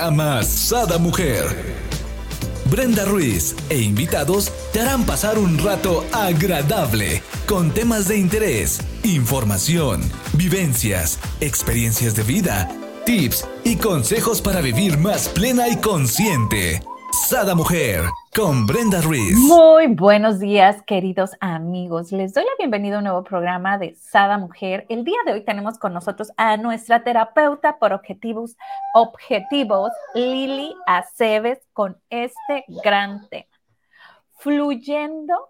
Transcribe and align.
Amasada 0.00 0.96
Mujer. 0.98 1.44
Brenda 2.70 3.04
Ruiz 3.04 3.56
e 3.68 3.78
invitados 3.82 4.52
te 4.72 4.80
harán 4.80 5.04
pasar 5.04 5.38
un 5.38 5.58
rato 5.58 6.04
agradable 6.12 7.20
con 7.46 7.72
temas 7.72 8.06
de 8.06 8.16
interés, 8.16 8.80
información, 9.02 10.00
vivencias, 10.34 11.18
experiencias 11.40 12.14
de 12.14 12.22
vida, 12.22 12.70
tips 13.06 13.48
y 13.64 13.74
consejos 13.74 14.40
para 14.40 14.60
vivir 14.60 14.98
más 14.98 15.28
plena 15.28 15.68
y 15.68 15.78
consciente. 15.78 16.80
Sada 17.26 17.54
Mujer 17.54 18.04
con 18.34 18.66
Brenda 18.66 19.00
Ruiz. 19.02 19.36
Muy 19.36 19.88
buenos 19.88 20.38
días, 20.38 20.82
queridos 20.86 21.32
amigos. 21.40 22.12
Les 22.12 22.32
doy 22.32 22.44
la 22.44 22.50
bienvenida 22.58 22.96
a 22.96 22.98
un 22.98 23.04
nuevo 23.04 23.24
programa 23.24 23.76
de 23.76 23.94
Sada 23.96 24.38
Mujer. 24.38 24.86
El 24.88 25.04
día 25.04 25.18
de 25.26 25.32
hoy 25.32 25.44
tenemos 25.44 25.78
con 25.78 25.92
nosotros 25.92 26.30
a 26.36 26.56
nuestra 26.56 27.02
terapeuta 27.02 27.78
por 27.78 27.92
objetivos, 27.92 28.56
objetivos 28.94 29.90
Lili 30.14 30.74
Aceves, 30.86 31.58
con 31.74 32.00
este 32.08 32.64
gran 32.82 33.28
tema. 33.28 33.50
Fluyendo 34.36 35.47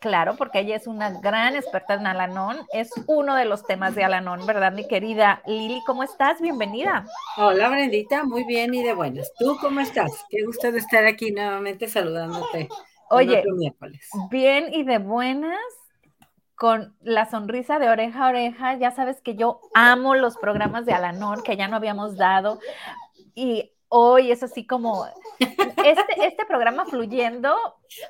Claro, 0.00 0.36
porque 0.36 0.60
ella 0.60 0.76
es 0.76 0.86
una 0.86 1.10
gran 1.20 1.56
experta 1.56 1.94
en 1.94 2.06
Alanón. 2.06 2.58
Es 2.72 2.90
uno 3.06 3.34
de 3.34 3.44
los 3.44 3.64
temas 3.66 3.94
de 3.94 4.04
Alanón, 4.04 4.46
¿verdad, 4.46 4.72
mi 4.72 4.86
querida 4.86 5.42
Lili? 5.46 5.82
¿Cómo 5.86 6.02
estás? 6.02 6.40
Bienvenida. 6.40 7.06
Hola, 7.36 7.68
Brendita. 7.68 8.24
Muy 8.24 8.44
bien 8.44 8.74
y 8.74 8.82
de 8.82 8.94
buenas. 8.94 9.32
¿Tú 9.38 9.56
cómo 9.60 9.80
estás? 9.80 10.24
Qué 10.30 10.44
gusto 10.44 10.70
de 10.72 10.78
estar 10.78 11.04
aquí 11.06 11.32
nuevamente 11.32 11.88
saludándote. 11.88 12.68
Oye, 13.10 13.44
bien 14.30 14.72
y 14.72 14.82
de 14.84 14.98
buenas 14.98 15.60
con 16.56 16.96
la 17.00 17.30
sonrisa 17.30 17.78
de 17.78 17.88
oreja 17.88 18.26
a 18.26 18.28
oreja. 18.28 18.74
Ya 18.76 18.90
sabes 18.90 19.20
que 19.20 19.36
yo 19.36 19.60
amo 19.74 20.14
los 20.14 20.36
programas 20.36 20.86
de 20.86 20.92
Alanón 20.92 21.42
que 21.42 21.56
ya 21.56 21.68
no 21.68 21.76
habíamos 21.76 22.16
dado. 22.16 22.58
Y 23.34 23.72
hoy 23.88 24.30
es 24.30 24.42
así 24.42 24.66
como 24.66 25.06
este, 25.38 26.26
este 26.26 26.44
programa 26.46 26.84
fluyendo 26.86 27.54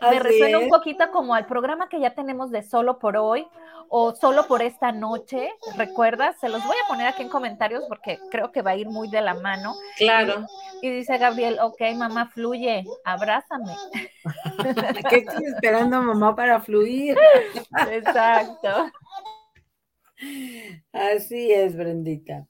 me 0.01 0.19
resuena 0.19 0.59
un 0.59 0.69
poquito 0.69 1.11
como 1.13 1.35
al 1.35 1.47
programa 1.47 1.89
que 1.89 2.01
ya 2.01 2.15
tenemos 2.15 2.51
de 2.51 2.63
solo 2.63 2.99
por 2.99 3.17
hoy 3.17 3.47
o 3.89 4.15
solo 4.15 4.47
por 4.47 4.63
esta 4.63 4.93
noche, 4.93 5.49
¿recuerdas? 5.77 6.37
Se 6.41 6.49
los 6.49 6.65
voy 6.65 6.77
a 6.85 6.89
poner 6.89 7.07
aquí 7.07 7.23
en 7.23 7.29
comentarios 7.29 7.85
porque 7.89 8.19
creo 8.31 8.51
que 8.51 8.63
va 8.63 8.73
a 8.73 8.77
ir 8.77 8.89
muy 8.89 9.09
de 9.09 9.21
la 9.21 9.35
mano. 9.35 9.75
Claro. 9.97 10.47
Y, 10.83 10.91
dice 10.91 11.19
Gabriel, 11.19 11.59
ok, 11.61 11.81
mamá, 11.95 12.27
fluye, 12.27 12.85
abrázame. 13.05 13.75
¿Qué 15.09 15.17
estoy 15.19 15.45
esperando, 15.45 16.03
mamá, 16.03 16.35
para 16.35 16.61
fluir? 16.61 17.17
Exacto. 17.91 18.91
Así 20.93 21.53
es, 21.53 21.77
Brendita. 21.77 22.47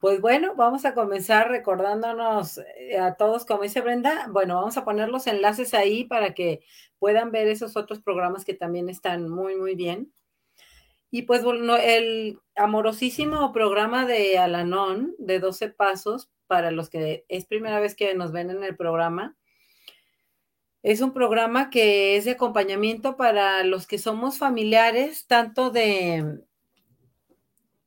Pues 0.00 0.22
bueno, 0.22 0.54
vamos 0.56 0.86
a 0.86 0.94
comenzar 0.94 1.50
recordándonos 1.50 2.56
eh, 2.78 2.98
a 2.98 3.16
todos, 3.16 3.44
como 3.44 3.64
dice 3.64 3.82
Brenda, 3.82 4.28
bueno, 4.30 4.54
vamos 4.54 4.78
a 4.78 4.84
poner 4.84 5.10
los 5.10 5.26
enlaces 5.26 5.74
ahí 5.74 6.04
para 6.04 6.32
que 6.32 6.62
puedan 6.98 7.30
ver 7.30 7.48
esos 7.48 7.76
otros 7.76 8.00
programas 8.00 8.46
que 8.46 8.54
también 8.54 8.88
están 8.88 9.28
muy, 9.28 9.56
muy 9.56 9.74
bien. 9.74 10.10
Y 11.10 11.22
pues 11.22 11.44
bueno, 11.44 11.76
el 11.76 12.40
amorosísimo 12.56 13.52
programa 13.52 14.06
de 14.06 14.38
Alanón 14.38 15.14
de 15.18 15.38
12 15.38 15.68
pasos, 15.68 16.30
para 16.46 16.70
los 16.70 16.88
que 16.88 17.26
es 17.28 17.44
primera 17.44 17.78
vez 17.78 17.94
que 17.94 18.14
nos 18.14 18.32
ven 18.32 18.48
en 18.48 18.64
el 18.64 18.76
programa, 18.76 19.36
es 20.82 21.02
un 21.02 21.12
programa 21.12 21.68
que 21.68 22.16
es 22.16 22.24
de 22.24 22.30
acompañamiento 22.32 23.18
para 23.18 23.64
los 23.64 23.86
que 23.86 23.98
somos 23.98 24.38
familiares, 24.38 25.26
tanto 25.26 25.70
de 25.70 26.40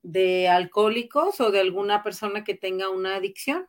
de 0.03 0.49
alcohólicos 0.49 1.39
o 1.41 1.49
de 1.49 1.61
alguna 1.61 2.03
persona 2.03 2.43
que 2.43 2.53
tenga 2.53 2.89
una 2.89 3.15
adicción. 3.15 3.67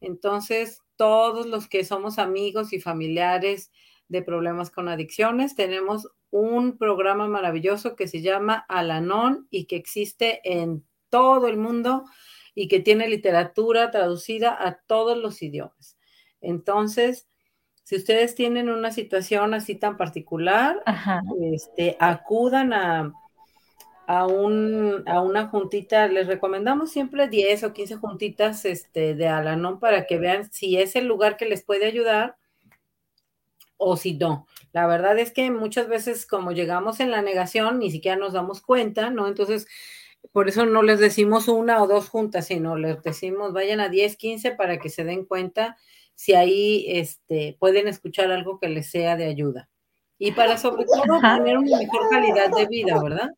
Entonces, 0.00 0.82
todos 0.96 1.46
los 1.46 1.68
que 1.68 1.84
somos 1.84 2.18
amigos 2.18 2.72
y 2.72 2.80
familiares 2.80 3.72
de 4.08 4.22
problemas 4.22 4.70
con 4.70 4.88
adicciones, 4.88 5.54
tenemos 5.54 6.08
un 6.30 6.78
programa 6.78 7.26
maravilloso 7.26 7.96
que 7.96 8.06
se 8.06 8.20
llama 8.20 8.64
Alanon 8.68 9.48
y 9.50 9.64
que 9.64 9.76
existe 9.76 10.40
en 10.44 10.84
todo 11.08 11.48
el 11.48 11.56
mundo 11.56 12.04
y 12.54 12.68
que 12.68 12.80
tiene 12.80 13.08
literatura 13.08 13.90
traducida 13.90 14.56
a 14.58 14.80
todos 14.86 15.16
los 15.16 15.42
idiomas. 15.42 15.96
Entonces, 16.40 17.28
si 17.84 17.96
ustedes 17.96 18.34
tienen 18.34 18.68
una 18.68 18.92
situación 18.92 19.54
así 19.54 19.74
tan 19.74 19.96
particular, 19.96 20.82
este, 21.40 21.96
acudan 21.98 22.72
a, 22.72 23.12
a, 24.10 24.26
un, 24.26 25.04
a 25.06 25.20
una 25.20 25.46
juntita, 25.46 26.08
les 26.08 26.26
recomendamos 26.26 26.90
siempre 26.90 27.28
10 27.28 27.62
o 27.62 27.72
15 27.72 27.94
juntitas 27.94 28.64
este, 28.64 29.14
de 29.14 29.28
Alanón 29.28 29.78
para 29.78 30.04
que 30.04 30.18
vean 30.18 30.50
si 30.50 30.76
es 30.78 30.96
el 30.96 31.06
lugar 31.06 31.36
que 31.36 31.44
les 31.44 31.62
puede 31.62 31.86
ayudar 31.86 32.36
o 33.76 33.96
si 33.96 34.14
no. 34.14 34.48
La 34.72 34.88
verdad 34.88 35.16
es 35.16 35.30
que 35.30 35.48
muchas 35.52 35.86
veces 35.86 36.26
como 36.26 36.50
llegamos 36.50 36.98
en 36.98 37.12
la 37.12 37.22
negación, 37.22 37.78
ni 37.78 37.92
siquiera 37.92 38.16
nos 38.16 38.32
damos 38.32 38.62
cuenta, 38.62 39.10
¿no? 39.10 39.28
Entonces, 39.28 39.68
por 40.32 40.48
eso 40.48 40.66
no 40.66 40.82
les 40.82 40.98
decimos 40.98 41.46
una 41.46 41.80
o 41.80 41.86
dos 41.86 42.08
juntas, 42.08 42.48
sino 42.48 42.74
les 42.76 43.00
decimos 43.04 43.52
vayan 43.52 43.78
a 43.78 43.90
10, 43.90 44.16
15 44.16 44.50
para 44.56 44.80
que 44.80 44.88
se 44.88 45.04
den 45.04 45.24
cuenta 45.24 45.76
si 46.16 46.34
ahí 46.34 46.84
este, 46.88 47.56
pueden 47.60 47.86
escuchar 47.86 48.32
algo 48.32 48.58
que 48.58 48.70
les 48.70 48.90
sea 48.90 49.14
de 49.14 49.26
ayuda. 49.26 49.68
Y 50.18 50.32
para 50.32 50.58
sobre 50.58 50.84
todo 50.84 51.20
tener 51.20 51.58
una 51.58 51.78
mejor 51.78 52.10
calidad 52.10 52.50
de 52.50 52.66
vida, 52.66 53.00
¿verdad? 53.00 53.30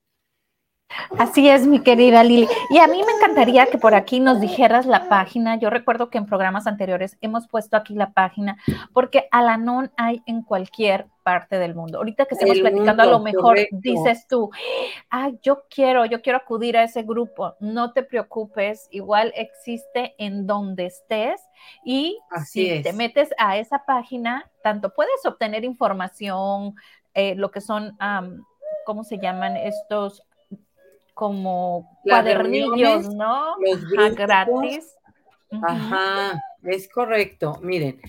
Así 1.19 1.49
es, 1.49 1.67
mi 1.67 1.81
querida 1.81 2.25
Lili. 2.25 2.49
Y 2.71 2.79
a 2.79 2.87
mí 2.87 3.03
me 3.05 3.13
encantaría 3.13 3.67
que 3.67 3.79
por 3.79 3.95
aquí 3.95 4.21
nos 4.21 4.41
dijeras 4.41 4.87
la 4.87 5.09
página. 5.09 5.57
Yo 5.57 5.71
recuerdo 5.71 6.11
que 6.11 6.19
en 6.19 6.27
programas 6.27 6.67
anteriores 6.67 7.17
hemos 7.21 7.49
puesto 7.49 7.77
aquí 7.77 7.95
la 7.95 8.13
página, 8.13 8.57
porque 8.93 9.29
Alanon 9.31 9.91
hay 9.97 10.23
en 10.27 10.43
cualquier 10.43 11.07
parte 11.23 11.59
del 11.59 11.75
mundo. 11.75 11.99
Ahorita 11.99 12.27
que 12.27 12.35
estamos 12.35 12.59
platicando, 12.59 13.03
a 13.03 13.07
lo 13.07 13.21
mejor 13.21 13.59
dices 13.71 14.27
tú, 14.29 14.51
ay, 15.09 15.39
yo 15.43 15.65
quiero, 15.69 16.05
yo 16.05 16.21
quiero 16.21 16.39
acudir 16.39 16.77
a 16.77 16.83
ese 16.83 17.03
grupo. 17.03 17.55
No 17.61 17.93
te 17.93 18.03
preocupes, 18.03 18.89
igual 18.91 19.33
existe 19.37 20.15
en 20.19 20.47
donde 20.47 20.87
estés. 20.87 21.41
Y 21.85 22.19
si 22.45 22.83
te 22.83 22.93
metes 22.93 23.31
a 23.39 23.57
esa 23.57 23.85
página, 23.85 24.51
tanto 24.63 24.93
puedes 24.93 25.25
obtener 25.25 25.65
información, 25.65 26.75
eh, 27.15 27.35
lo 27.35 27.51
que 27.51 27.61
son, 27.61 27.97
¿cómo 28.85 29.05
se 29.05 29.19
llaman 29.19 29.57
estos? 29.57 30.23
Como 31.15 32.01
cuadernillos, 32.03 33.15
¿no? 33.15 33.57
Los 33.59 34.15
gratis. 34.15 34.95
Ajá, 35.63 36.41
es 36.63 36.89
correcto. 36.89 37.59
Miren, 37.63 38.01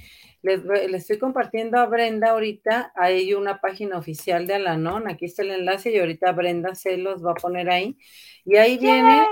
les, 0.43 0.61
estoy 0.93 1.19
compartiendo 1.19 1.77
a 1.77 1.85
Brenda 1.85 2.31
ahorita, 2.31 2.91
hay 2.95 3.33
una 3.33 3.61
página 3.61 3.97
oficial 3.97 4.45
de 4.45 4.55
Alanon, 4.55 5.09
aquí 5.09 5.25
está 5.25 5.41
el 5.41 5.51
enlace 5.51 5.91
y 5.91 5.99
ahorita 5.99 6.33
Brenda 6.33 6.75
se 6.75 6.97
los 6.97 7.25
va 7.25 7.31
a 7.31 7.35
poner 7.35 7.69
ahí. 7.69 7.97
Y 8.45 8.57
ahí 8.57 8.77
viene 8.77 9.25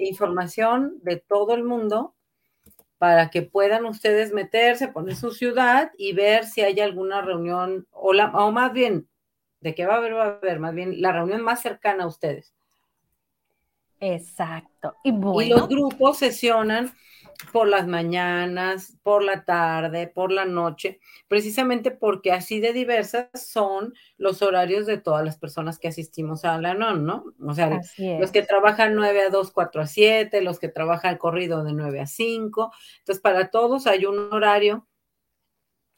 información 0.00 0.98
de 1.02 1.16
todo 1.16 1.54
el 1.54 1.62
mundo 1.62 2.16
para 2.98 3.30
que 3.30 3.42
puedan 3.42 3.86
ustedes 3.86 4.32
meterse, 4.32 4.88
poner 4.88 5.14
su 5.14 5.30
ciudad 5.30 5.92
y 5.96 6.12
ver 6.12 6.44
si 6.44 6.62
hay 6.62 6.80
alguna 6.80 7.22
reunión, 7.22 7.86
o, 7.90 8.12
la, 8.12 8.32
o 8.32 8.50
más 8.50 8.72
bien, 8.72 9.08
de 9.60 9.74
qué 9.74 9.86
va 9.86 9.94
a 9.94 9.96
haber, 9.98 10.14
va 10.14 10.24
a 10.24 10.38
haber, 10.38 10.58
más 10.58 10.74
bien 10.74 11.00
la 11.00 11.12
reunión 11.12 11.42
más 11.42 11.62
cercana 11.62 12.04
a 12.04 12.08
ustedes. 12.08 12.52
Exacto. 14.00 14.96
Y, 15.02 15.12
los 15.48 15.68
grupos 15.68 16.18
sesionan 16.18 16.92
por 17.52 17.68
las 17.68 17.86
mañanas, 17.86 18.98
por 19.02 19.22
la 19.22 19.44
tarde, 19.44 20.08
por 20.08 20.32
la 20.32 20.44
noche, 20.44 20.98
precisamente 21.28 21.90
porque 21.90 22.32
así 22.32 22.60
de 22.60 22.72
diversas 22.72 23.28
son 23.34 23.94
los 24.16 24.42
horarios 24.42 24.86
de 24.86 24.98
todas 24.98 25.24
las 25.24 25.38
personas 25.38 25.78
que 25.78 25.88
asistimos 25.88 26.44
a 26.44 26.60
la 26.60 26.74
NON, 26.74 27.04
¿no? 27.04 27.24
O 27.46 27.54
sea, 27.54 27.80
los 27.98 28.32
que 28.32 28.42
trabajan 28.42 28.94
9 28.94 29.22
a 29.22 29.30
2, 29.30 29.52
4 29.52 29.82
a 29.82 29.86
7, 29.86 30.40
los 30.42 30.58
que 30.58 30.68
trabajan 30.68 31.16
corrido 31.16 31.62
de 31.62 31.72
9 31.72 32.00
a 32.00 32.06
5. 32.06 32.72
Entonces, 32.98 33.22
para 33.22 33.50
todos 33.50 33.86
hay 33.86 34.04
un 34.04 34.32
horario 34.32 34.86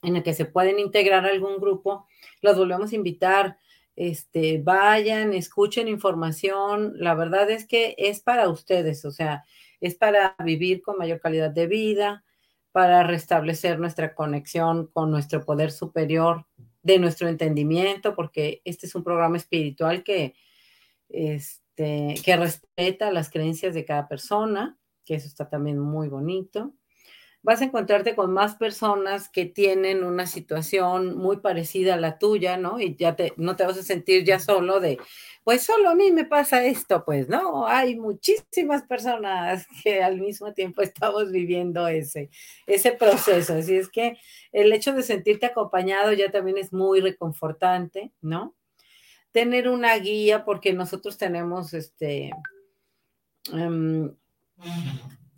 en 0.02 0.16
el 0.16 0.22
que 0.22 0.34
se 0.34 0.44
pueden 0.44 0.78
integrar 0.78 1.24
algún 1.26 1.58
grupo. 1.58 2.06
Los 2.42 2.56
volvemos 2.56 2.92
a 2.92 2.96
invitar 2.96 3.58
este, 3.96 4.60
vayan, 4.62 5.34
escuchen 5.34 5.88
información. 5.88 6.94
La 6.96 7.14
verdad 7.14 7.50
es 7.50 7.66
que 7.66 7.94
es 7.98 8.20
para 8.20 8.48
ustedes, 8.48 9.04
o 9.04 9.10
sea, 9.10 9.44
es 9.80 9.94
para 9.94 10.36
vivir 10.44 10.82
con 10.82 10.98
mayor 10.98 11.20
calidad 11.20 11.50
de 11.50 11.66
vida, 11.66 12.24
para 12.72 13.02
restablecer 13.02 13.78
nuestra 13.78 14.14
conexión 14.14 14.86
con 14.86 15.10
nuestro 15.10 15.44
poder 15.44 15.72
superior 15.72 16.46
de 16.82 16.98
nuestro 16.98 17.28
entendimiento, 17.28 18.14
porque 18.14 18.62
este 18.64 18.86
es 18.86 18.94
un 18.94 19.04
programa 19.04 19.36
espiritual 19.36 20.02
que, 20.02 20.34
este, 21.08 22.14
que 22.24 22.36
respeta 22.36 23.10
las 23.10 23.30
creencias 23.30 23.74
de 23.74 23.84
cada 23.84 24.08
persona, 24.08 24.78
que 25.04 25.14
eso 25.14 25.26
está 25.26 25.48
también 25.48 25.78
muy 25.78 26.08
bonito. 26.08 26.74
Vas 27.42 27.62
a 27.62 27.64
encontrarte 27.64 28.14
con 28.14 28.32
más 28.32 28.56
personas 28.56 29.28
que 29.28 29.46
tienen 29.46 30.04
una 30.04 30.26
situación 30.26 31.16
muy 31.16 31.38
parecida 31.38 31.94
a 31.94 32.00
la 32.00 32.18
tuya, 32.18 32.56
¿no? 32.56 32.80
Y 32.80 32.96
ya 32.96 33.16
te, 33.16 33.32
no 33.36 33.56
te 33.56 33.64
vas 33.64 33.78
a 33.78 33.82
sentir 33.82 34.24
ya 34.24 34.38
solo 34.38 34.78
de, 34.78 34.98
pues 35.42 35.62
solo 35.62 35.88
a 35.88 35.94
mí 35.94 36.12
me 36.12 36.26
pasa 36.26 36.64
esto, 36.64 37.02
pues 37.04 37.28
no, 37.28 37.66
hay 37.66 37.98
muchísimas 37.98 38.82
personas 38.82 39.66
que 39.82 40.02
al 40.02 40.20
mismo 40.20 40.52
tiempo 40.52 40.82
estamos 40.82 41.30
viviendo 41.30 41.88
ese, 41.88 42.30
ese 42.66 42.92
proceso. 42.92 43.54
Así 43.54 43.76
es 43.76 43.88
que 43.88 44.18
el 44.52 44.72
hecho 44.72 44.92
de 44.92 45.02
sentirte 45.02 45.46
acompañado 45.46 46.12
ya 46.12 46.30
también 46.30 46.58
es 46.58 46.72
muy 46.72 47.00
reconfortante, 47.00 48.12
¿no? 48.20 48.54
Tener 49.32 49.68
una 49.68 49.96
guía, 49.96 50.44
porque 50.44 50.72
nosotros 50.72 51.16
tenemos 51.16 51.72
este... 51.72 52.32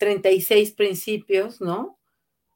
36 0.02 0.70
em, 0.70 0.74
principios, 0.74 1.60
¿no? 1.60 1.96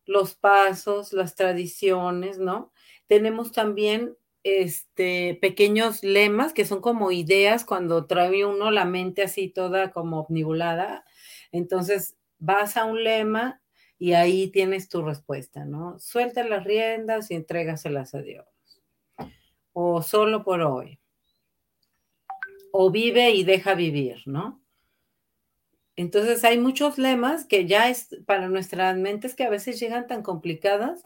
Los 0.04 0.34
pasos, 0.34 1.12
las 1.12 1.37
tradiciones, 1.37 2.38
¿no? 2.38 2.72
Tenemos 3.06 3.52
también 3.52 4.16
este, 4.43 5.38
pequeños 5.40 6.02
lemas 6.02 6.52
que 6.52 6.64
son 6.64 6.81
como 6.81 7.12
ideas 7.12 7.64
cuando 7.64 8.06
trae 8.06 8.44
uno 8.44 8.72
la 8.72 8.84
mente 8.84 9.22
así 9.22 9.48
toda 9.48 9.93
como 9.93 10.22
omnibulada. 10.22 11.04
Entonces 11.52 12.16
vas 12.38 12.76
a 12.76 12.84
un 12.84 13.04
lema 13.04 13.62
y 13.96 14.14
ahí 14.14 14.49
tienes 14.49 14.88
tu 14.88 15.02
respuesta, 15.02 15.64
¿no? 15.64 16.00
Suelta 16.00 16.42
las 16.42 16.64
riendas 16.64 17.31
y 17.31 17.34
entrégaselas 17.34 18.12
a 18.16 18.22
Dios. 18.22 18.46
O 19.72 20.02
solo 20.02 20.42
por 20.42 20.62
hoy. 20.62 20.99
O 22.72 22.90
vive 22.90 23.31
y 23.31 23.44
deja 23.44 23.75
vivir, 23.75 24.22
¿no? 24.26 24.65
Entonces 25.96 26.44
hay 26.44 26.58
muchos 26.58 26.98
lemas 26.98 27.46
que 27.46 27.66
ya 27.66 27.88
es 27.88 28.08
para 28.26 28.48
nuestras 28.48 28.96
mentes 28.96 29.34
que 29.34 29.44
a 29.44 29.50
veces 29.50 29.81
llegan 29.81 30.06
tan 30.06 30.22
complicadas 30.22 31.02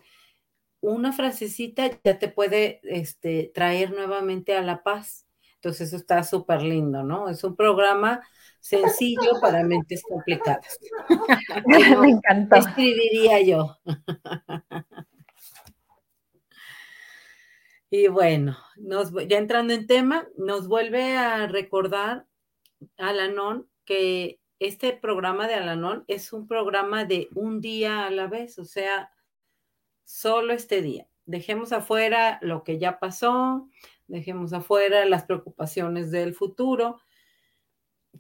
una 0.80 1.12
frasecita 1.12 1.90
ya 2.02 2.18
te 2.18 2.28
puede 2.28 2.80
este, 2.84 3.50
traer 3.54 3.90
nuevamente 3.90 4.56
a 4.56 4.62
la 4.62 4.82
paz. 4.82 5.26
Entonces 5.56 5.88
eso 5.88 5.96
está 5.96 6.22
súper 6.22 6.62
lindo, 6.62 7.02
¿no? 7.02 7.28
Es 7.28 7.44
un 7.44 7.54
programa 7.54 8.26
sencillo 8.60 9.40
para 9.40 9.62
mentes 9.62 10.02
complicadas. 10.02 10.78
Me 12.00 12.10
encantó. 12.10 12.56
Escribiría 12.56 13.42
yo. 13.42 13.78
y 17.90 18.08
bueno, 18.08 18.56
nos, 18.76 19.12
ya 19.28 19.36
entrando 19.36 19.74
en 19.74 19.86
tema, 19.86 20.26
nos 20.38 20.66
vuelve 20.66 21.18
a 21.18 21.46
recordar 21.46 22.26
Alanon 22.96 23.68
que 23.84 24.40
este 24.60 24.92
programa 24.92 25.48
de 25.48 25.54
Alanon 25.54 26.04
es 26.06 26.32
un 26.34 26.46
programa 26.46 27.06
de 27.06 27.28
un 27.34 27.62
día 27.62 28.06
a 28.06 28.10
la 28.10 28.26
vez, 28.26 28.58
o 28.58 28.64
sea, 28.66 29.10
solo 30.04 30.52
este 30.52 30.82
día. 30.82 31.08
Dejemos 31.24 31.72
afuera 31.72 32.38
lo 32.42 32.62
que 32.62 32.78
ya 32.78 32.98
pasó, 32.98 33.68
dejemos 34.06 34.52
afuera 34.52 35.06
las 35.06 35.24
preocupaciones 35.24 36.10
del 36.10 36.34
futuro, 36.34 37.00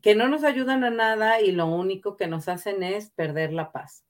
que 0.00 0.14
no 0.14 0.28
nos 0.28 0.42
ayudan 0.42 0.82
a 0.82 0.90
nada 0.90 1.42
y 1.42 1.52
lo 1.52 1.66
único 1.66 2.16
que 2.16 2.26
nos 2.26 2.48
hacen 2.48 2.82
es 2.82 3.10
perder 3.10 3.52
la 3.52 3.70
paz. 3.70 4.06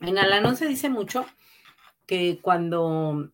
En 0.00 0.16
Alanón 0.16 0.56
se 0.56 0.66
dice 0.66 0.88
mucho 0.88 1.26
que 2.06 2.40
cuando 2.40 3.32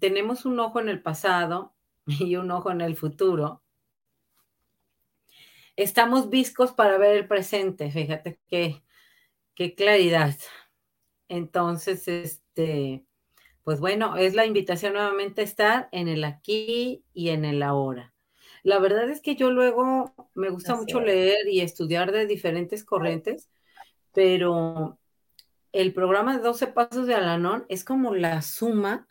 tenemos 0.00 0.44
un 0.44 0.58
ojo 0.58 0.80
en 0.80 0.88
el 0.88 1.00
pasado 1.00 1.72
y 2.06 2.34
un 2.34 2.50
ojo 2.50 2.72
en 2.72 2.80
el 2.80 2.96
futuro, 2.96 3.62
estamos 5.82 6.30
viscos 6.30 6.72
para 6.72 6.98
ver 6.98 7.16
el 7.16 7.26
presente. 7.26 7.90
Fíjate 7.90 8.38
que 8.48 8.82
Qué 9.58 9.74
claridad. 9.74 10.36
Entonces, 11.28 12.06
este, 12.06 13.04
pues 13.64 13.80
bueno, 13.80 14.16
es 14.16 14.34
la 14.34 14.46
invitación 14.46 14.92
nuevamente 14.92 15.40
a 15.40 15.44
estar 15.44 15.88
en 15.90 16.06
el 16.06 16.22
aquí 16.22 17.02
y 17.12 17.30
en 17.30 17.44
el 17.44 17.64
ahora. 17.64 18.14
La 18.62 18.78
verdad 18.78 19.10
es 19.10 19.20
que 19.20 19.34
yo 19.34 19.50
luego 19.50 20.14
me 20.36 20.50
gusta 20.50 20.76
mucho 20.76 21.00
leer 21.00 21.48
y 21.48 21.60
estudiar 21.60 22.12
de 22.12 22.28
diferentes 22.28 22.84
corrientes, 22.84 23.50
pero 24.14 25.00
el 25.72 25.92
programa 25.92 26.36
de 26.36 26.44
12 26.44 26.68
Pasos 26.68 27.08
de 27.08 27.16
Alanón 27.16 27.66
es 27.68 27.82
como 27.82 28.14
la 28.14 28.42
suma 28.42 29.08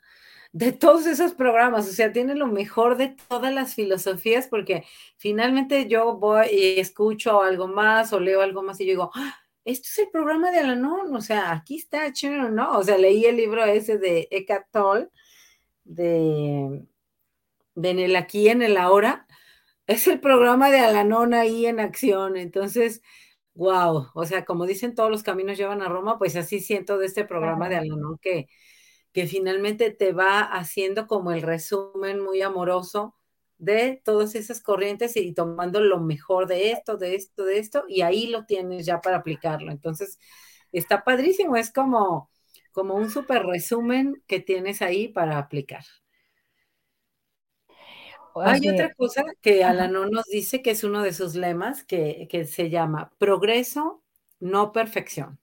de 0.53 0.71
todos 0.71 1.05
esos 1.05 1.33
programas, 1.33 1.87
o 1.87 1.91
sea, 1.91 2.11
tiene 2.11 2.35
lo 2.35 2.47
mejor 2.47 2.97
de 2.97 3.15
todas 3.27 3.53
las 3.53 3.75
filosofías, 3.75 4.47
porque 4.47 4.85
finalmente 5.17 5.87
yo 5.87 6.15
voy 6.17 6.47
y 6.51 6.79
escucho 6.79 7.41
algo 7.41 7.67
más 7.67 8.13
o 8.13 8.19
leo 8.19 8.41
algo 8.41 8.63
más 8.63 8.79
y 8.79 8.85
yo 8.85 8.91
digo, 8.91 9.11
¡ah! 9.15 9.35
esto 9.65 9.87
es 9.91 9.99
el 9.99 10.09
programa 10.09 10.51
de 10.51 10.59
Alanon, 10.59 11.13
o 11.15 11.21
sea, 11.21 11.51
aquí 11.51 11.77
está, 11.77 12.11
chévere, 12.13 12.49
¿no? 12.51 12.77
O 12.77 12.83
sea, 12.83 12.97
leí 12.97 13.25
el 13.25 13.35
libro 13.37 13.63
ese 13.65 13.97
de 13.97 14.27
Eckhart 14.31 14.67
Tolle, 14.71 15.09
de, 15.83 16.85
de 17.75 17.89
En 17.89 17.99
el 17.99 18.15
aquí, 18.15 18.49
en 18.49 18.61
el 18.61 18.77
ahora, 18.77 19.27
es 19.87 20.07
el 20.07 20.19
programa 20.19 20.69
de 20.71 20.79
Alanon 20.79 21.33
ahí 21.33 21.65
en 21.65 21.79
acción, 21.79 22.37
entonces, 22.37 23.01
wow, 23.55 24.07
o 24.13 24.25
sea, 24.25 24.45
como 24.45 24.65
dicen 24.65 24.95
todos 24.95 25.11
los 25.11 25.23
caminos 25.23 25.57
llevan 25.57 25.81
a 25.81 25.89
Roma, 25.89 26.17
pues 26.17 26.35
así 26.35 26.59
siento 26.61 26.97
de 26.97 27.07
este 27.07 27.25
programa 27.25 27.69
de 27.69 27.77
Alanon 27.77 28.17
que, 28.19 28.47
que 29.13 29.27
finalmente 29.27 29.91
te 29.91 30.13
va 30.13 30.41
haciendo 30.41 31.07
como 31.07 31.31
el 31.31 31.41
resumen 31.41 32.19
muy 32.19 32.41
amoroso 32.41 33.15
de 33.57 34.01
todas 34.03 34.35
esas 34.35 34.61
corrientes 34.61 35.17
y 35.17 35.33
tomando 35.33 35.79
lo 35.81 35.99
mejor 35.99 36.47
de 36.47 36.71
esto, 36.71 36.97
de 36.97 37.15
esto, 37.15 37.43
de 37.43 37.59
esto, 37.59 37.83
y 37.87 38.01
ahí 38.01 38.27
lo 38.27 38.45
tienes 38.45 38.85
ya 38.85 39.01
para 39.01 39.17
aplicarlo. 39.17 39.71
Entonces, 39.71 40.19
está 40.71 41.03
padrísimo, 41.03 41.55
es 41.55 41.71
como, 41.71 42.29
como 42.71 42.95
un 42.95 43.09
súper 43.09 43.43
resumen 43.45 44.21
que 44.27 44.39
tienes 44.39 44.81
ahí 44.81 45.07
para 45.07 45.37
aplicar. 45.37 45.83
Hay 48.35 48.69
otra 48.69 48.93
cosa 48.93 49.23
que 49.41 49.63
Alanón 49.63 50.11
nos 50.11 50.25
dice 50.25 50.61
que 50.61 50.71
es 50.71 50.83
uno 50.83 51.01
de 51.01 51.13
sus 51.13 51.35
lemas 51.35 51.83
que, 51.83 52.27
se 52.47 52.69
llama 52.69 53.11
progreso, 53.17 54.03
no 54.39 54.71
perfección. 54.71 55.39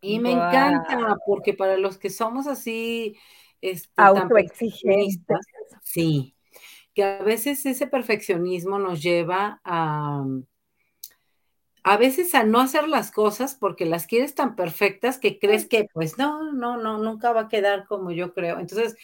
Y 0.00 0.20
me 0.20 0.32
encanta 0.32 1.16
porque 1.26 1.54
para 1.54 1.76
los 1.76 1.98
que 1.98 2.10
somos 2.10 2.46
así, 2.46 3.16
este, 3.60 3.90
autoexigentes, 3.96 5.46
sí, 5.82 6.36
que 6.94 7.04
a 7.04 7.22
veces 7.22 7.64
ese 7.66 7.86
perfeccionismo 7.86 8.78
nos 8.78 9.02
lleva 9.02 9.60
a, 9.64 10.24
a 11.82 11.96
veces 11.96 12.34
a 12.34 12.44
no 12.44 12.60
hacer 12.60 12.88
las 12.88 13.10
cosas 13.10 13.54
porque 13.54 13.86
las 13.86 14.06
quieres 14.06 14.34
tan 14.34 14.56
perfectas 14.56 15.18
que 15.18 15.38
crees 15.38 15.66
que 15.66 15.88
pues 15.92 16.18
no, 16.18 16.52
no, 16.52 16.76
no, 16.76 16.98
nunca 16.98 17.32
va 17.32 17.42
a 17.42 17.48
quedar 17.48 17.86
como 17.86 18.10
yo 18.10 18.34
creo. 18.34 18.58
Entonces 18.58 18.96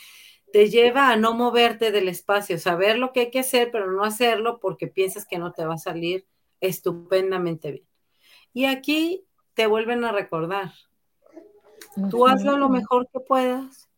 te 0.53 0.71
lleva 0.71 1.09
a 1.09 1.17
no 1.17 1.35
moverte 1.35 1.91
del 1.91 2.09
espacio, 2.09 2.59
saber 2.59 2.99
lo 2.99 3.13
que 3.13 3.21
hay 3.21 3.31
que 3.31 3.41
hacer, 3.41 3.71
pero 3.73 3.91
no 3.91 4.05
hacerlo 4.05 4.61
porque 4.61 4.87
piensas 4.87 5.27
que 5.27 5.39
no 5.39 5.53
te 5.53 5.65
va 5.65 5.75
a 5.75 5.79
salir 5.79 6.27
estupendamente 6.61 7.73
bien. 7.73 7.87
Y 8.53 8.67
aquí 8.67 9.25
te 9.55 9.67
vuelven 9.67 10.05
a 10.05 10.13
recordar, 10.13 10.73
tú 12.11 12.27
hazlo 12.27 12.59
lo 12.59 12.69
mejor 12.69 13.09
que 13.09 13.21
puedas 13.21 13.89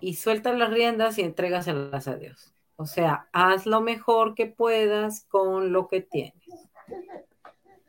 y 0.00 0.14
suelta 0.14 0.52
las 0.52 0.70
riendas 0.70 1.18
y 1.18 1.22
entrégaselas 1.22 2.08
a 2.08 2.16
Dios. 2.16 2.52
O 2.76 2.86
sea, 2.86 3.28
haz 3.32 3.66
lo 3.66 3.80
mejor 3.80 4.34
que 4.34 4.46
puedas 4.46 5.24
con 5.26 5.72
lo 5.72 5.86
que 5.88 6.00
tienes. 6.00 6.48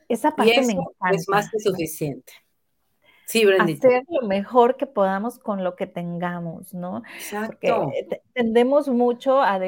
Esa 0.07 0.31
parte 0.31 0.61
me 0.61 0.77
es 1.15 1.27
más 1.27 1.49
que 1.49 1.59
suficiente. 1.59 2.31
Sí, 3.25 3.43
Brendita. 3.43 3.87
Hacer 3.87 4.03
lo 4.07 4.27
mejor 4.27 4.77
que 4.77 4.85
podamos 4.85 5.39
con 5.39 5.63
lo 5.63 5.75
que 5.75 5.87
tengamos, 5.87 6.75
¿no? 6.75 7.01
Exacto. 7.15 7.85
Porque 7.85 8.21
tendemos 8.33 8.87
mucho 8.87 9.41
a, 9.41 9.59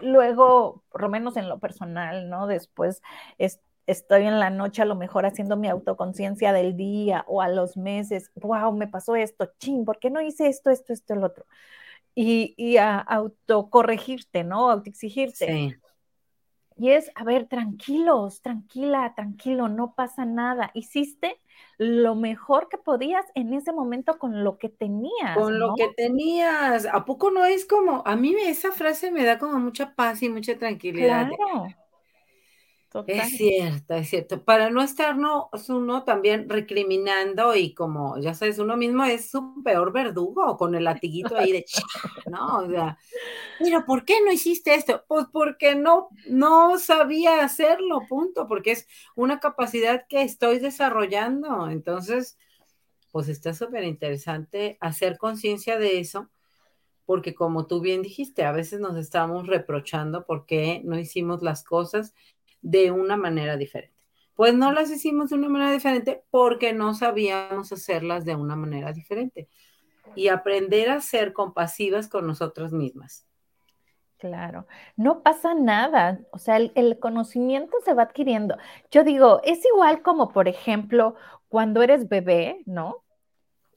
luego, 0.00 0.82
por 0.90 1.02
lo 1.02 1.08
menos 1.08 1.36
en 1.36 1.48
lo 1.48 1.60
personal, 1.60 2.28
¿no? 2.28 2.48
Después 2.48 3.00
estoy 3.86 4.26
en 4.26 4.38
la 4.38 4.50
noche 4.50 4.82
a 4.82 4.86
lo 4.86 4.94
mejor 4.94 5.26
haciendo 5.26 5.56
mi 5.56 5.68
autoconciencia 5.68 6.52
del 6.52 6.76
día 6.76 7.24
o 7.26 7.42
a 7.42 7.48
los 7.48 7.76
meses, 7.76 8.30
wow, 8.36 8.72
me 8.72 8.88
pasó 8.88 9.16
esto, 9.16 9.50
ching, 9.58 9.84
¿por 9.84 9.98
qué 9.98 10.10
no 10.10 10.20
hice 10.20 10.48
esto, 10.48 10.70
esto, 10.70 10.92
esto, 10.92 11.14
el 11.14 11.24
otro? 11.24 11.44
y, 12.14 12.76
a 12.76 12.98
autocorregirte, 12.98 14.44
¿no? 14.44 14.70
Autoexigirte. 14.70 15.46
Sí. 15.46 15.74
Y 16.78 16.90
es, 16.90 17.10
a 17.14 17.24
ver, 17.24 17.46
tranquilos, 17.46 18.40
tranquila, 18.40 19.12
tranquilo, 19.14 19.68
no 19.68 19.94
pasa 19.94 20.24
nada. 20.24 20.70
Hiciste 20.74 21.38
lo 21.76 22.14
mejor 22.14 22.68
que 22.68 22.78
podías 22.78 23.24
en 23.34 23.52
ese 23.52 23.72
momento 23.72 24.18
con 24.18 24.42
lo 24.42 24.58
que 24.58 24.68
tenías. 24.68 25.36
Con 25.36 25.58
lo 25.58 25.74
que 25.74 25.88
tenías. 25.96 26.86
¿A 26.86 27.04
poco 27.04 27.30
no 27.30 27.44
es 27.44 27.66
como, 27.66 28.02
a 28.06 28.16
mí 28.16 28.34
esa 28.46 28.72
frase 28.72 29.10
me 29.10 29.24
da 29.24 29.38
como 29.38 29.58
mucha 29.58 29.94
paz 29.94 30.22
y 30.22 30.30
mucha 30.30 30.58
tranquilidad? 30.58 31.28
Claro. 31.28 31.66
Es 33.06 33.36
cierto, 33.36 33.94
es 33.94 34.08
cierto. 34.08 34.44
Para 34.44 34.70
no 34.70 34.82
estarnos 34.82 35.46
uno 35.68 36.04
también 36.04 36.48
recriminando 36.48 37.54
y 37.54 37.74
como, 37.74 38.18
ya 38.18 38.34
sabes, 38.34 38.58
uno 38.58 38.76
mismo 38.76 39.04
es 39.04 39.30
su 39.30 39.62
peor 39.62 39.92
verdugo 39.92 40.56
con 40.56 40.74
el 40.74 40.84
latiguito 40.84 41.36
ahí 41.36 41.52
de, 41.52 41.64
¿no? 42.30 42.58
O 42.58 42.68
sea, 42.68 42.98
pero 43.58 43.84
¿por 43.84 44.04
qué 44.04 44.14
no 44.24 44.32
hiciste 44.32 44.74
esto? 44.74 45.04
Pues 45.08 45.26
porque 45.32 45.74
no, 45.74 46.08
no 46.26 46.78
sabía 46.78 47.44
hacerlo, 47.44 48.02
punto, 48.08 48.46
porque 48.46 48.72
es 48.72 48.86
una 49.16 49.40
capacidad 49.40 50.06
que 50.08 50.22
estoy 50.22 50.58
desarrollando. 50.58 51.70
Entonces, 51.70 52.38
pues 53.10 53.28
está 53.28 53.54
súper 53.54 53.84
interesante 53.84 54.76
hacer 54.80 55.18
conciencia 55.18 55.78
de 55.78 56.00
eso 56.00 56.30
porque 57.04 57.34
como 57.34 57.66
tú 57.66 57.80
bien 57.80 58.02
dijiste, 58.02 58.44
a 58.44 58.52
veces 58.52 58.80
nos 58.80 58.96
estamos 58.96 59.46
reprochando 59.46 60.24
porque 60.24 60.80
no 60.84 60.98
hicimos 60.98 61.42
las 61.42 61.64
cosas 61.64 62.14
de 62.62 62.90
una 62.90 63.16
manera 63.16 63.56
diferente. 63.56 63.92
Pues 64.34 64.54
no 64.54 64.72
las 64.72 64.90
hicimos 64.90 65.30
de 65.30 65.36
una 65.36 65.48
manera 65.48 65.72
diferente 65.72 66.24
porque 66.30 66.72
no 66.72 66.94
sabíamos 66.94 67.70
hacerlas 67.72 68.24
de 68.24 68.34
una 68.34 68.56
manera 68.56 68.92
diferente. 68.92 69.48
Y 70.14 70.28
aprender 70.28 70.90
a 70.90 71.00
ser 71.00 71.32
compasivas 71.32 72.08
con 72.08 72.26
nosotras 72.26 72.72
mismas. 72.72 73.26
Claro, 74.22 74.68
no 74.96 75.24
pasa 75.24 75.52
nada, 75.52 76.20
o 76.30 76.38
sea, 76.38 76.56
el, 76.56 76.98
conocimiento 77.00 77.76
se 77.84 77.92
va 77.92 78.04
adquiriendo. 78.04 78.56
Yo 78.88 79.02
digo, 79.02 79.40
es 79.42 79.64
igual 79.64 80.00
como, 80.02 80.28
por 80.28 80.46
ejemplo, 80.46 81.16
cuando 81.48 81.82
eres 81.82 82.08
bebé, 82.08 82.62
¿no? 82.64 83.02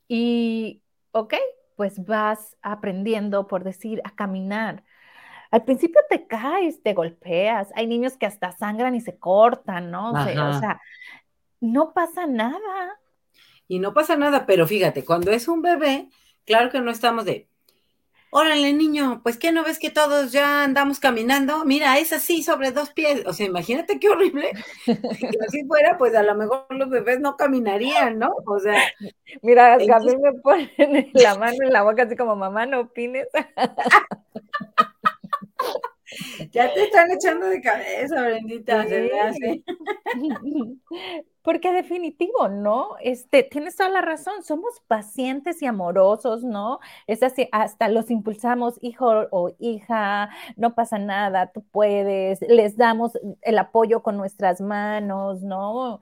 Y, 0.07 0.83
ok, 1.13 1.33
pues 1.75 2.05
vas 2.05 2.57
aprendiendo, 2.61 3.47
por 3.47 3.63
decir, 3.63 4.01
a 4.03 4.13
caminar. 4.15 4.83
Al 5.55 5.63
principio 5.63 6.01
te 6.09 6.27
caes, 6.27 6.83
te 6.83 6.93
golpeas, 6.93 7.69
hay 7.75 7.87
niños 7.87 8.17
que 8.17 8.25
hasta 8.25 8.51
sangran 8.51 8.93
y 8.93 8.99
se 8.99 9.17
cortan, 9.17 9.89
¿no? 9.89 10.11
O 10.11 10.59
sea, 10.59 10.81
no 11.61 11.93
pasa 11.93 12.27
nada. 12.27 12.99
Y 13.65 13.79
no 13.79 13.93
pasa 13.93 14.17
nada, 14.17 14.45
pero 14.45 14.67
fíjate, 14.67 15.05
cuando 15.05 15.31
es 15.31 15.47
un 15.47 15.61
bebé, 15.61 16.09
claro 16.45 16.69
que 16.69 16.81
no 16.81 16.91
estamos 16.91 17.23
de, 17.23 17.47
órale 18.31 18.73
niño, 18.73 19.21
pues 19.23 19.37
¿qué 19.37 19.53
no 19.53 19.63
ves 19.63 19.79
que 19.79 19.89
todos 19.89 20.33
ya 20.33 20.65
andamos 20.65 20.99
caminando? 20.99 21.63
Mira, 21.63 21.99
es 21.99 22.11
así 22.11 22.43
sobre 22.43 22.71
dos 22.71 22.89
pies. 22.89 23.23
O 23.25 23.31
sea, 23.31 23.45
imagínate 23.45 23.97
qué 23.97 24.09
horrible. 24.09 24.51
si 24.85 24.91
así 25.47 25.63
fuera, 25.65 25.97
pues 25.97 26.13
a 26.15 26.23
lo 26.23 26.35
mejor 26.35 26.65
los 26.71 26.89
bebés 26.89 27.21
no 27.21 27.37
caminarían, 27.37 28.19
¿no? 28.19 28.33
O 28.45 28.59
sea. 28.59 28.77
Mira, 29.41 29.75
a 29.75 29.77
mí 29.77 30.17
me 30.17 30.33
ponen 30.33 30.69
la 31.13 31.35
mano 31.35 31.55
en 31.61 31.71
la 31.71 31.83
boca 31.83 32.03
así 32.03 32.17
como 32.17 32.35
mamá, 32.35 32.65
no 32.65 32.81
opines. 32.81 33.29
Ya 36.51 36.73
te 36.73 36.83
están 36.83 37.11
echando 37.11 37.47
de 37.47 37.61
cabeza, 37.61 38.21
Brendita, 38.21 38.85
Porque 41.41 41.71
definitivo, 41.71 42.49
¿no? 42.49 42.95
Este, 43.01 43.43
tienes 43.43 43.75
toda 43.75 43.89
la 43.89 44.01
razón, 44.01 44.43
somos 44.43 44.81
pacientes 44.87 45.61
y 45.61 45.67
amorosos, 45.67 46.43
¿no? 46.43 46.79
Es 47.05 47.21
así, 47.21 47.47
hasta 47.51 47.87
los 47.87 48.09
impulsamos, 48.09 48.79
hijo 48.81 49.27
o 49.29 49.51
hija, 49.59 50.29
no 50.55 50.73
pasa 50.73 50.97
nada, 50.97 51.51
tú 51.51 51.63
puedes, 51.69 52.41
les 52.41 52.77
damos 52.77 53.11
el 53.41 53.59
apoyo 53.59 54.01
con 54.01 54.17
nuestras 54.17 54.59
manos, 54.59 55.43
¿no? 55.43 55.99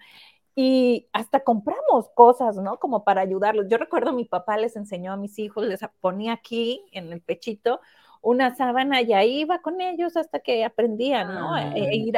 Y 0.55 1.07
hasta 1.13 1.43
compramos 1.43 2.09
cosas, 2.15 2.55
¿no? 2.57 2.79
Como 2.79 3.03
para 3.03 3.21
ayudarlos. 3.21 3.67
Yo 3.69 3.77
recuerdo 3.77 4.13
mi 4.13 4.25
papá 4.25 4.57
les 4.57 4.75
enseñó 4.75 5.11
a 5.11 5.17
mis 5.17 5.39
hijos, 5.39 5.65
les 5.65 5.81
ponía 5.99 6.33
aquí 6.33 6.85
en 6.91 7.11
el 7.11 7.21
pechito 7.21 7.81
una 8.23 8.55
sábana 8.55 9.01
y 9.01 9.11
ahí 9.11 9.41
iba 9.41 9.61
con 9.61 9.81
ellos 9.81 10.15
hasta 10.15 10.39
que 10.39 10.63
aprendían, 10.63 11.35
¿no? 11.35 11.57
E, 11.57 11.89
e 11.89 11.95
ir 11.97 12.15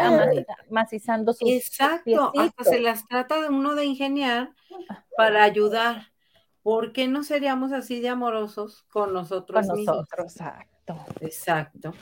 macizando 0.70 1.34
sus 1.34 1.50
Exacto, 1.50 2.32
hasta 2.38 2.64
se 2.64 2.80
las 2.80 3.08
trata 3.08 3.42
de 3.42 3.50
uno 3.50 3.74
de 3.74 3.86
ingeniar 3.86 4.52
para 5.18 5.44
ayudar. 5.44 6.12
¿Por 6.62 6.94
qué 6.94 7.08
no 7.08 7.24
seríamos 7.24 7.72
así 7.72 8.02
de 8.02 8.10
amorosos 8.10 8.84
con 8.92 9.14
nosotros 9.14 9.68
con 9.68 9.80
nosotros, 9.80 10.32
exacto. 10.32 10.96
Exacto. 11.22 11.94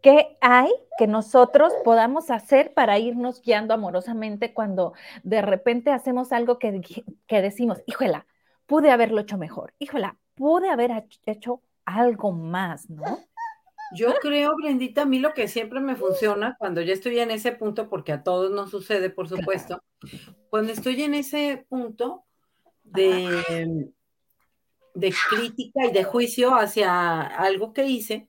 ¿Qué 0.00 0.38
hay 0.40 0.70
que 0.96 1.08
nosotros 1.08 1.72
podamos 1.84 2.30
hacer 2.30 2.72
para 2.72 2.98
irnos 3.00 3.42
guiando 3.42 3.74
amorosamente 3.74 4.54
cuando 4.54 4.92
de 5.24 5.42
repente 5.42 5.90
hacemos 5.90 6.30
algo 6.30 6.58
que, 6.58 6.80
que 7.26 7.42
decimos, 7.42 7.82
híjola, 7.86 8.26
pude 8.66 8.92
haberlo 8.92 9.20
hecho 9.20 9.38
mejor, 9.38 9.74
híjola, 9.80 10.16
pude 10.36 10.70
haber 10.70 11.04
hecho 11.26 11.60
algo 11.96 12.32
más, 12.32 12.88
¿no? 12.90 13.18
Yo 13.92 14.14
creo, 14.20 14.54
Brendita, 14.56 15.02
a 15.02 15.06
mí 15.06 15.18
lo 15.18 15.34
que 15.34 15.48
siempre 15.48 15.80
me 15.80 15.96
funciona 15.96 16.56
cuando 16.58 16.80
ya 16.80 16.92
estoy 16.92 17.18
en 17.18 17.30
ese 17.30 17.52
punto, 17.52 17.88
porque 17.88 18.12
a 18.12 18.22
todos 18.22 18.50
nos 18.52 18.70
sucede, 18.70 19.10
por 19.10 19.28
supuesto, 19.28 19.82
cuando 20.48 20.72
estoy 20.72 21.02
en 21.02 21.14
ese 21.14 21.66
punto 21.68 22.24
de, 22.84 23.90
de 24.94 25.14
crítica 25.28 25.86
y 25.86 25.92
de 25.92 26.04
juicio 26.04 26.54
hacia 26.54 27.20
algo 27.20 27.72
que 27.72 27.86
hice, 27.86 28.28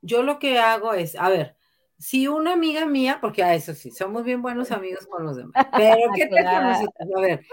yo 0.00 0.22
lo 0.22 0.38
que 0.38 0.58
hago 0.58 0.94
es, 0.94 1.16
a 1.16 1.28
ver, 1.28 1.56
si 1.98 2.26
una 2.26 2.54
amiga 2.54 2.86
mía, 2.86 3.18
porque 3.20 3.44
a 3.44 3.54
eso 3.54 3.74
sí, 3.74 3.90
somos 3.90 4.24
bien 4.24 4.42
buenos 4.42 4.72
amigos 4.72 5.06
con 5.06 5.24
los 5.24 5.36
demás, 5.36 5.66
pero 5.76 5.96
¿qué 6.16 6.26
te 6.26 6.44
conoces? 6.44 6.88
A 7.14 7.20
ver, 7.20 7.44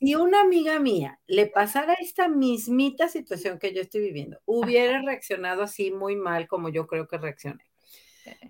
si 0.00 0.14
una 0.14 0.40
amiga 0.40 0.80
mía 0.80 1.20
le 1.26 1.46
pasara 1.46 1.92
esta 1.94 2.26
mismita 2.26 3.08
situación 3.08 3.58
que 3.58 3.74
yo 3.74 3.82
estoy 3.82 4.00
viviendo, 4.00 4.40
hubiera 4.46 5.02
reaccionado 5.02 5.62
así 5.62 5.90
muy 5.90 6.16
mal 6.16 6.48
como 6.48 6.70
yo 6.70 6.86
creo 6.86 7.06
que 7.06 7.18
reaccioné, 7.18 7.64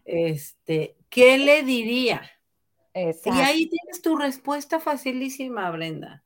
este, 0.05 0.97
¿qué 1.09 1.39
le 1.39 1.63
diría? 1.65 2.23
Y 2.95 3.31
ahí 3.31 3.69
tienes 3.69 4.01
tu 4.03 4.17
respuesta 4.17 4.79
facilísima, 4.81 5.71
Brenda. 5.71 6.25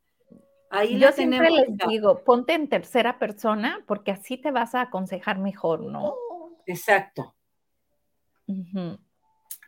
Ahí 0.70 0.98
yo 0.98 1.12
siempre 1.12 1.50
les 1.50 1.68
digo, 1.88 2.24
ponte 2.24 2.52
en 2.52 2.68
tercera 2.68 3.18
persona 3.18 3.82
porque 3.86 4.10
así 4.10 4.36
te 4.36 4.50
vas 4.50 4.74
a 4.74 4.82
aconsejar 4.82 5.38
mejor, 5.38 5.84
¿no? 5.84 6.16
Exacto. 6.66 7.34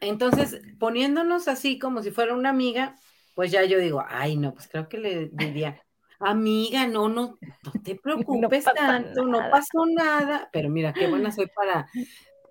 Entonces, 0.01 0.61
poniéndonos 0.79 1.49
así 1.49 1.79
como 1.79 2.03
si 2.03 2.11
fuera 2.11 2.35
una 2.35 2.51
amiga, 2.51 2.97
pues 3.37 3.53
ya 3.53 3.65
yo 3.67 3.79
digo, 3.79 4.03
ay, 4.09 4.39
no, 4.39 4.55
pues 4.55 4.67
creo 4.67 4.89
que 4.89 4.97
le 4.97 5.29
diría, 5.31 5.79
amiga, 6.19 6.87
no, 6.87 7.11
no, 7.11 7.39
no 7.65 7.83
te 7.85 7.95
preocupes 8.03 8.65
tanto, 8.65 9.27
no 9.27 9.51
pasó 9.51 9.85
nada, 9.87 10.49
pero 10.55 10.71
mira, 10.71 10.95
qué 10.95 11.07
buena 11.07 11.31
soy 11.31 11.47
para, 11.55 11.87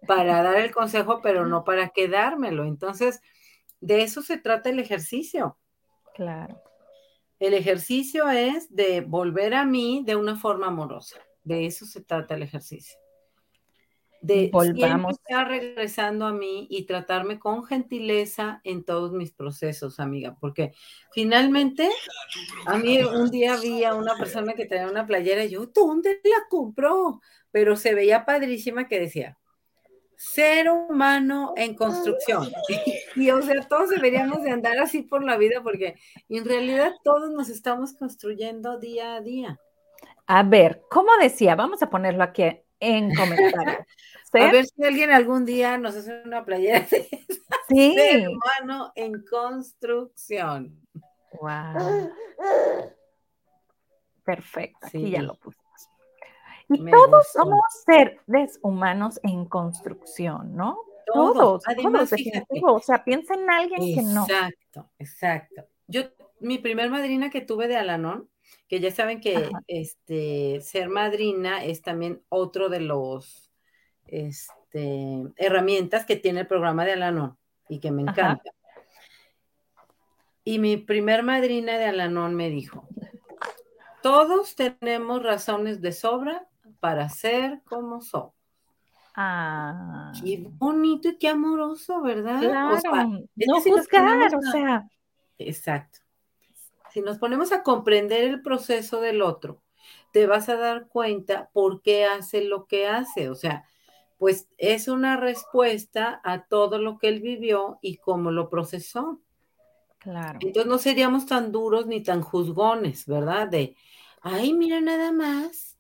para 0.08 0.44
dar 0.44 0.58
el 0.58 0.72
consejo, 0.72 1.22
pero 1.24 1.48
no 1.48 1.64
para 1.64 1.90
quedármelo. 1.90 2.66
Entonces, 2.66 3.20
de 3.82 4.04
eso 4.04 4.22
se 4.22 4.38
trata 4.38 4.70
el 4.70 4.78
ejercicio. 4.78 5.58
Claro. 6.14 6.62
El 7.40 7.56
ejercicio 7.56 8.30
es 8.30 8.74
de 8.74 9.02
volver 9.02 9.56
a 9.56 9.66
mí 9.66 10.04
de 10.06 10.16
una 10.16 10.36
forma 10.36 10.68
amorosa. 10.68 11.20
De 11.44 11.66
eso 11.66 11.88
se 11.88 12.02
trata 12.02 12.36
el 12.36 12.44
ejercicio 12.44 12.96
de 14.26 14.50
Volvamos. 14.52 15.14
estar 15.14 15.48
regresando 15.48 16.26
a 16.26 16.34
mí 16.34 16.68
y 16.70 16.86
tratarme 16.86 17.38
con 17.38 17.64
gentileza 17.64 18.60
en 18.64 18.84
todos 18.84 19.12
mis 19.12 19.32
procesos, 19.32 20.00
amiga, 20.00 20.36
porque 20.40 20.74
finalmente 21.12 21.90
a 22.66 22.78
mí 22.78 23.04
un 23.04 23.30
día 23.30 23.56
vi 23.58 23.84
a 23.84 23.94
una 23.94 24.16
persona 24.18 24.54
que 24.54 24.66
tenía 24.66 24.88
una 24.88 25.06
playera 25.06 25.46
y 25.46 25.52
yo, 25.52 25.68
¿dónde 25.68 26.20
la 26.24 26.48
compró? 26.50 27.22
Pero 27.52 27.76
se 27.76 27.94
veía 27.94 28.26
padrísima 28.26 28.88
que 28.88 29.00
decía, 29.00 29.38
ser 30.18 30.70
humano 30.70 31.54
en 31.56 31.76
construcción. 31.76 32.50
Y, 33.16 33.32
o 33.32 33.42
sea, 33.42 33.62
todos 33.62 33.92
deberíamos 33.92 34.44
de 34.44 34.52
andar 34.52 34.78
así 34.80 35.02
por 35.02 35.24
la 35.24 35.38
vida 35.38 35.62
porque 35.64 35.96
en 36.28 36.44
realidad 36.44 36.92
todos 37.02 37.32
nos 37.32 37.48
estamos 37.48 37.94
construyendo 37.94 38.78
día 38.78 39.16
a 39.16 39.22
día. 39.22 39.58
A 40.28 40.44
ver, 40.44 40.82
¿cómo 40.90 41.12
decía? 41.22 41.56
Vamos 41.56 41.82
a 41.82 41.90
ponerlo 41.90 42.24
aquí 42.24 42.44
en 42.80 43.14
comentarios. 43.16 43.78
A 44.34 44.52
ver 44.52 44.66
si 44.66 44.84
alguien 44.84 45.12
algún 45.12 45.46
día 45.46 45.78
nos 45.78 45.96
hace 45.96 46.22
una 46.26 46.44
playera 46.44 46.86
de 46.90 47.08
sí. 47.70 48.26
humano 48.28 48.92
en 48.96 49.24
construcción. 49.24 50.82
Wow. 51.40 52.12
Perfecto, 54.26 54.88
aquí 54.88 55.12
ya 55.12 55.22
lo 55.22 55.36
pusimos. 55.36 55.90
Y 56.68 56.92
todos 56.92 57.28
somos 57.32 57.62
seres 57.86 58.60
humanos 58.62 59.20
en 59.24 59.46
construcción, 59.46 60.56
¿no? 60.56 60.80
Todos, 61.06 61.64
Además, 61.68 62.12
o 62.64 62.80
sea, 62.80 63.04
piensa 63.04 63.36
en 63.36 63.50
alguien 63.50 63.96
que 63.96 64.02
no. 64.02 64.24
Exacto, 64.24 64.90
exacto. 64.98 65.64
Yo, 65.88 66.02
mi 66.40 66.58
primer 66.58 66.90
madrina 66.90 67.30
que 67.30 67.42
tuve 67.42 67.68
de 67.68 67.78
Alanón, 67.78 68.28
que 68.68 68.80
ya 68.80 68.92
saben 68.92 69.22
que 69.22 69.52
este, 69.68 70.60
ser 70.62 70.90
madrina 70.90 71.64
es 71.64 71.82
también 71.82 72.24
otro 72.30 72.70
de 72.70 72.80
los 72.80 73.52
este, 74.08 75.24
herramientas 75.38 76.06
que 76.06 76.16
tiene 76.16 76.42
el 76.42 76.48
programa 76.48 76.86
de 76.86 76.94
Alanón 76.94 77.38
y 77.70 77.80
que 77.80 77.92
me 77.92 78.02
encanta. 78.02 78.52
Y 80.44 80.60
mi 80.60 80.78
primer 80.78 81.24
madrina 81.24 81.78
de 81.78 81.86
Alanón 81.86 82.36
me 82.36 82.50
dijo, 82.50 82.88
todos 84.04 84.56
tenemos 84.56 85.24
razones 85.24 85.82
de 85.82 85.92
sobra 85.92 86.48
para 86.80 87.10
ser 87.10 87.62
como 87.66 88.02
somos. 88.02 88.34
Ah. 89.16 90.12
Qué 90.22 90.46
bonito 90.48 91.10
y 91.10 91.18
qué 91.18 91.30
amoroso, 91.30 92.02
¿verdad? 92.02 92.40
Claro, 92.42 92.76
O 92.76 92.80
sea, 92.80 93.06
no 93.48 93.62
juzgar, 93.62 94.36
o 94.36 94.42
sea, 94.52 94.88
Exacto. 95.38 96.05
Si 96.96 97.02
nos 97.02 97.18
ponemos 97.18 97.52
a 97.52 97.62
comprender 97.62 98.24
el 98.24 98.42
proceso 98.42 99.02
del 99.02 99.22
otro, 99.22 99.62
te 100.14 100.28
vas 100.28 100.48
a 100.48 100.56
dar 100.56 100.88
cuenta 100.88 101.50
por 101.52 101.82
qué 101.82 102.06
hace 102.06 102.46
lo 102.46 102.68
que 102.68 102.88
hace. 102.88 103.28
O 103.30 103.36
sea, 103.36 103.66
pues 104.18 104.48
es 104.58 104.88
una 104.88 105.18
respuesta 105.18 106.22
a 106.24 106.46
todo 106.46 106.78
lo 106.78 106.98
que 106.98 107.10
él 107.10 107.20
vivió 107.20 107.80
y 107.82 107.98
cómo 107.98 108.32
lo 108.32 108.50
procesó. 108.50 109.20
claro. 109.98 110.40
Entonces 110.42 110.72
no 110.72 110.78
seríamos 110.78 111.26
tan 111.26 111.52
duros 111.52 111.86
ni 111.86 112.02
tan 112.02 112.22
juzgones, 112.22 113.06
¿verdad? 113.08 113.50
De, 113.50 113.76
ay, 114.22 114.54
mira 114.54 114.80
nada 114.80 115.12
más. 115.12 115.78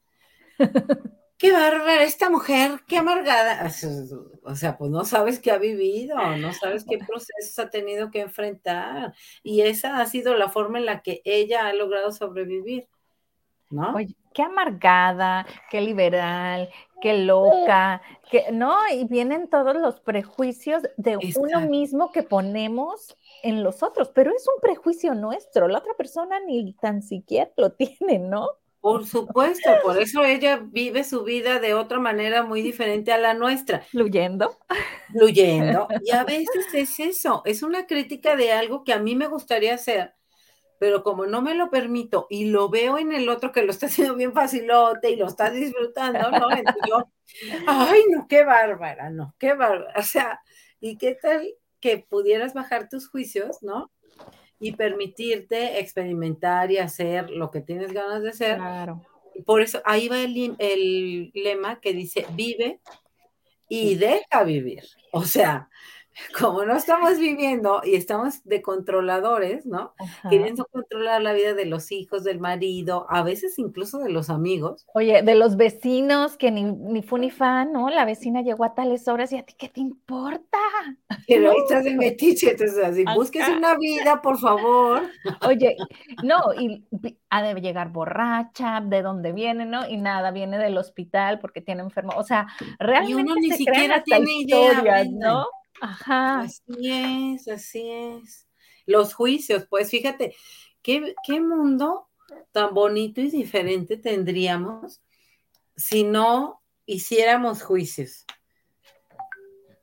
Qué 1.37 1.51
bárbara 1.51 2.03
esta 2.03 2.29
mujer, 2.29 2.79
qué 2.87 2.97
amargada. 2.97 3.69
O 4.47 4.53
sea, 4.53 4.77
pues 4.77 4.91
no 4.91 5.03
sabes 5.05 5.39
qué 5.39 5.49
ha 5.49 5.57
vivido, 5.57 6.15
no 6.37 6.53
sabes 6.53 6.85
qué 6.87 6.99
procesos 6.99 7.57
ha 7.57 7.71
tenido 7.71 8.11
que 8.11 8.19
enfrentar. 8.19 9.15
Y 9.41 9.61
esa 9.61 9.99
ha 9.99 10.05
sido 10.05 10.35
la 10.35 10.49
forma 10.49 10.77
en 10.77 10.85
la 10.85 11.01
que 11.01 11.21
ella 11.25 11.65
ha 11.65 11.73
logrado 11.73 12.11
sobrevivir, 12.11 12.87
¿no? 13.71 13.95
Oye, 13.95 14.15
qué 14.35 14.43
amargada, 14.43 15.47
qué 15.71 15.81
liberal, 15.81 16.69
qué 17.01 17.17
loca, 17.17 18.03
que 18.29 18.51
no, 18.51 18.77
y 18.93 19.05
vienen 19.05 19.49
todos 19.49 19.75
los 19.75 19.99
prejuicios 19.99 20.83
de 20.97 21.17
uno 21.17 21.61
mismo 21.61 22.11
que 22.11 22.21
ponemos 22.21 23.17
en 23.41 23.63
los 23.63 23.81
otros, 23.81 24.11
pero 24.13 24.31
es 24.35 24.45
un 24.47 24.61
prejuicio 24.61 25.15
nuestro, 25.15 25.67
la 25.67 25.79
otra 25.79 25.95
persona 25.95 26.39
ni 26.39 26.73
tan 26.73 27.01
siquiera 27.01 27.51
lo 27.57 27.71
tiene, 27.73 28.19
¿no? 28.19 28.47
Por 28.85 29.07
supuesto, 29.07 29.71
por 29.81 29.99
eso 29.99 30.23
ella 30.23 30.61
vive 30.63 31.03
su 31.03 31.23
vida 31.23 31.59
de 31.59 31.73
otra 31.73 31.97
manera 31.97 32.43
muy 32.43 32.61
diferente 32.61 33.11
a 33.11 33.17
la 33.17 33.33
nuestra. 33.33 33.81
Fluyendo. 33.81 34.59
fluyendo. 35.11 35.87
Y 36.05 36.11
a 36.11 36.23
veces 36.23 36.67
es 36.71 36.99
eso, 36.99 37.41
es 37.45 37.63
una 37.63 37.87
crítica 37.87 38.35
de 38.35 38.51
algo 38.51 38.83
que 38.83 38.93
a 38.93 38.99
mí 38.99 39.15
me 39.15 39.25
gustaría 39.25 39.73
hacer, 39.73 40.13
pero 40.77 41.01
como 41.01 41.25
no 41.25 41.41
me 41.41 41.55
lo 41.55 41.71
permito 41.71 42.27
y 42.29 42.45
lo 42.45 42.69
veo 42.69 42.99
en 42.99 43.11
el 43.11 43.27
otro 43.27 43.51
que 43.51 43.63
lo 43.63 43.71
está 43.71 43.87
haciendo 43.87 44.13
bien 44.13 44.33
facilote 44.33 45.09
y 45.09 45.15
lo 45.15 45.25
está 45.25 45.49
disfrutando, 45.49 46.29
¿no? 46.29 46.51
Entonces 46.55 46.83
yo, 46.87 47.09
ay, 47.65 48.01
no, 48.11 48.27
qué 48.27 48.43
bárbara, 48.43 49.09
no, 49.09 49.33
qué 49.39 49.55
bárbara. 49.55 49.95
O 49.97 50.03
sea, 50.03 50.41
¿y 50.79 50.99
qué 50.99 51.17
tal 51.19 51.55
que 51.79 52.05
pudieras 52.07 52.53
bajar 52.53 52.87
tus 52.87 53.09
juicios, 53.09 53.63
¿no? 53.63 53.91
Y 54.59 54.71
permitirte 54.73 55.79
experimentar 55.79 56.71
y 56.71 56.77
hacer 56.77 57.29
lo 57.29 57.51
que 57.51 57.61
tienes 57.61 57.91
ganas 57.91 58.23
de 58.23 58.29
hacer. 58.29 58.57
Claro. 58.57 59.01
Por 59.45 59.61
eso 59.61 59.81
ahí 59.83 60.07
va 60.07 60.21
el, 60.21 60.55
el 60.59 61.31
lema 61.33 61.79
que 61.81 61.93
dice, 61.93 62.25
vive 62.33 62.79
y 63.67 63.95
deja 63.95 64.43
vivir. 64.43 64.83
O 65.11 65.23
sea, 65.23 65.69
como 66.39 66.65
no 66.65 66.75
estamos 66.75 67.17
viviendo 67.19 67.81
y 67.83 67.95
estamos 67.95 68.43
de 68.43 68.61
controladores, 68.61 69.65
¿no? 69.65 69.93
Ajá. 69.97 70.29
Queriendo 70.29 70.65
controlar 70.65 71.21
la 71.21 71.33
vida 71.33 71.53
de 71.53 71.65
los 71.65 71.91
hijos, 71.91 72.23
del 72.23 72.39
marido, 72.39 73.05
a 73.09 73.23
veces 73.23 73.59
incluso 73.59 73.99
de 73.99 74.09
los 74.09 74.29
amigos. 74.29 74.85
Oye, 74.93 75.21
de 75.21 75.35
los 75.35 75.57
vecinos 75.57 76.37
que 76.37 76.51
ni, 76.51 76.63
ni 76.63 77.01
fu 77.01 77.17
ni 77.17 77.31
fan, 77.31 77.71
¿no? 77.71 77.89
La 77.89 78.05
vecina 78.05 78.41
llegó 78.41 78.63
a 78.63 78.73
tales 78.73 79.07
horas 79.07 79.31
y 79.31 79.37
a 79.37 79.43
ti, 79.43 79.55
¿qué 79.57 79.69
te 79.69 79.81
importa? 79.81 80.57
Pero 81.27 81.51
ahí 81.51 81.57
estás 81.57 81.83
de 81.83 81.95
metiche, 81.95 82.51
entonces 82.51 82.83
así, 82.83 83.03
Ajá. 83.05 83.15
búsquese 83.15 83.51
una 83.51 83.77
vida, 83.77 84.21
por 84.21 84.37
favor. 84.39 85.03
Oye, 85.47 85.75
no, 86.23 86.53
y 86.57 86.85
ha 87.29 87.41
de 87.41 87.59
llegar 87.61 87.91
borracha, 87.91 88.81
de 88.81 89.01
dónde 89.01 89.31
viene, 89.31 89.65
¿no? 89.65 89.87
Y 89.87 89.97
nada, 89.97 90.31
viene 90.31 90.57
del 90.57 90.77
hospital 90.77 91.39
porque 91.39 91.61
tiene 91.61 91.81
enfermo. 91.81 92.13
O 92.15 92.23
sea, 92.23 92.47
realmente 92.79 93.21
uno 93.21 93.35
ni 93.35 93.51
se 93.51 93.57
siquiera 93.57 93.95
hasta 93.95 94.03
tiene 94.03 94.41
idea, 94.41 94.71
historias, 94.71 95.01
Brenda. 95.07 95.29
¿no? 95.29 95.45
Ajá. 95.81 96.41
Así 96.41 96.61
es, 96.81 97.47
así 97.47 97.89
es. 97.89 98.47
Los 98.85 99.13
juicios, 99.13 99.65
pues 99.69 99.89
fíjate, 99.89 100.35
¿qué, 100.81 101.15
qué 101.25 101.41
mundo 101.41 102.07
tan 102.51 102.73
bonito 102.73 103.21
y 103.21 103.29
diferente 103.29 103.97
tendríamos 103.97 105.01
si 105.75 106.03
no 106.03 106.61
hiciéramos 106.85 107.63
juicios? 107.63 108.25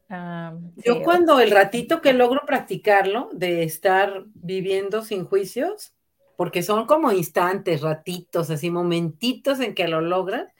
Ah, 0.08 0.54
Yo 0.76 0.94
sí, 0.94 1.00
cuando 1.02 1.40
el 1.40 1.50
ratito 1.50 2.00
que 2.02 2.12
logro 2.12 2.42
practicarlo, 2.46 3.30
de 3.32 3.62
estar 3.62 4.24
viviendo 4.34 5.02
sin 5.02 5.24
juicios, 5.24 5.94
porque 6.42 6.64
son 6.64 6.86
como 6.86 7.12
instantes, 7.12 7.82
ratitos, 7.82 8.50
así 8.50 8.68
momentitos 8.68 9.60
en 9.60 9.76
que 9.76 9.86
lo 9.86 10.00
logras. 10.00 10.52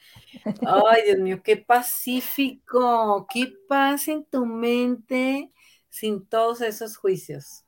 Ay, 0.65 1.01
Dios 1.07 1.17
mío, 1.17 1.41
qué 1.43 1.57
pacífico, 1.57 3.27
qué 3.29 3.51
paz 3.67 4.07
en 4.07 4.23
tu 4.23 4.45
mente 4.45 5.51
sin 5.89 6.25
todos 6.25 6.61
esos 6.61 6.95
juicios. 6.95 7.65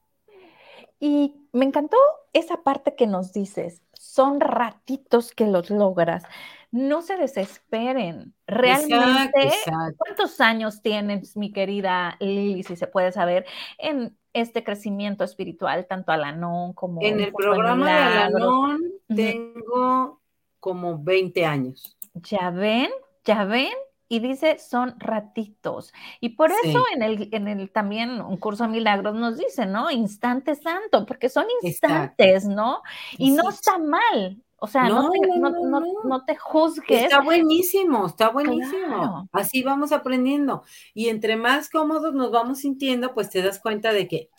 Y 0.98 1.36
me 1.52 1.66
encantó 1.66 1.98
esa 2.32 2.64
parte 2.64 2.96
que 2.96 3.06
nos 3.06 3.34
dices, 3.34 3.82
son 4.16 4.40
ratitos 4.40 5.34
que 5.34 5.46
los 5.46 5.70
logras. 5.70 6.24
No 6.72 7.02
se 7.02 7.18
desesperen. 7.18 8.34
Realmente, 8.48 9.04
Exacto, 9.04 9.40
exacto. 9.42 9.96
¿cuántos 9.98 10.40
años 10.40 10.82
tienes, 10.82 11.36
mi 11.36 11.52
querida 11.52 12.16
Lili, 12.22 12.64
si 12.64 12.78
se 12.78 12.88
puede 12.88 13.12
saber, 13.12 13.46
en 13.78 14.18
este 14.32 14.64
crecimiento 14.64 15.26
espiritual, 15.26 15.86
tanto 15.86 16.14
Alanón 16.14 16.74
como 16.74 17.02
En 17.02 17.20
el 17.20 17.26
de 17.26 17.32
programa 17.34 17.88
de 17.88 18.06
Milagros? 18.06 18.42
Alanón 18.42 18.82
tengo 19.08 20.22
como 20.62 20.98
20 20.98 21.46
años. 21.46 21.98
Ya 22.14 22.52
ven, 22.52 22.92
ya 23.26 23.44
ven, 23.44 23.74
y 24.08 24.20
dice 24.20 24.58
son 24.60 24.96
ratitos. 25.00 25.94
Y 26.20 26.30
por 26.30 26.52
Sí. 26.52 26.70
eso 26.70 26.84
en 26.94 27.02
el, 27.02 27.30
en 27.32 27.48
el 27.48 27.72
también 27.72 28.22
un 28.22 28.38
curso 28.38 28.64
de 28.66 28.70
milagros 28.70 29.16
nos 29.16 29.38
dice, 29.38 29.66
¿no? 29.66 29.90
Instante 29.92 30.56
santo, 30.56 31.06
porque 31.06 31.30
son 31.30 31.46
instantes, 31.64 32.46
¿no? 32.46 32.82
Y 33.18 33.32
no 33.32 33.50
está 33.50 33.78
mal. 33.78 34.42
O 34.58 34.68
sea, 34.68 34.88
no, 34.90 35.04
No, 35.04 35.12
te, 35.12 35.20
no, 35.40 35.82
no, 36.06 36.26
te 36.26 36.36
juzgues. 36.38 37.04
Está 37.04 37.22
buenísimo, 37.22 38.08
está 38.08 38.30
buenísimo. 38.30 38.88
Claro. 38.88 39.30
Así 39.32 39.64
vamos 39.64 39.92
aprendiendo. 39.92 40.64
Y 40.94 41.10
entre 41.10 41.36
más 41.36 41.70
cómodos 41.70 42.14
nos 42.14 42.32
vamos 42.32 42.60
sintiendo, 42.60 43.14
pues 43.14 43.30
te 43.30 43.42
das 43.42 43.60
cuenta 43.60 43.92
de 43.92 44.08
que, 44.08 44.30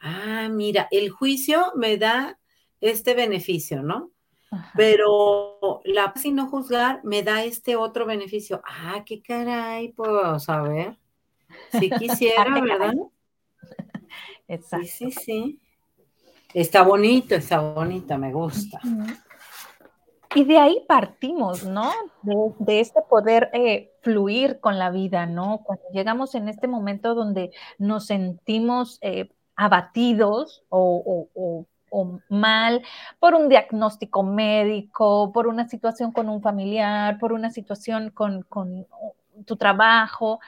ah, 0.00 0.48
mira, 0.50 0.88
el 0.90 1.10
juicio 1.10 1.72
me 1.76 1.96
da 1.96 2.38
este 2.80 3.14
beneficio, 3.14 3.82
¿no? 3.82 4.11
Ajá. 4.52 4.72
Pero 4.76 5.80
la 5.84 6.12
paz 6.12 6.24
y 6.26 6.30
no 6.30 6.46
juzgar 6.48 7.00
me 7.04 7.22
da 7.22 7.42
este 7.42 7.74
otro 7.74 8.06
beneficio. 8.06 8.60
Ah, 8.64 9.02
qué 9.04 9.20
caray, 9.22 9.88
pues 9.92 10.48
a 10.48 10.62
ver. 10.62 10.96
Si 11.72 11.90
quisiera. 11.98 12.60
¿verdad? 12.60 12.94
Exacto. 14.48 14.86
Sí, 14.92 15.10
sí, 15.10 15.10
sí. 15.10 15.60
Está 16.54 16.82
bonito, 16.82 17.34
está 17.34 17.60
bonito, 17.60 18.18
me 18.18 18.30
gusta. 18.32 18.78
Y 20.34 20.44
de 20.44 20.58
ahí 20.58 20.84
partimos, 20.86 21.64
¿no? 21.64 21.90
De, 22.22 22.34
de 22.58 22.80
este 22.80 23.00
poder 23.02 23.50
eh, 23.54 23.92
fluir 24.02 24.60
con 24.60 24.78
la 24.78 24.90
vida, 24.90 25.24
¿no? 25.26 25.62
Cuando 25.64 25.84
llegamos 25.92 26.34
en 26.34 26.48
este 26.48 26.68
momento 26.68 27.14
donde 27.14 27.52
nos 27.78 28.06
sentimos 28.06 28.98
eh, 29.02 29.30
abatidos 29.56 30.62
o, 30.68 31.02
o- 31.34 31.40
o- 31.40 31.66
o 31.92 32.18
mal 32.28 32.82
por 33.20 33.34
un 33.34 33.48
diagnóstico 33.48 34.22
médico, 34.22 35.30
por 35.32 35.46
una 35.46 35.68
situación 35.68 36.10
con 36.10 36.28
un 36.28 36.42
familiar, 36.42 37.18
por 37.18 37.32
una 37.32 37.50
situación 37.50 38.10
con, 38.10 38.42
con 38.42 38.86
tu 39.44 39.56
trabajo. 39.56 40.40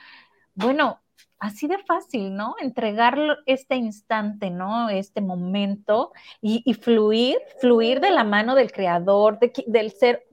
Bueno, 0.55 1.01
así 1.39 1.67
de 1.67 1.79
fácil, 1.79 2.35
¿no? 2.35 2.55
Entregar 2.61 3.19
este 3.45 3.77
instante, 3.77 4.51
¿no? 4.51 4.89
Este 4.89 5.21
momento 5.21 6.13
y, 6.41 6.63
y 6.65 6.75
fluir, 6.75 7.37
fluir 7.61 8.01
de 8.01 8.11
la 8.11 8.25
mano 8.25 8.55
del 8.55 8.73
creador, 8.73 9.39
de 9.39 9.53
del 9.67 9.93
ser 9.93 10.27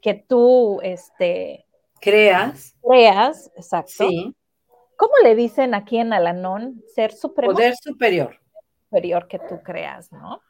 que 0.00 0.14
tú 0.14 0.80
este, 0.82 1.66
¿Creas? 2.00 2.76
creas, 2.86 3.50
exacto. 3.56 4.06
Sí. 4.08 4.34
¿Cómo 4.96 5.14
le 5.24 5.34
dicen 5.34 5.74
aquí 5.74 5.98
en 5.98 6.12
Alanón? 6.12 6.82
Ser 6.94 7.12
supremo 7.12 7.52
Poder 7.52 7.74
superior. 7.74 8.38
Superior 8.94 9.26
que 9.28 9.38
tú 9.38 9.60
creas, 9.62 10.12
¿no? 10.12 10.40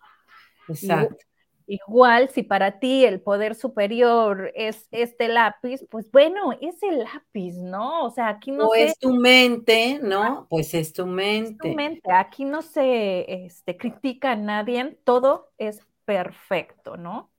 Exacto. 0.69 1.25
Igual, 1.67 2.29
si 2.29 2.43
para 2.43 2.79
ti 2.79 3.07
el 3.07 3.23
poder 3.23 3.55
superior 3.55 4.53
es 4.55 4.87
este 4.91 5.29
lápiz, 5.29 5.81
pues 5.89 6.11
bueno, 6.11 6.53
es 6.61 6.83
el 6.83 6.99
lápiz, 6.99 7.55
¿no? 7.57 8.05
O 8.05 8.11
sea, 8.11 8.29
aquí 8.29 8.51
no 8.53 8.69
o 8.69 8.75
se 8.75 8.85
es 8.85 8.99
tu 8.99 9.15
mente, 9.15 9.99
¿no? 10.03 10.47
Pues 10.51 10.75
es 10.75 10.93
tu 10.93 11.03
es 11.05 11.09
mente. 11.09 11.71
tu 11.71 11.75
mente, 11.75 12.13
aquí 12.13 12.45
no 12.45 12.61
se 12.61 13.47
este, 13.47 13.79
critica 13.79 14.33
a 14.33 14.37
nadie, 14.37 14.99
todo 15.05 15.53
es 15.57 15.81
perfecto, 16.05 16.99
¿no? 16.99 17.31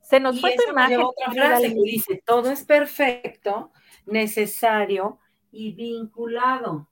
Se 0.00 0.18
nos 0.18 0.36
Y 0.36 0.40
fue 0.40 0.56
tu 0.56 0.68
imagen. 0.68 1.00
otra 1.00 1.30
frase 1.32 1.72
que 1.74 1.80
dice, 1.80 2.22
todo 2.26 2.50
es 2.50 2.64
perfecto, 2.64 3.72
necesario 4.04 5.20
y 5.52 5.72
vinculado. 5.74 6.88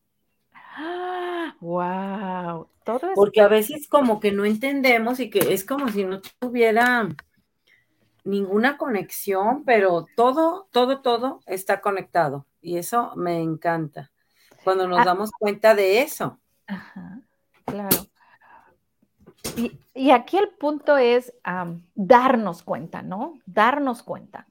¡Ah! 0.77 1.57
¡Wow! 1.61 2.69
Todo 2.85 3.11
es 3.11 3.15
Porque 3.15 3.41
a 3.41 3.49
veces 3.49 3.89
como 3.89 4.21
que 4.21 4.33
no 4.33 4.45
entendemos 4.45 5.21
y 5.21 5.31
que 5.31 5.53
es 5.53 5.65
como 5.65 5.89
si 5.89 6.05
no 6.05 6.21
tuviera 6.41 7.09
ninguna 8.25 8.77
conexión, 8.77 9.65
pero 9.65 10.07
todo, 10.17 10.69
todo, 10.73 11.01
todo 11.01 11.41
está 11.47 11.81
conectado. 11.81 12.47
Y 12.61 12.79
eso 12.79 13.13
me 13.17 13.41
encanta. 13.41 14.11
Cuando 14.65 14.87
nos 14.89 15.01
ah. 15.01 15.05
damos 15.05 15.31
cuenta 15.33 15.75
de 15.75 16.03
eso. 16.03 16.39
Ajá, 16.67 17.21
claro. 17.65 18.07
Y, 19.95 20.11
aquí 20.11 20.39
el 20.39 20.49
punto 20.51 20.97
es 20.97 21.35
darnos 21.95 22.63
cuenta, 22.63 23.03
¿no? 23.03 23.39
Darnos 23.45 24.03
cuenta. 24.03 24.47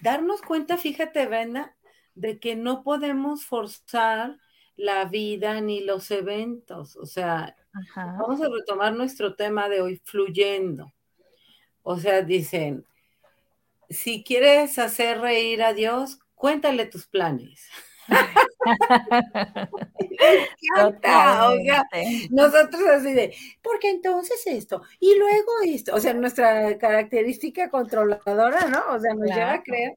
Darnos 0.00 0.42
cuenta, 0.42 0.76
fíjate, 0.76 1.26
Brenda, 1.26 1.73
de 2.14 2.38
que 2.38 2.56
no 2.56 2.82
podemos 2.82 3.44
forzar 3.44 4.38
la 4.76 5.04
vida 5.04 5.60
ni 5.60 5.80
los 5.80 6.10
eventos. 6.10 6.96
O 6.96 7.06
sea, 7.06 7.56
vamos 7.94 8.40
a 8.40 8.48
retomar 8.48 8.94
nuestro 8.94 9.34
tema 9.34 9.68
de 9.68 9.80
hoy, 9.80 10.00
fluyendo. 10.04 10.92
O 11.82 11.98
sea, 11.98 12.22
dicen, 12.22 12.86
si 13.90 14.24
quieres 14.24 14.78
hacer 14.78 15.20
reír 15.20 15.62
a 15.62 15.72
Dios, 15.74 16.18
cuéntale 16.34 16.86
tus 16.86 17.06
planes. 17.06 17.68
encanta, 20.74 21.48
o 21.48 21.56
sea, 21.62 21.84
nosotros 22.30 22.82
así 22.90 23.12
de, 23.12 23.34
porque 23.62 23.88
entonces 23.90 24.46
esto, 24.46 24.82
y 25.00 25.18
luego 25.18 25.52
esto, 25.64 25.94
o 25.94 26.00
sea, 26.00 26.12
nuestra 26.12 26.76
característica 26.78 27.70
controladora, 27.70 28.68
¿no? 28.68 28.82
O 28.94 28.98
sea, 28.98 29.14
nos 29.14 29.28
lleva 29.28 29.54
a 29.54 29.62
creer 29.62 29.96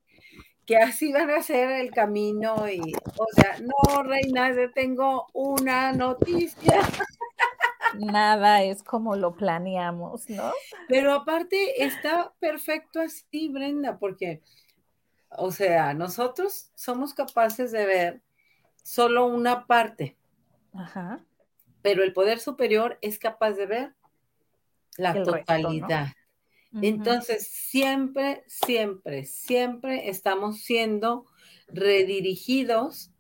que 0.68 0.76
así 0.76 1.14
van 1.14 1.32
a 1.32 1.42
ser 1.42 1.72
el 1.72 1.92
camino 1.92 2.70
y, 2.70 2.94
o 3.16 3.26
sea, 3.34 3.58
no, 3.62 4.04
reina, 4.04 4.54
yo 4.54 4.70
tengo 4.74 5.28
una 5.34 5.94
noticia. 5.94 6.82
Nada 7.98 8.62
es 8.62 8.84
como 8.84 9.16
lo 9.16 9.34
planeamos, 9.34 10.30
¿no? 10.30 10.52
Pero 10.90 11.14
aparte 11.14 11.86
está 11.86 12.34
perfecto 12.40 13.00
así, 13.00 13.48
Brenda, 13.48 13.98
porque, 13.98 14.44
o 15.30 15.52
sea, 15.52 15.94
nosotros 15.94 16.70
somos 16.76 17.14
capaces 17.14 17.72
de 17.72 17.86
ver 17.86 18.22
solo 18.84 19.26
una 19.26 19.68
parte. 19.68 20.18
Ajá. 20.74 21.24
Pero 21.82 22.04
el 22.04 22.12
poder 22.12 22.40
superior 22.40 23.00
es 23.02 23.18
capaz 23.18 23.54
de 23.54 23.66
ver 23.68 23.96
la 24.98 25.24
totalidad. 25.24 26.08
Entonces, 26.82 27.48
siempre, 27.48 28.44
siempre, 28.48 29.26
siempre 29.26 30.10
estamos 30.10 30.62
siendo 30.62 31.26
redirigidos. 31.68 33.12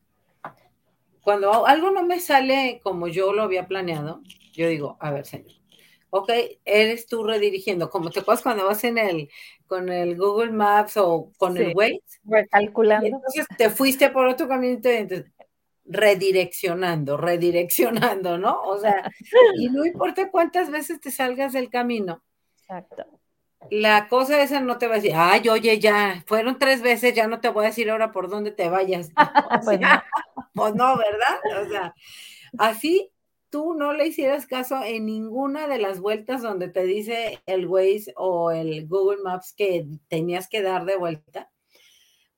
Cuando 1.21 1.65
algo 1.65 1.91
no 1.91 2.03
me 2.03 2.19
sale 2.19 2.79
como 2.83 3.07
yo 3.07 3.33
lo 3.33 3.43
había 3.43 3.67
planeado, 3.67 4.21
yo 4.53 4.67
digo, 4.67 4.97
a 4.99 5.11
ver, 5.11 5.25
señor, 5.25 5.51
ok, 6.09 6.31
eres 6.63 7.07
tú 7.07 7.23
redirigiendo, 7.23 7.89
como 7.89 8.09
te 8.09 8.21
acuerdas 8.21 8.43
cuando 8.43 8.65
vas 8.65 8.83
en 8.83 8.97
el, 8.97 9.29
con 9.65 9.89
el 9.89 10.15
Google 10.17 10.51
Maps 10.51 10.97
o 10.97 11.31
con 11.37 11.57
el 11.57 11.75
Waze. 11.75 12.01
Calculando. 12.49 13.07
Entonces 13.07 13.45
te 13.57 13.69
fuiste 13.69 14.09
por 14.09 14.27
otro 14.27 14.47
camino, 14.47 14.79
entonces, 14.83 15.25
redireccionando, 15.87 17.17
redireccionando, 17.17 18.37
¿no? 18.37 18.61
O 18.63 18.77
sea, 18.77 19.09
y 19.57 19.69
no 19.69 19.85
importa 19.85 20.29
cuántas 20.31 20.69
veces 20.69 20.99
te 20.99 21.11
salgas 21.11 21.53
del 21.53 21.69
camino. 21.69 22.23
Exacto. 22.59 23.05
La 23.69 24.07
cosa 24.07 24.41
esa 24.41 24.61
no 24.61 24.77
te 24.77 24.87
va 24.87 24.93
a 24.93 24.97
decir, 24.97 25.13
ay, 25.15 25.47
oye, 25.49 25.79
ya, 25.79 26.23
fueron 26.25 26.57
tres 26.59 26.81
veces, 26.81 27.13
ya 27.13 27.27
no 27.27 27.39
te 27.39 27.49
voy 27.49 27.65
a 27.65 27.69
decir 27.69 27.89
ahora 27.89 28.11
por 28.11 28.29
dónde 28.29 28.51
te 28.51 28.69
vayas. 28.69 29.09
pues, 29.65 29.79
no. 29.79 29.87
pues 30.53 30.75
no, 30.75 30.97
¿verdad? 30.97 31.63
O 31.65 31.69
sea, 31.69 31.95
así 32.57 33.11
tú 33.49 33.73
no 33.73 33.93
le 33.93 34.07
hicieras 34.07 34.45
caso 34.45 34.81
en 34.83 35.05
ninguna 35.05 35.67
de 35.67 35.79
las 35.79 35.99
vueltas 35.99 36.41
donde 36.41 36.69
te 36.69 36.83
dice 36.83 37.41
el 37.45 37.65
Waze 37.67 38.13
o 38.15 38.51
el 38.51 38.87
Google 38.87 39.23
Maps 39.23 39.53
que 39.55 39.87
tenías 40.07 40.47
que 40.47 40.61
dar 40.61 40.85
de 40.85 40.97
vuelta, 40.97 41.49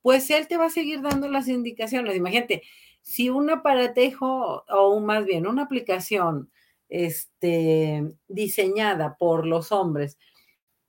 pues 0.01 0.29
él 0.31 0.47
te 0.47 0.57
va 0.57 0.65
a 0.65 0.69
seguir 0.69 1.01
dando 1.01 1.27
las 1.27 1.47
indicaciones. 1.47 2.15
Imagínate, 2.15 2.63
si 3.01 3.29
un 3.29 3.49
aparatejo 3.49 4.63
o 4.69 4.99
más 4.99 5.25
bien 5.25 5.47
una 5.47 5.63
aplicación 5.63 6.51
este, 6.89 8.03
diseñada 8.27 9.15
por 9.17 9.45
los 9.45 9.71
hombres 9.71 10.17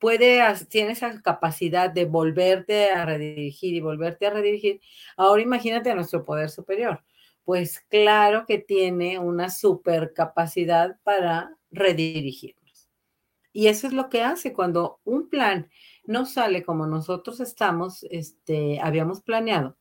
puede, 0.01 0.43
tiene 0.69 0.93
esa 0.93 1.23
capacidad 1.23 1.91
de 1.91 2.07
volverte 2.07 2.91
a 2.91 3.05
redirigir 3.05 3.75
y 3.75 3.81
volverte 3.81 4.27
a 4.27 4.31
redirigir, 4.31 4.81
ahora 5.17 5.43
imagínate 5.43 5.91
a 5.91 5.95
nuestro 5.95 6.25
poder 6.25 6.51
superior. 6.51 7.05
Pues 7.45 7.81
claro 7.89 8.45
que 8.47 8.59
tiene 8.59 9.19
una 9.19 9.51
super 9.51 10.13
capacidad 10.13 10.99
para 11.05 11.57
redirigirnos. 11.71 12.89
Y 13.53 13.69
eso 13.69 13.87
es 13.87 13.93
lo 13.93 14.09
que 14.09 14.23
hace 14.23 14.53
cuando 14.53 15.01
un 15.05 15.29
plan 15.29 15.71
no 16.05 16.27
sale 16.27 16.65
como 16.65 16.87
nosotros 16.87 17.41
estamos, 17.41 18.05
este, 18.11 18.81
habíamos 18.81 19.23
planeado 19.23 19.77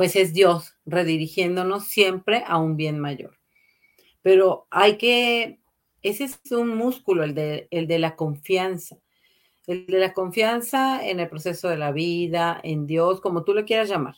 pues 0.00 0.16
es 0.16 0.32
Dios 0.32 0.78
redirigiéndonos 0.86 1.88
siempre 1.88 2.42
a 2.46 2.56
un 2.56 2.74
bien 2.74 2.98
mayor. 2.98 3.38
Pero 4.22 4.66
hay 4.70 4.96
que, 4.96 5.59
ese 6.02 6.24
es 6.24 6.40
un 6.52 6.76
músculo, 6.76 7.24
el 7.24 7.34
de, 7.34 7.68
el 7.70 7.86
de 7.86 7.98
la 7.98 8.16
confianza. 8.16 8.98
El 9.66 9.86
de 9.86 9.98
la 9.98 10.12
confianza 10.14 11.06
en 11.06 11.20
el 11.20 11.28
proceso 11.28 11.68
de 11.68 11.76
la 11.76 11.92
vida, 11.92 12.60
en 12.62 12.86
Dios, 12.86 13.20
como 13.20 13.44
tú 13.44 13.54
lo 13.54 13.64
quieras 13.64 13.88
llamar. 13.88 14.16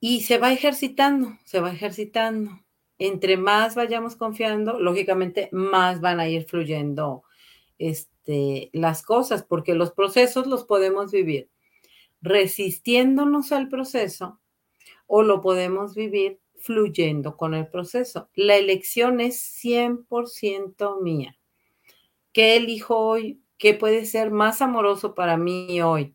Y 0.00 0.22
se 0.22 0.38
va 0.38 0.52
ejercitando, 0.52 1.38
se 1.44 1.60
va 1.60 1.72
ejercitando. 1.72 2.60
Entre 2.98 3.36
más 3.36 3.74
vayamos 3.74 4.16
confiando, 4.16 4.80
lógicamente 4.80 5.48
más 5.52 6.00
van 6.00 6.20
a 6.20 6.28
ir 6.28 6.44
fluyendo 6.44 7.22
este, 7.78 8.70
las 8.72 9.02
cosas, 9.02 9.42
porque 9.42 9.74
los 9.74 9.92
procesos 9.92 10.46
los 10.46 10.64
podemos 10.64 11.12
vivir 11.12 11.50
resistiéndonos 12.20 13.52
al 13.52 13.68
proceso 13.68 14.40
o 15.06 15.22
lo 15.22 15.40
podemos 15.40 15.94
vivir 15.94 16.39
fluyendo 16.60 17.36
con 17.36 17.54
el 17.54 17.68
proceso. 17.68 18.30
La 18.34 18.56
elección 18.56 19.20
es 19.20 19.40
100% 19.62 21.00
mía. 21.02 21.36
¿Qué 22.32 22.56
elijo 22.56 22.96
hoy? 22.96 23.42
¿Qué 23.58 23.74
puede 23.74 24.06
ser 24.06 24.30
más 24.30 24.62
amoroso 24.62 25.14
para 25.14 25.36
mí 25.36 25.80
hoy? 25.82 26.14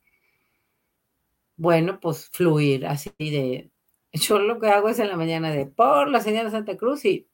Bueno, 1.58 1.99
pues 1.99 2.29
fluir 2.31 2.86
así 2.86 3.12
de... 3.19 3.71
Yo 4.13 4.39
lo 4.39 4.60
que 4.60 4.67
hago 4.67 4.89
es 4.89 4.99
en 4.99 5.10
la 5.10 5.17
mañana 5.17 5.51
de 5.51 5.65
por 5.65 6.10
la 6.10 6.19
de 6.19 6.49
Santa 6.49 6.77
Cruz 6.77 7.03
y 7.03 7.27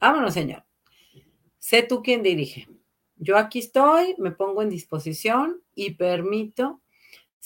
vámonos, 0.00 0.34
Señor. 0.34 0.64
Sé 1.58 1.82
tú 1.82 2.02
quien 2.02 2.22
dirige. 2.22 2.68
Yo 3.16 3.38
aquí 3.38 3.60
estoy, 3.60 4.14
me 4.18 4.32
pongo 4.32 4.62
en 4.62 4.68
disposición 4.68 5.62
y 5.74 5.92
permito 5.92 6.82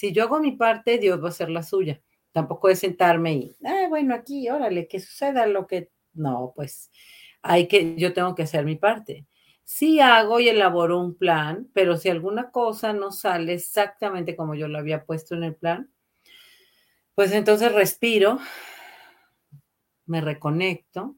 si 0.00 0.12
yo 0.12 0.22
hago 0.22 0.40
mi 0.40 0.52
parte, 0.52 0.96
Dios 0.96 1.20
va 1.20 1.26
a 1.26 1.28
hacer 1.28 1.50
la 1.50 1.62
suya. 1.62 2.00
Tampoco 2.32 2.68
es 2.68 2.78
sentarme 2.78 3.34
y, 3.34 3.56
ah, 3.64 3.86
bueno, 3.88 4.14
aquí, 4.14 4.48
órale, 4.48 4.86
que 4.88 5.00
suceda 5.00 5.46
lo 5.46 5.66
que... 5.66 5.90
No, 6.12 6.52
pues 6.54 6.90
hay 7.42 7.68
que, 7.68 7.96
yo 7.96 8.12
tengo 8.12 8.34
que 8.34 8.42
hacer 8.42 8.64
mi 8.64 8.76
parte. 8.76 9.26
Sí 9.64 10.00
hago 10.00 10.40
y 10.40 10.48
elaboro 10.48 11.00
un 11.00 11.16
plan, 11.16 11.68
pero 11.72 11.96
si 11.96 12.08
alguna 12.08 12.50
cosa 12.50 12.92
no 12.92 13.12
sale 13.12 13.54
exactamente 13.54 14.36
como 14.36 14.54
yo 14.54 14.68
lo 14.68 14.78
había 14.78 15.04
puesto 15.04 15.34
en 15.34 15.44
el 15.44 15.54
plan, 15.54 15.92
pues 17.14 17.32
entonces 17.32 17.72
respiro, 17.72 18.38
me 20.06 20.20
reconecto 20.20 21.16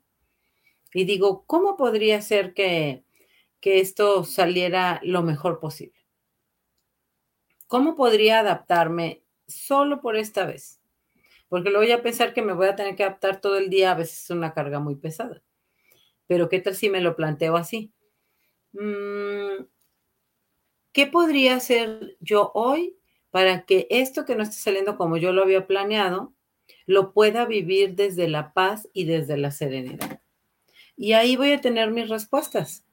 y 0.92 1.05
digo, 1.05 1.44
¿cómo 1.46 1.77
podría 1.77 2.20
ser 2.20 2.53
que, 2.53 3.05
que 3.61 3.81
esto 3.81 4.25
saliera 4.25 5.01
lo 5.03 5.22
mejor 5.22 5.61
posible? 5.61 5.98
¿Cómo 7.66 7.96
podría 7.96 8.40
adaptarme 8.40 9.22
solo 9.46 10.03
por 10.03 10.16
esta 10.16 10.44
vez? 10.44 10.81
Porque 11.52 11.68
luego 11.68 11.84
voy 11.84 11.92
a 11.92 12.02
pensar 12.02 12.32
que 12.32 12.40
me 12.40 12.54
voy 12.54 12.66
a 12.66 12.76
tener 12.76 12.96
que 12.96 13.02
adaptar 13.02 13.42
todo 13.42 13.58
el 13.58 13.68
día, 13.68 13.90
a 13.90 13.94
veces 13.94 14.22
es 14.22 14.30
una 14.30 14.54
carga 14.54 14.80
muy 14.80 14.94
pesada. 14.94 15.42
Pero 16.26 16.48
¿qué 16.48 16.60
tal 16.60 16.74
si 16.74 16.88
me 16.88 17.02
lo 17.02 17.14
planteo 17.14 17.58
así? 17.58 17.92
Mm, 18.72 19.66
¿Qué 20.94 21.06
podría 21.08 21.56
hacer 21.56 22.16
yo 22.20 22.52
hoy 22.54 22.96
para 23.30 23.66
que 23.66 23.86
esto 23.90 24.24
que 24.24 24.34
no 24.34 24.44
esté 24.44 24.56
saliendo 24.56 24.96
como 24.96 25.18
yo 25.18 25.34
lo 25.34 25.42
había 25.42 25.66
planeado, 25.66 26.32
lo 26.86 27.12
pueda 27.12 27.44
vivir 27.44 27.96
desde 27.96 28.28
la 28.28 28.54
paz 28.54 28.88
y 28.94 29.04
desde 29.04 29.36
la 29.36 29.50
serenidad? 29.50 30.22
Y 30.96 31.12
ahí 31.12 31.36
voy 31.36 31.52
a 31.52 31.60
tener 31.60 31.90
mis 31.90 32.08
respuestas 32.08 32.86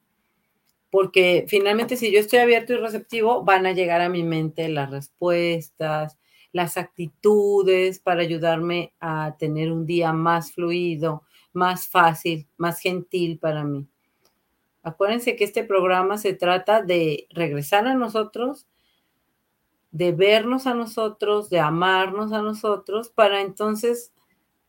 porque 0.90 1.46
finalmente 1.48 1.96
si 1.96 2.12
yo 2.12 2.20
estoy 2.20 2.40
abierto 2.40 2.74
y 2.74 2.76
receptivo, 2.76 3.42
van 3.42 3.64
a 3.64 3.72
llegar 3.72 4.02
a 4.02 4.10
mi 4.10 4.22
mente 4.22 4.68
las 4.68 4.90
respuestas, 4.90 6.18
las 6.52 6.76
actitudes 6.76 8.00
para 8.00 8.22
ayudarme 8.22 8.92
a 9.00 9.36
tener 9.38 9.70
un 9.70 9.86
día 9.86 10.12
más 10.12 10.52
fluido, 10.52 11.22
más 11.52 11.88
fácil, 11.88 12.46
más 12.56 12.80
gentil 12.80 13.38
para 13.38 13.64
mí. 13.64 13.86
Acuérdense 14.82 15.36
que 15.36 15.44
este 15.44 15.64
programa 15.64 16.16
se 16.18 16.32
trata 16.32 16.82
de 16.82 17.26
regresar 17.30 17.86
a 17.86 17.94
nosotros, 17.94 18.66
de 19.90 20.12
vernos 20.12 20.66
a 20.66 20.74
nosotros, 20.74 21.50
de 21.50 21.60
amarnos 21.60 22.32
a 22.32 22.42
nosotros, 22.42 23.10
para 23.10 23.40
entonces 23.40 24.12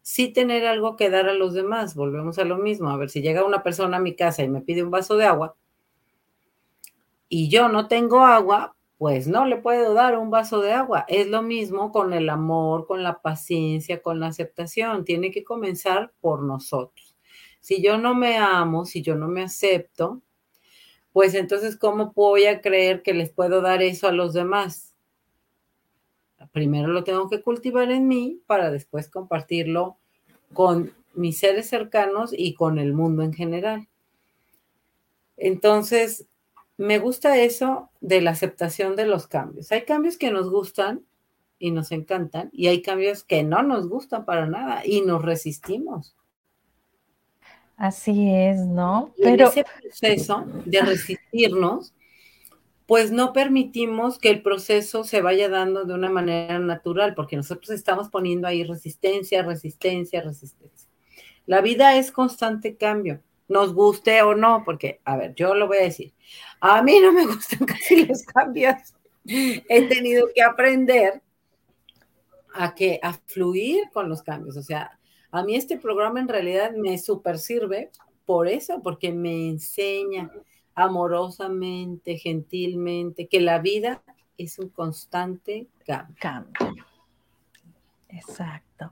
sí 0.01 0.33
tener 0.33 0.65
algo 0.65 0.95
que 0.95 1.09
dar 1.09 1.29
a 1.29 1.33
los 1.33 1.53
demás. 1.53 1.95
Volvemos 1.95 2.39
a 2.39 2.45
lo 2.45 2.57
mismo. 2.57 2.89
A 2.89 2.97
ver, 2.97 3.09
si 3.09 3.21
llega 3.21 3.45
una 3.45 3.63
persona 3.63 3.97
a 3.97 4.01
mi 4.01 4.15
casa 4.15 4.43
y 4.43 4.49
me 4.49 4.61
pide 4.61 4.83
un 4.83 4.91
vaso 4.91 5.15
de 5.15 5.25
agua, 5.25 5.55
y 7.29 7.47
yo 7.47 7.69
no 7.69 7.87
tengo 7.87 8.25
agua, 8.25 8.75
pues 9.01 9.25
no 9.25 9.47
le 9.47 9.57
puedo 9.57 9.95
dar 9.95 10.15
un 10.15 10.29
vaso 10.29 10.61
de 10.61 10.73
agua. 10.73 11.05
Es 11.07 11.25
lo 11.25 11.41
mismo 11.41 11.91
con 11.91 12.13
el 12.13 12.29
amor, 12.29 12.85
con 12.85 13.01
la 13.01 13.19
paciencia, 13.19 13.99
con 13.99 14.19
la 14.19 14.27
aceptación. 14.27 15.05
Tiene 15.05 15.31
que 15.31 15.43
comenzar 15.43 16.13
por 16.21 16.43
nosotros. 16.43 17.15
Si 17.59 17.81
yo 17.81 17.97
no 17.97 18.13
me 18.13 18.37
amo, 18.37 18.85
si 18.85 19.01
yo 19.01 19.15
no 19.15 19.27
me 19.27 19.41
acepto, 19.41 20.21
pues 21.13 21.33
entonces, 21.33 21.77
¿cómo 21.77 22.13
voy 22.15 22.45
a 22.45 22.61
creer 22.61 23.01
que 23.01 23.15
les 23.15 23.31
puedo 23.31 23.61
dar 23.61 23.81
eso 23.81 24.07
a 24.07 24.11
los 24.11 24.33
demás? 24.33 24.95
Primero 26.51 26.87
lo 26.89 27.03
tengo 27.03 27.27
que 27.27 27.41
cultivar 27.41 27.89
en 27.89 28.07
mí 28.07 28.43
para 28.45 28.69
después 28.69 29.09
compartirlo 29.09 29.97
con 30.53 30.93
mis 31.15 31.39
seres 31.39 31.67
cercanos 31.67 32.35
y 32.37 32.53
con 32.53 32.77
el 32.77 32.93
mundo 32.93 33.23
en 33.23 33.33
general. 33.33 33.87
Entonces, 35.37 36.27
me 36.81 36.97
gusta 36.97 37.37
eso 37.37 37.91
de 38.01 38.21
la 38.21 38.31
aceptación 38.31 38.95
de 38.95 39.05
los 39.05 39.27
cambios. 39.27 39.71
Hay 39.71 39.83
cambios 39.83 40.17
que 40.17 40.31
nos 40.31 40.49
gustan 40.49 41.05
y 41.59 41.69
nos 41.69 41.91
encantan 41.91 42.49
y 42.51 42.67
hay 42.67 42.81
cambios 42.81 43.23
que 43.23 43.43
no 43.43 43.61
nos 43.61 43.87
gustan 43.87 44.25
para 44.25 44.47
nada 44.47 44.81
y 44.83 45.01
nos 45.01 45.21
resistimos. 45.21 46.15
Así 47.77 48.33
es, 48.33 48.65
¿no? 48.65 49.13
Pero 49.21 49.49
ese 49.49 49.63
proceso 49.63 50.43
de 50.65 50.81
resistirnos, 50.81 51.93
pues 52.87 53.11
no 53.11 53.31
permitimos 53.31 54.17
que 54.17 54.31
el 54.31 54.41
proceso 54.41 55.03
se 55.03 55.21
vaya 55.21 55.49
dando 55.49 55.85
de 55.85 55.93
una 55.93 56.09
manera 56.09 56.57
natural, 56.57 57.13
porque 57.13 57.35
nosotros 57.35 57.69
estamos 57.69 58.09
poniendo 58.09 58.47
ahí 58.47 58.63
resistencia, 58.63 59.43
resistencia, 59.43 60.21
resistencia. 60.21 60.89
La 61.45 61.61
vida 61.61 61.95
es 61.95 62.11
constante 62.11 62.75
cambio, 62.75 63.21
nos 63.51 63.73
guste 63.73 64.21
o 64.21 64.33
no, 64.33 64.63
porque, 64.63 65.01
a 65.03 65.17
ver, 65.17 65.35
yo 65.35 65.53
lo 65.53 65.67
voy 65.67 65.77
a 65.77 65.83
decir, 65.83 66.13
a 66.59 66.81
mí 66.81 66.99
no 66.99 67.11
me 67.11 67.25
gustan 67.27 67.65
casi 67.65 68.05
los 68.05 68.23
cambios. 68.23 68.75
He 69.25 69.87
tenido 69.87 70.29
que 70.33 70.41
aprender 70.41 71.21
a 72.53 72.73
que 72.73 72.99
a 73.03 73.13
fluir 73.13 73.89
con 73.93 74.09
los 74.09 74.23
cambios, 74.23 74.57
o 74.57 74.63
sea, 74.63 74.97
a 75.31 75.43
mí 75.43 75.55
este 75.55 75.77
programa 75.77 76.19
en 76.19 76.27
realidad 76.27 76.71
me 76.71 76.97
super 76.97 77.39
sirve 77.39 77.91
por 78.25 78.47
eso, 78.47 78.81
porque 78.81 79.13
me 79.13 79.49
enseña 79.49 80.29
amorosamente, 80.75 82.17
gentilmente, 82.17 83.27
que 83.27 83.39
la 83.39 83.59
vida 83.59 84.03
es 84.37 84.59
un 84.59 84.69
constante 84.69 85.67
cambio. 86.19 86.75
Exacto. 88.09 88.91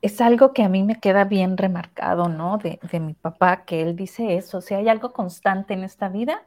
Es 0.00 0.20
algo 0.20 0.52
que 0.52 0.62
a 0.62 0.68
mí 0.68 0.82
me 0.82 1.00
queda 1.00 1.24
bien 1.24 1.56
remarcado, 1.56 2.28
¿no? 2.28 2.58
De, 2.58 2.78
de 2.90 3.00
mi 3.00 3.14
papá, 3.14 3.64
que 3.64 3.82
él 3.82 3.96
dice 3.96 4.36
eso, 4.36 4.60
si 4.60 4.74
hay 4.74 4.88
algo 4.88 5.12
constante 5.12 5.74
en 5.74 5.84
esta 5.84 6.08
vida, 6.08 6.46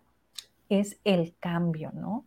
es 0.70 1.00
el 1.04 1.36
cambio, 1.40 1.92
¿no? 1.94 2.26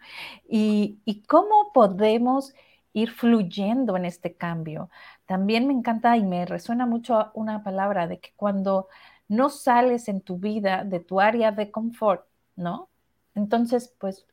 Y, 0.49 0.99
y 1.05 1.23
cómo 1.23 1.73
podemos 1.73 2.55
ir 2.93 3.11
fluyendo 3.11 3.97
en 3.97 4.05
este 4.05 4.35
cambio. 4.35 4.91
También 5.27 5.67
me 5.67 5.73
encanta 5.73 6.17
y 6.17 6.23
me 6.23 6.47
resuena 6.47 6.87
mucho 6.87 7.31
una 7.35 7.63
palabra 7.65 8.07
de 8.07 8.21
que 8.21 8.33
cuando 8.37 8.89
no 9.29 9.51
sales 9.51 10.09
en 10.09 10.21
tu 10.21 10.39
vida 10.39 10.85
de 10.85 11.01
tu 11.01 11.21
área 11.21 11.53
de 11.53 11.71
confort, 11.71 12.27
¿no? 12.57 12.89
Entonces, 13.35 13.95
pues, 13.99 14.27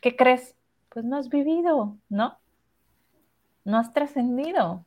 ¿qué 0.00 0.16
crees? 0.16 0.54
Pues 0.90 1.04
no 1.04 1.16
has 1.16 1.28
vivido, 1.28 1.96
¿no? 2.08 2.38
No 3.64 3.78
has 3.78 3.92
trascendido. 3.92 4.84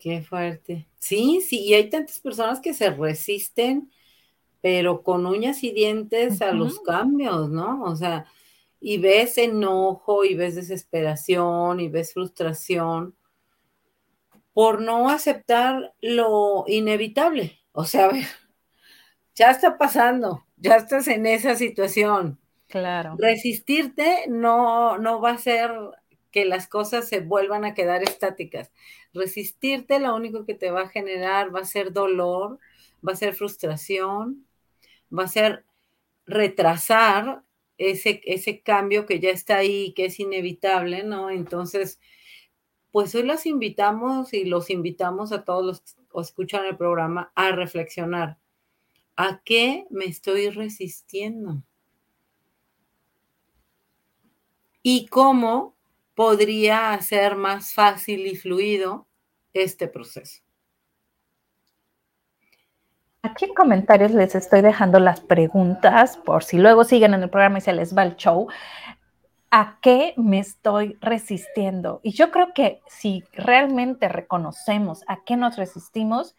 Qué 0.00 0.22
fuerte. 0.22 0.88
Sí, 0.98 1.42
sí, 1.42 1.60
y 1.60 1.74
hay 1.74 1.90
tantas 1.90 2.20
personas 2.20 2.58
que 2.60 2.72
se 2.72 2.88
resisten, 2.88 3.92
pero 4.62 5.02
con 5.02 5.26
uñas 5.26 5.62
y 5.62 5.72
dientes 5.72 6.40
a 6.40 6.52
los 6.52 6.80
cambios, 6.80 7.50
¿no? 7.50 7.84
O 7.84 7.94
sea, 7.94 8.24
y 8.80 8.96
ves 8.96 9.36
enojo 9.36 10.24
y 10.24 10.34
ves 10.34 10.54
desesperación 10.54 11.80
y 11.80 11.88
ves 11.88 12.14
frustración 12.14 13.14
por 14.54 14.80
no 14.80 15.10
aceptar 15.10 15.94
lo 16.00 16.64
inevitable. 16.66 17.60
O 17.72 17.84
sea, 17.84 18.06
a 18.06 18.12
ver, 18.12 18.24
ya 19.34 19.50
está 19.50 19.76
pasando, 19.76 20.46
ya 20.56 20.76
estás 20.76 21.08
en 21.08 21.26
esa 21.26 21.56
situación. 21.56 22.38
Claro. 22.68 23.16
Resistirte 23.18 24.24
no, 24.28 24.96
no 24.96 25.20
va 25.20 25.32
a 25.32 25.38
ser 25.38 25.70
que 26.30 26.44
las 26.44 26.68
cosas 26.68 27.08
se 27.08 27.20
vuelvan 27.20 27.64
a 27.64 27.74
quedar 27.74 28.02
estáticas. 28.02 28.70
Resistirte 29.12 29.98
lo 29.98 30.14
único 30.14 30.44
que 30.44 30.54
te 30.54 30.70
va 30.70 30.82
a 30.82 30.88
generar 30.88 31.54
va 31.54 31.60
a 31.60 31.64
ser 31.64 31.92
dolor, 31.92 32.58
va 33.06 33.12
a 33.12 33.16
ser 33.16 33.34
frustración, 33.34 34.46
va 35.16 35.24
a 35.24 35.28
ser 35.28 35.64
retrasar 36.26 37.42
ese, 37.78 38.20
ese 38.24 38.60
cambio 38.60 39.06
que 39.06 39.20
ya 39.20 39.30
está 39.30 39.56
ahí, 39.56 39.92
que 39.94 40.06
es 40.06 40.20
inevitable, 40.20 41.02
¿no? 41.02 41.30
Entonces, 41.30 41.98
pues 42.92 43.14
hoy 43.14 43.22
las 43.22 43.46
invitamos 43.46 44.32
y 44.32 44.44
los 44.44 44.70
invitamos 44.70 45.32
a 45.32 45.44
todos 45.44 45.64
los 45.64 45.80
que 45.80 46.20
escuchan 46.20 46.66
el 46.66 46.76
programa 46.76 47.32
a 47.34 47.52
reflexionar. 47.52 48.38
¿A 49.16 49.42
qué 49.44 49.86
me 49.90 50.06
estoy 50.06 50.50
resistiendo? 50.50 51.62
¿Y 54.82 55.06
cómo 55.06 55.76
podría 56.20 56.92
hacer 56.92 57.34
más 57.34 57.72
fácil 57.72 58.26
y 58.26 58.36
fluido 58.36 59.06
este 59.54 59.88
proceso? 59.88 60.42
Aquí 63.22 63.46
en 63.46 63.54
comentarios 63.54 64.10
les 64.10 64.34
estoy 64.34 64.60
dejando 64.60 65.00
las 65.00 65.22
preguntas 65.22 66.18
por 66.18 66.44
si 66.44 66.58
luego 66.58 66.84
siguen 66.84 67.14
en 67.14 67.22
el 67.22 67.30
programa 67.30 67.56
y 67.56 67.62
se 67.62 67.72
les 67.72 67.96
va 67.96 68.02
el 68.02 68.16
show. 68.16 68.48
¿A 69.50 69.78
qué 69.80 70.12
me 70.18 70.40
estoy 70.40 70.98
resistiendo? 71.00 72.00
Y 72.02 72.12
yo 72.12 72.30
creo 72.30 72.52
que 72.52 72.82
si 72.86 73.24
realmente 73.32 74.06
reconocemos 74.10 75.04
a 75.08 75.24
qué 75.24 75.38
nos 75.38 75.56
resistimos, 75.56 76.36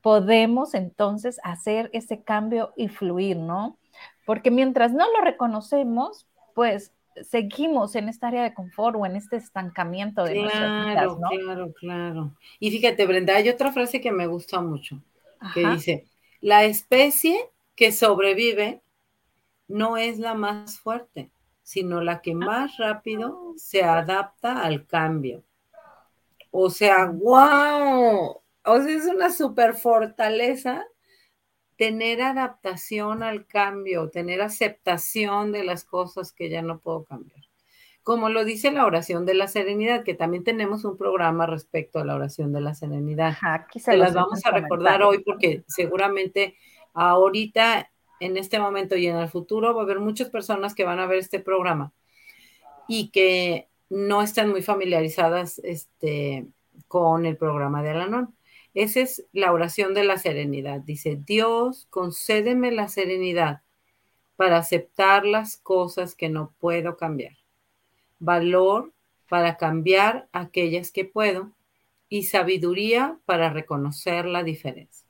podemos 0.00 0.72
entonces 0.72 1.38
hacer 1.44 1.90
ese 1.92 2.22
cambio 2.22 2.72
y 2.76 2.88
fluir, 2.88 3.36
¿no? 3.36 3.76
Porque 4.24 4.50
mientras 4.50 4.92
no 4.92 5.04
lo 5.12 5.20
reconocemos, 5.22 6.26
pues 6.54 6.92
seguimos 7.24 7.94
en 7.94 8.08
esta 8.08 8.28
área 8.28 8.42
de 8.42 8.54
confort 8.54 8.96
o 8.98 9.06
en 9.06 9.16
este 9.16 9.36
estancamiento 9.36 10.24
de 10.24 10.42
nuestras 10.42 10.86
vidas, 10.86 11.18
¿no? 11.18 11.28
Claro, 11.28 11.72
claro. 11.72 12.36
Y 12.58 12.70
fíjate, 12.70 13.06
Brenda, 13.06 13.36
hay 13.36 13.48
otra 13.48 13.72
frase 13.72 14.00
que 14.00 14.12
me 14.12 14.26
gusta 14.26 14.60
mucho, 14.60 15.02
que 15.54 15.66
dice, 15.66 16.06
la 16.40 16.64
especie 16.64 17.38
que 17.74 17.92
sobrevive 17.92 18.82
no 19.68 19.96
es 19.96 20.18
la 20.18 20.34
más 20.34 20.78
fuerte, 20.80 21.30
sino 21.62 22.00
la 22.00 22.20
que 22.22 22.34
más 22.34 22.76
rápido 22.78 23.54
se 23.56 23.82
adapta 23.82 24.62
al 24.62 24.86
cambio. 24.86 25.44
O 26.50 26.70
sea, 26.70 27.06
wow, 27.06 28.40
o 28.64 28.80
sea, 28.80 28.96
es 28.96 29.04
una 29.06 29.30
super 29.30 29.74
fortaleza 29.74 30.86
tener 31.78 32.20
adaptación 32.22 33.22
al 33.22 33.46
cambio, 33.46 34.10
tener 34.10 34.42
aceptación 34.42 35.52
de 35.52 35.62
las 35.62 35.84
cosas 35.84 36.32
que 36.32 36.50
ya 36.50 36.60
no 36.60 36.80
puedo 36.80 37.04
cambiar. 37.04 37.40
Como 38.02 38.28
lo 38.30 38.44
dice 38.44 38.72
la 38.72 38.84
oración 38.84 39.24
de 39.24 39.34
la 39.34 39.46
serenidad, 39.46 40.02
que 40.02 40.14
también 40.14 40.42
tenemos 40.42 40.84
un 40.84 40.96
programa 40.96 41.46
respecto 41.46 42.00
a 42.00 42.04
la 42.04 42.16
oración 42.16 42.52
de 42.52 42.62
la 42.62 42.74
serenidad. 42.74 43.36
Aquí 43.42 43.78
se 43.78 43.96
las 43.96 44.12
vamos 44.12 44.44
a 44.44 44.50
recordar 44.50 45.02
hoy 45.02 45.22
porque 45.22 45.62
seguramente 45.68 46.56
ahorita, 46.94 47.90
en 48.18 48.36
este 48.36 48.58
momento 48.58 48.96
y 48.96 49.06
en 49.06 49.16
el 49.16 49.28
futuro, 49.28 49.72
va 49.72 49.82
a 49.82 49.84
haber 49.84 50.00
muchas 50.00 50.30
personas 50.30 50.74
que 50.74 50.84
van 50.84 50.98
a 50.98 51.06
ver 51.06 51.18
este 51.18 51.38
programa 51.38 51.92
y 52.88 53.10
que 53.10 53.68
no 53.88 54.22
están 54.22 54.48
muy 54.48 54.62
familiarizadas 54.62 55.60
este, 55.62 56.48
con 56.88 57.24
el 57.24 57.36
programa 57.36 57.84
de 57.84 57.90
Alanón. 57.90 58.34
Esa 58.74 59.00
es 59.00 59.24
la 59.32 59.52
oración 59.52 59.94
de 59.94 60.04
la 60.04 60.18
serenidad. 60.18 60.80
Dice, 60.80 61.18
Dios, 61.24 61.86
concédeme 61.90 62.70
la 62.70 62.88
serenidad 62.88 63.62
para 64.36 64.58
aceptar 64.58 65.26
las 65.26 65.56
cosas 65.56 66.14
que 66.14 66.28
no 66.28 66.54
puedo 66.60 66.96
cambiar 66.96 67.38
valor 68.18 68.92
para 69.28 69.56
cambiar 69.56 70.28
aquellas 70.32 70.90
que 70.90 71.04
puedo 71.04 71.52
y 72.08 72.24
sabiduría 72.24 73.18
para 73.26 73.50
reconocer 73.50 74.24
la 74.24 74.42
diferencia. 74.42 75.06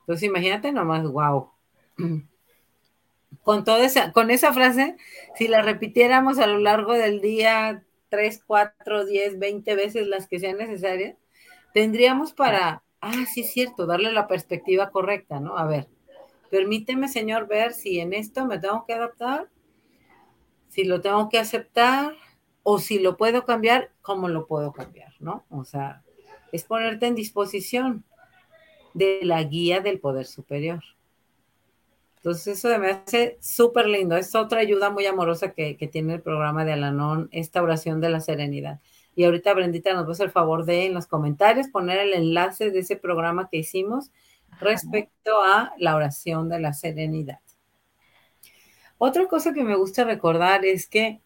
Entonces 0.00 0.24
imagínate 0.24 0.72
nomás, 0.72 1.04
wow. 1.04 1.50
Con 3.42 3.64
toda 3.64 3.84
esa, 3.84 4.12
con 4.12 4.30
esa 4.30 4.52
frase, 4.52 4.96
si 5.36 5.46
la 5.46 5.62
repitiéramos 5.62 6.38
a 6.38 6.48
lo 6.48 6.58
largo 6.58 6.94
del 6.94 7.20
día 7.20 7.84
tres, 8.08 8.42
cuatro, 8.44 9.06
diez, 9.06 9.38
veinte 9.38 9.76
veces 9.76 10.08
las 10.08 10.26
que 10.26 10.40
sean 10.40 10.58
necesarias, 10.58 11.16
tendríamos 11.72 12.32
para, 12.32 12.82
ah, 13.00 13.24
sí 13.32 13.42
es 13.42 13.52
cierto, 13.52 13.86
darle 13.86 14.12
la 14.12 14.26
perspectiva 14.26 14.90
correcta, 14.90 15.40
¿no? 15.40 15.56
A 15.56 15.66
ver, 15.66 15.88
permíteme, 16.50 17.08
Señor, 17.08 17.46
ver 17.46 17.72
si 17.72 18.00
en 18.00 18.12
esto 18.12 18.46
me 18.46 18.58
tengo 18.58 18.84
que 18.86 18.94
adaptar 18.94 19.48
si 20.70 20.84
lo 20.84 21.00
tengo 21.00 21.28
que 21.28 21.38
aceptar 21.38 22.14
o 22.62 22.78
si 22.78 22.98
lo 23.00 23.16
puedo 23.16 23.44
cambiar, 23.44 23.90
¿cómo 24.02 24.28
lo 24.28 24.46
puedo 24.46 24.72
cambiar? 24.72 25.12
¿No? 25.18 25.44
O 25.50 25.64
sea, 25.64 26.02
es 26.52 26.64
ponerte 26.64 27.06
en 27.06 27.14
disposición 27.14 28.04
de 28.94 29.20
la 29.22 29.42
guía 29.42 29.80
del 29.80 29.98
poder 29.98 30.26
superior. 30.26 30.82
Entonces 32.16 32.58
eso 32.58 32.78
me 32.78 32.90
hace 32.90 33.38
súper 33.40 33.86
lindo. 33.86 34.16
Es 34.16 34.34
otra 34.34 34.60
ayuda 34.60 34.90
muy 34.90 35.06
amorosa 35.06 35.52
que, 35.52 35.74
tiene 35.90 36.14
el 36.14 36.22
programa 36.22 36.64
de 36.64 36.72
Alanón, 36.72 37.28
esta 37.32 37.62
oración 37.62 38.00
de 38.00 38.10
la 38.10 38.20
serenidad. 38.20 38.80
Y 39.14 39.24
ahorita 39.24 39.54
Brendita 39.54 39.92
nos 39.92 40.04
va 40.04 40.08
a 40.08 40.12
hacer 40.12 40.26
el 40.26 40.32
favor 40.32 40.64
de 40.64 40.86
en 40.86 40.94
los 40.94 41.06
comentarios 41.06 41.68
poner 41.68 41.98
el 41.98 42.14
enlace 42.14 42.70
de 42.70 42.80
ese 42.80 42.96
programa 42.96 43.48
que 43.50 43.58
hicimos 43.58 44.10
respecto 44.60 45.42
a 45.42 45.72
la 45.78 45.96
oración 45.96 46.48
de 46.48 46.60
la 46.60 46.72
serenidad. 46.72 47.40
Otra 48.98 49.26
cosa 49.26 49.52
que 49.52 49.64
me 49.64 49.76
gusta 49.76 50.04
recordar 50.04 50.64
es 50.64 50.86
que 50.86 51.20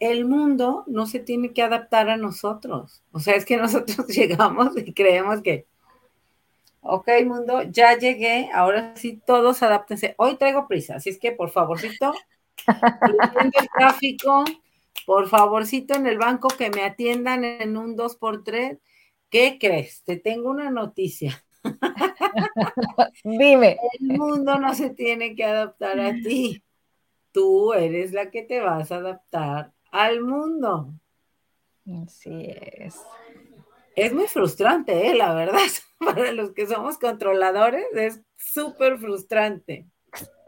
el 0.00 0.24
mundo 0.24 0.84
no 0.86 1.06
se 1.06 1.20
tiene 1.20 1.52
que 1.52 1.62
adaptar 1.62 2.10
a 2.10 2.16
nosotros. 2.16 3.02
O 3.12 3.20
sea, 3.20 3.34
es 3.34 3.44
que 3.44 3.56
nosotros 3.58 4.06
llegamos 4.08 4.76
y 4.76 4.92
creemos 4.92 5.40
que 5.42 5.66
Ok, 6.86 7.08
mundo, 7.24 7.62
ya 7.62 7.96
llegué. 7.96 8.50
Ahora 8.52 8.94
sí, 8.94 9.18
todos 9.26 9.62
adáptense. 9.62 10.14
Hoy 10.18 10.36
traigo 10.36 10.68
prisa, 10.68 10.96
así 10.96 11.08
es 11.08 11.18
que 11.18 11.32
por 11.32 11.50
favorcito, 11.50 12.12
el 12.66 13.68
tráfico, 13.74 14.44
por 15.06 15.28
favorcito 15.28 15.94
en 15.94 16.06
el 16.06 16.18
banco 16.18 16.48
que 16.48 16.70
me 16.70 16.82
atiendan 16.82 17.44
en 17.44 17.76
un 17.76 17.96
2x3. 17.96 18.78
¿Qué 19.30 19.58
crees? 19.60 20.02
Te 20.04 20.16
tengo 20.16 20.50
una 20.50 20.70
noticia. 20.70 21.44
Dime. 23.24 23.78
El 24.00 24.18
mundo 24.18 24.58
no 24.58 24.74
se 24.74 24.90
tiene 24.90 25.34
que 25.34 25.44
adaptar 25.44 25.98
a 26.00 26.12
ti. 26.12 26.62
Tú 27.32 27.72
eres 27.72 28.12
la 28.12 28.30
que 28.30 28.42
te 28.42 28.60
vas 28.60 28.92
a 28.92 28.96
adaptar 28.96 29.72
al 29.90 30.20
mundo. 30.20 30.94
Así 31.86 32.46
es 32.48 33.00
es 33.96 34.12
muy 34.12 34.26
frustrante, 34.26 35.10
¿eh? 35.10 35.14
la 35.14 35.34
verdad, 35.34 35.60
para 35.98 36.32
los 36.32 36.52
que 36.52 36.66
somos 36.66 36.98
controladores, 36.98 37.84
es 37.94 38.20
súper 38.36 38.98
frustrante. 38.98 39.86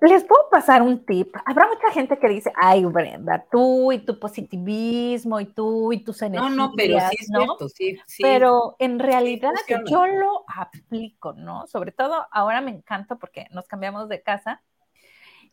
Les 0.01 0.25
puedo 0.25 0.51
pasar 0.51 0.83
un 0.83 1.07
tip. 1.07 1.35
Habrá 1.47 1.69
mucha 1.69 1.91
gente 1.91 2.19
que 2.19 2.29
dice, 2.29 2.53
ay, 2.55 2.85
Brenda, 2.85 3.47
tú 3.51 3.93
y 3.93 3.99
tu 3.99 4.19
positivismo 4.19 5.41
y 5.41 5.47
tú 5.47 5.93
y 5.93 6.05
tus 6.05 6.21
energías. 6.21 6.55
No, 6.55 6.69
no, 6.69 6.73
pero 6.77 6.99
sí 7.01 7.17
es 7.19 7.27
cierto, 7.27 7.69
sí, 7.69 7.99
sí. 8.07 8.23
Pero 8.23 8.77
en 8.79 8.99
realidad 8.99 9.53
yo 9.87 10.07
lo 10.07 10.45
aplico, 10.55 11.33
¿no? 11.33 11.67
Sobre 11.67 11.93
todo 11.93 12.27
ahora 12.31 12.61
me 12.61 12.73
encanta 12.73 13.17
porque 13.17 13.47
nos 13.51 13.67
cambiamos 13.67 14.09
de 14.09 14.23
casa 14.23 14.63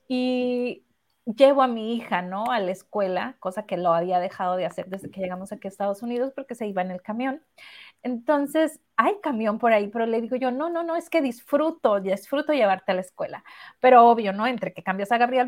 y 0.07 0.85
llevo 1.25 1.61
a 1.61 1.67
mi 1.67 1.95
hija, 1.95 2.21
¿no? 2.21 2.51
A 2.51 2.59
la 2.59 2.71
escuela, 2.71 3.37
cosa 3.39 3.65
que 3.65 3.77
lo 3.77 3.93
había 3.93 4.19
dejado 4.19 4.57
de 4.57 4.65
hacer 4.65 4.87
desde 4.87 5.09
que 5.09 5.21
llegamos 5.21 5.51
aquí 5.51 5.67
a 5.67 5.69
Estados 5.69 6.03
Unidos 6.03 6.33
porque 6.35 6.55
se 6.55 6.67
iba 6.67 6.81
en 6.81 6.91
el 6.91 7.01
camión. 7.01 7.41
Entonces, 8.03 8.79
hay 8.97 9.15
camión 9.21 9.59
por 9.59 9.71
ahí, 9.73 9.87
pero 9.87 10.05
le 10.05 10.21
digo 10.21 10.35
yo, 10.35 10.51
no, 10.51 10.69
no, 10.69 10.83
no, 10.83 10.95
es 10.95 11.09
que 11.09 11.21
disfruto, 11.21 11.99
disfruto 12.01 12.53
llevarte 12.53 12.91
a 12.91 12.95
la 12.95 13.01
escuela. 13.01 13.43
Pero 13.79 14.05
obvio, 14.07 14.33
¿no? 14.33 14.45
Entre 14.47 14.73
que 14.73 14.83
cambias 14.83 15.11
a 15.11 15.17
Gabriel, 15.17 15.47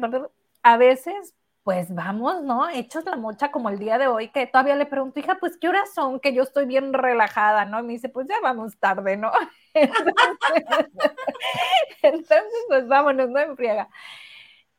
a 0.64 0.78
veces, 0.78 1.34
pues 1.64 1.94
vamos, 1.94 2.42
¿no? 2.44 2.70
Hechos 2.70 3.04
la 3.06 3.16
mocha 3.18 3.52
como 3.52 3.70
el 3.70 3.80
día 3.80 3.98
de 3.98 4.08
hoy, 4.08 4.30
que 4.30 4.48
todavía 4.48 4.76
le 4.76 4.86
pregunto, 4.86 5.20
hija, 5.20 5.38
pues, 5.40 5.58
¿qué 5.58 5.68
horas 5.68 5.94
son? 5.94 6.20
Que 6.20 6.34
yo 6.34 6.44
estoy 6.44 6.66
bien 6.66 6.94
relajada, 6.94 7.66
¿no? 7.66 7.84
Me 7.84 7.94
dice, 7.94 8.10
pues 8.10 8.28
ya 8.28 8.36
vamos 8.42 8.78
tarde, 8.80 9.18
¿no? 9.18 9.32
Entonces, 12.02 12.52
pues 12.68 12.88
vámonos, 12.88 13.30
no 13.30 13.40
en 13.40 13.56
friega. 13.56 13.90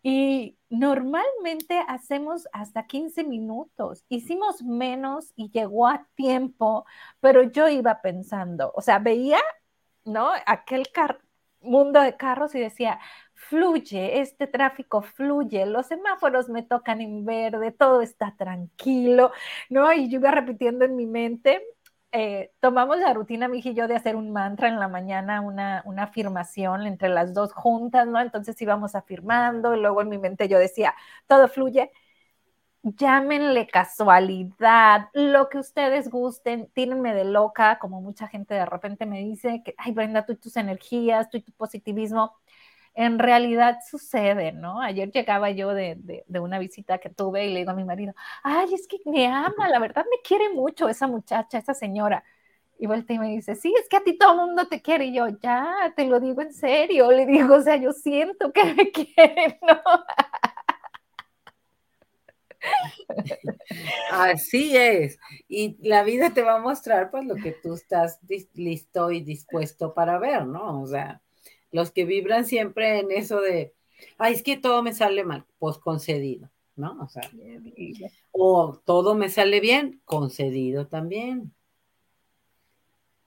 Y 0.08 0.56
normalmente 0.70 1.82
hacemos 1.88 2.46
hasta 2.52 2.86
15 2.86 3.24
minutos. 3.24 4.04
Hicimos 4.08 4.62
menos 4.62 5.32
y 5.34 5.50
llegó 5.50 5.88
a 5.88 6.06
tiempo, 6.14 6.86
pero 7.18 7.42
yo 7.42 7.66
iba 7.68 8.00
pensando, 8.02 8.70
o 8.76 8.82
sea, 8.82 9.00
veía, 9.00 9.40
¿no? 10.04 10.30
Aquel 10.46 10.84
mundo 11.60 12.00
de 12.02 12.16
carros 12.16 12.54
y 12.54 12.60
decía, 12.60 13.00
fluye, 13.34 14.20
este 14.20 14.46
tráfico 14.46 15.02
fluye, 15.02 15.66
los 15.66 15.86
semáforos 15.86 16.48
me 16.48 16.62
tocan 16.62 17.00
en 17.00 17.24
verde, 17.24 17.72
todo 17.72 18.00
está 18.00 18.32
tranquilo, 18.38 19.32
¿no? 19.70 19.92
Y 19.92 20.08
yo 20.08 20.20
iba 20.20 20.30
repitiendo 20.30 20.84
en 20.84 20.94
mi 20.94 21.06
mente 21.06 21.60
eh, 22.16 22.52
tomamos 22.60 22.98
la 22.98 23.12
rutina, 23.12 23.48
mi 23.48 23.60
y 23.64 23.74
yo, 23.74 23.88
de 23.88 23.96
hacer 23.96 24.16
un 24.16 24.32
mantra 24.32 24.68
en 24.68 24.78
la 24.80 24.88
mañana, 24.88 25.40
una, 25.42 25.82
una 25.84 26.04
afirmación 26.04 26.86
entre 26.86 27.08
las 27.10 27.34
dos 27.34 27.52
juntas, 27.52 28.06
¿no? 28.08 28.20
Entonces 28.20 28.60
íbamos 28.62 28.94
afirmando 28.94 29.74
y 29.74 29.80
luego 29.80 30.02
en 30.02 30.08
mi 30.08 30.18
mente 30.18 30.48
yo 30.48 30.58
decía, 30.58 30.94
todo 31.26 31.48
fluye. 31.48 31.90
Llámenle 32.82 33.66
casualidad, 33.66 35.08
lo 35.12 35.48
que 35.48 35.58
ustedes 35.58 36.08
gusten, 36.08 36.70
tínenme 36.72 37.14
de 37.14 37.24
loca, 37.24 37.78
como 37.80 38.00
mucha 38.00 38.28
gente 38.28 38.54
de 38.54 38.64
repente 38.64 39.06
me 39.06 39.18
dice 39.18 39.62
que, 39.64 39.74
ay 39.76 39.92
Brenda, 39.92 40.24
tú 40.24 40.32
y 40.34 40.36
tus 40.36 40.56
energías, 40.56 41.28
tú 41.28 41.36
y 41.38 41.42
tu 41.42 41.52
positivismo, 41.52 42.36
en 42.96 43.18
realidad 43.18 43.78
sucede, 43.88 44.52
¿no? 44.52 44.80
Ayer 44.80 45.12
llegaba 45.12 45.50
yo 45.50 45.74
de, 45.74 46.24
una 46.40 46.58
visita 46.58 46.96
que 46.96 47.10
tuve 47.10 47.44
y 47.44 47.52
le 47.52 47.60
digo 47.60 47.70
a 47.70 47.74
mi 47.74 47.84
marido, 47.84 48.14
ay, 48.42 48.72
es 48.72 48.88
que 48.88 48.98
me 49.04 49.26
ama, 49.26 49.68
la 49.68 49.78
verdad 49.78 50.06
me 50.10 50.22
quiere 50.26 50.48
mucho 50.54 50.88
esa 50.88 51.06
muchacha, 51.06 51.58
esa 51.58 51.74
señora. 51.74 52.24
Y 52.78 52.86
vuelta 52.86 53.12
y 53.12 53.18
me 53.18 53.28
dice, 53.28 53.54
sí, 53.54 53.74
es 53.78 53.88
que 53.88 53.98
a 53.98 54.04
ti 54.04 54.16
todo 54.18 54.32
el 54.32 54.46
mundo 54.48 54.66
te 54.68 54.80
quiere. 54.82 55.06
Y 55.06 55.14
yo, 55.14 55.28
ya, 55.42 55.92
te 55.94 56.06
lo 56.06 56.20
digo 56.20 56.40
en 56.42 56.52
serio. 56.52 57.10
Le 57.10 57.26
digo, 57.26 57.56
o 57.56 57.60
sea, 57.60 57.76
yo 57.76 57.92
siento 57.92 58.52
que 58.52 58.64
me 58.74 58.90
quiere, 58.92 59.58
¿no? 59.62 59.80
Así 64.10 64.76
es. 64.76 65.18
Y 65.48 65.76
la 65.86 66.02
vida 66.02 66.30
te 66.30 66.42
va 66.42 66.56
a 66.56 66.60
mostrar, 66.60 67.10
pues, 67.10 67.24
lo 67.26 67.36
que 67.36 67.52
tú 67.52 67.74
estás 67.74 68.20
listo 68.54 69.10
y 69.10 69.20
dispuesto 69.22 69.94
para 69.94 70.18
ver, 70.18 70.46
¿no? 70.46 70.82
O 70.82 70.86
sea, 70.86 71.22
los 71.76 71.92
que 71.92 72.04
vibran 72.04 72.46
siempre 72.46 73.00
en 73.00 73.12
eso 73.12 73.40
de, 73.40 73.74
ay, 74.18 74.32
es 74.32 74.42
que 74.42 74.56
todo 74.56 74.82
me 74.82 74.94
sale 74.94 75.24
mal, 75.24 75.44
pues 75.58 75.78
concedido, 75.78 76.50
¿no? 76.74 76.98
O 77.02 77.08
sea, 77.08 77.30
o 78.32 78.80
todo 78.84 79.14
me 79.14 79.28
sale 79.28 79.60
bien, 79.60 80.00
concedido 80.04 80.88
también. 80.88 81.52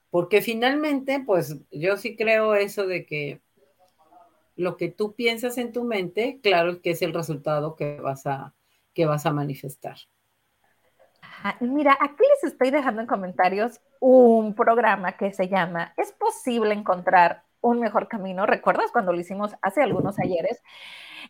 Porque 0.10 0.42
finalmente, 0.42 1.24
pues 1.24 1.58
yo 1.70 1.96
sí 1.98 2.16
creo 2.16 2.56
eso 2.56 2.88
de 2.88 3.06
que 3.06 3.40
lo 4.56 4.76
que 4.76 4.90
tú 4.90 5.14
piensas 5.14 5.60
en 5.60 5.72
tu 5.72 5.84
mente, 5.84 6.40
claro 6.42 6.82
que 6.82 6.92
es 6.92 7.02
el 7.04 7.14
resultado 7.14 7.76
que 7.76 8.02
vas 8.02 8.26
a, 8.26 8.56
que 8.96 9.06
vas 9.06 9.28
a 9.28 9.32
manifestar. 9.32 9.98
Mira, 11.62 11.96
aquí 12.02 12.24
les 12.34 12.52
estoy 12.52 12.72
dejando 12.72 13.02
en 13.02 13.08
comentarios 13.08 13.80
un 14.00 14.56
programa 14.56 15.14
que 15.14 15.32
se 15.32 15.48
llama 15.48 15.94
¿Es 15.96 16.12
posible 16.12 16.74
encontrar 16.74 17.44
un 17.62 17.80
mejor 17.80 18.08
camino. 18.08 18.46
¿Recuerdas 18.46 18.92
cuando 18.92 19.14
lo 19.14 19.20
hicimos 19.20 19.54
hace 19.62 19.82
algunos 19.82 20.20
ayeres? 20.20 20.62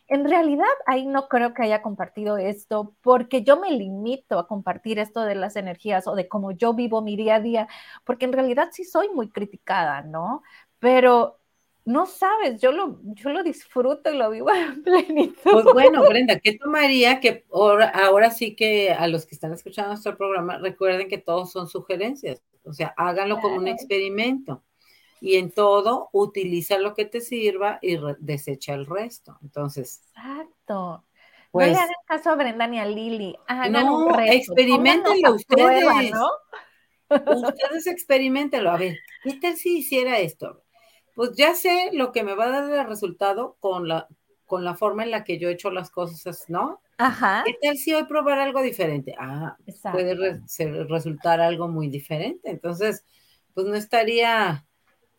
En 0.08 0.28
realidad, 0.28 0.66
ahí 0.86 1.06
no 1.06 1.28
creo 1.28 1.54
que 1.54 1.62
haya 1.62 1.82
compartido 1.82 2.36
esto 2.38 2.94
porque 3.00 3.42
yo 3.42 3.58
me 3.60 3.70
limito 3.70 4.38
a 4.38 4.46
compartir 4.46 4.98
esto 4.98 5.22
de 5.22 5.34
las 5.34 5.56
energías 5.56 6.06
o 6.06 6.14
de 6.14 6.28
cómo 6.28 6.52
yo 6.52 6.74
vivo 6.74 7.02
mi 7.02 7.16
día 7.16 7.36
a 7.36 7.40
día, 7.40 7.68
porque 8.04 8.24
en 8.24 8.32
realidad 8.32 8.68
sí 8.72 8.84
soy 8.84 9.08
muy 9.10 9.30
criticada, 9.30 10.02
¿no? 10.02 10.42
Pero 10.78 11.40
no 11.84 12.06
sabes, 12.06 12.60
yo 12.60 12.72
lo, 12.72 13.00
yo 13.02 13.30
lo 13.30 13.42
disfruto 13.42 14.12
y 14.12 14.16
lo 14.16 14.30
vivo 14.30 14.50
en 14.54 14.82
plenitud. 14.82 15.50
Pues 15.50 15.64
bueno, 15.64 16.02
Brenda, 16.08 16.38
¿qué 16.38 16.58
tomaría 16.58 17.20
que 17.20 17.44
ahora, 17.52 17.88
ahora 17.88 18.30
sí 18.30 18.54
que 18.54 18.92
a 18.92 19.06
los 19.06 19.26
que 19.26 19.34
están 19.34 19.52
escuchando 19.52 19.90
nuestro 19.90 20.16
programa, 20.16 20.58
recuerden 20.58 21.08
que 21.08 21.18
todos 21.18 21.50
son 21.50 21.68
sugerencias, 21.68 22.42
o 22.64 22.72
sea, 22.72 22.94
háganlo 22.96 23.40
como 23.40 23.56
un 23.56 23.68
experimento 23.68 24.62
y 25.20 25.36
en 25.36 25.50
todo 25.52 26.08
utiliza 26.12 26.78
lo 26.78 26.94
que 26.94 27.04
te 27.04 27.20
sirva 27.20 27.78
y 27.82 27.98
desecha 28.18 28.74
el 28.74 28.86
resto. 28.86 29.38
Entonces. 29.42 30.02
Exacto. 30.16 31.04
Pues, 31.50 31.68
no 31.68 31.72
le 31.74 31.78
hagan 31.80 31.94
caso 32.06 32.30
a 32.30 32.36
Brenda 32.36 32.66
ni 32.66 32.78
a 32.78 32.86
Lili. 32.86 33.36
no, 33.70 34.18
experimentenlo 34.20 35.34
ustedes. 35.34 36.12
¿no? 36.12 36.28
ustedes 37.10 37.86
experimentenlo. 37.86 38.70
A 38.70 38.76
ver, 38.76 38.98
¿qué 39.24 39.34
tal 39.34 39.56
si 39.56 39.78
hiciera 39.78 40.18
esto? 40.18 40.62
Pues 41.14 41.32
ya 41.36 41.54
sé 41.54 41.90
lo 41.92 42.12
que 42.12 42.22
me 42.22 42.34
va 42.34 42.46
a 42.46 42.50
dar 42.50 42.72
el 42.72 42.86
resultado 42.86 43.56
con 43.60 43.88
la, 43.88 44.08
con 44.46 44.64
la 44.64 44.74
forma 44.74 45.02
en 45.02 45.10
la 45.10 45.24
que 45.24 45.38
yo 45.38 45.48
he 45.48 45.52
hecho 45.52 45.70
las 45.70 45.90
cosas, 45.90 46.44
¿no? 46.48 46.80
Ajá. 46.98 47.42
¿Qué 47.44 47.56
tal 47.60 47.76
si 47.76 47.92
hoy 47.94 48.04
probar 48.04 48.38
algo 48.38 48.62
diferente? 48.62 49.14
Ah, 49.18 49.56
puede 49.90 50.40
resultar 50.84 51.40
algo 51.40 51.66
muy 51.66 51.88
diferente. 51.88 52.50
Entonces, 52.50 53.04
pues 53.54 53.66
no 53.66 53.74
estaría 53.74 54.66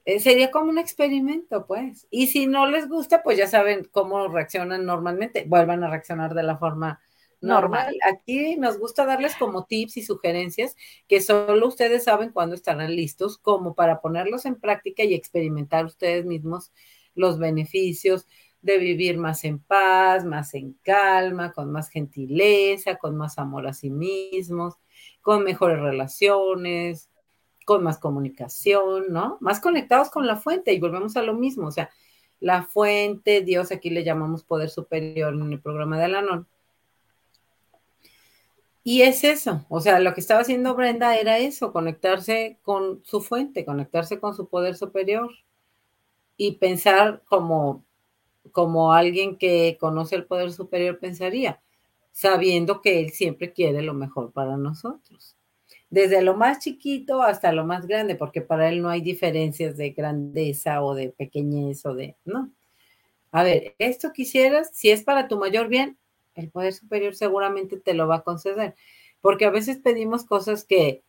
eh, 0.06 0.20
sería 0.20 0.52
como 0.52 0.70
un 0.70 0.78
experimento, 0.78 1.66
pues. 1.66 2.08
Y 2.10 2.28
si 2.28 2.48
no 2.48 2.68
les 2.68 2.88
gusta, 2.88 3.24
pues 3.24 3.38
ya 3.38 3.48
saben 3.48 3.88
cómo 3.92 4.28
reaccionan 4.28 4.86
normalmente. 4.86 5.46
Vuelvan 5.48 5.84
a 5.84 5.90
reaccionar 5.90 6.34
de 6.34 6.44
la 6.44 6.58
forma 6.58 7.02
normal. 7.42 7.96
Aquí 8.08 8.56
nos 8.56 8.78
gusta 8.78 9.06
darles 9.06 9.36
como 9.36 9.66
tips 9.66 9.98
y 9.98 10.04
sugerencias 10.04 10.76
que 11.08 11.22
solo 11.22 11.68
ustedes 11.68 12.04
saben 12.04 12.30
cuándo 12.32 12.56
estarán 12.56 12.96
listos, 12.96 13.38
como 13.38 13.74
para 13.74 14.00
ponerlos 14.00 14.46
en 14.46 14.56
práctica 14.56 15.04
y 15.04 15.14
experimentar 15.14 15.86
ustedes 15.86 16.26
mismos 16.26 16.72
los 17.16 17.40
beneficios 17.40 18.28
de 18.62 18.78
vivir 18.78 19.18
más 19.18 19.44
en 19.44 19.60
paz, 19.60 20.24
más 20.24 20.54
en 20.54 20.74
calma, 20.84 21.52
con 21.52 21.72
más 21.72 21.90
gentileza, 21.90 22.98
con 22.98 23.18
más 23.18 23.40
amor 23.40 23.68
a 23.68 23.74
sí 23.74 23.90
mismos, 23.90 24.76
con 25.22 25.44
mejores 25.44 25.80
relaciones, 25.80 27.10
con 27.66 27.84
más 27.84 27.98
comunicación, 27.98 29.06
¿no? 29.10 29.38
Más 29.42 29.60
conectados 29.60 30.10
con 30.10 30.28
la 30.28 30.38
fuente 30.38 30.74
y 30.74 30.80
volvemos 30.80 31.16
a 31.18 31.22
lo 31.22 31.34
mismo, 31.34 31.68
o 31.68 31.72
sea, 31.72 31.90
la 32.40 32.64
fuente, 32.64 33.42
Dios, 33.42 33.72
aquí 33.72 33.90
le 33.90 34.04
llamamos 34.04 34.44
poder 34.44 34.70
superior 34.70 35.34
en 35.34 35.54
el 35.54 35.62
programa 35.62 35.98
de 35.98 36.06
Alanon. 36.06 36.48
Y 38.84 39.04
es 39.04 39.24
eso, 39.24 39.64
o 39.70 39.80
sea, 39.80 40.00
lo 40.00 40.14
que 40.16 40.22
estaba 40.22 40.42
haciendo 40.42 40.74
Brenda 40.76 41.16
era 41.16 41.38
eso, 41.38 41.72
conectarse 41.72 42.58
con 42.64 43.04
su 43.06 43.22
fuente, 43.22 43.64
conectarse 43.64 44.20
con 44.20 44.36
su 44.36 44.48
poder 44.50 44.76
superior 44.76 45.30
y 46.36 46.54
pensar 46.54 47.22
como, 47.30 47.86
como 48.52 48.94
alguien 48.94 49.38
que 49.38 49.78
conoce 49.80 50.16
el 50.16 50.26
poder 50.26 50.52
superior 50.52 50.98
pensaría, 50.98 51.62
sabiendo 52.12 52.82
que 52.82 53.02
él 53.02 53.12
siempre 53.12 53.54
quiere 53.54 53.84
lo 53.84 53.94
mejor 53.94 54.32
para 54.32 54.58
nosotros. 54.58 55.36
Desde 55.92 56.22
lo 56.22 56.36
más 56.36 56.60
chiquito 56.60 57.22
hasta 57.22 57.52
lo 57.52 57.66
más 57.66 57.86
grande, 57.86 58.16
porque 58.16 58.42
para 58.42 58.70
él 58.70 58.82
no 58.82 58.90
hay 58.90 59.02
diferencias 59.02 59.76
de 59.76 59.92
grandeza 59.92 60.82
o 60.82 60.96
de 60.96 61.10
pequeñez 61.10 61.86
o 61.86 61.94
de, 61.94 62.16
no. 62.24 62.50
A 63.32 63.44
ver, 63.44 63.76
esto 63.78 64.14
quisieras, 64.14 64.72
si 64.74 64.90
es 64.90 65.04
para 65.04 65.28
tu 65.28 65.38
mayor 65.38 65.68
bien, 65.68 65.98
el 66.34 66.50
poder 66.50 66.74
superior 66.74 67.14
seguramente 67.14 67.78
te 67.78 67.94
lo 67.94 68.08
va 68.08 68.18
a 68.18 68.24
conceder, 68.24 68.74
porque 69.20 69.46
a 69.46 69.50
veces 69.50 69.80
pedimos 69.80 70.24
cosas 70.24 70.64
que 70.64 71.04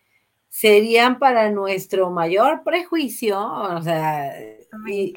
serían 0.48 1.20
para 1.20 1.50
nuestro 1.52 2.10
mayor 2.10 2.64
prejuicio, 2.64 3.40
o 3.40 3.82
sea, 3.82 4.36
y, 4.88 5.14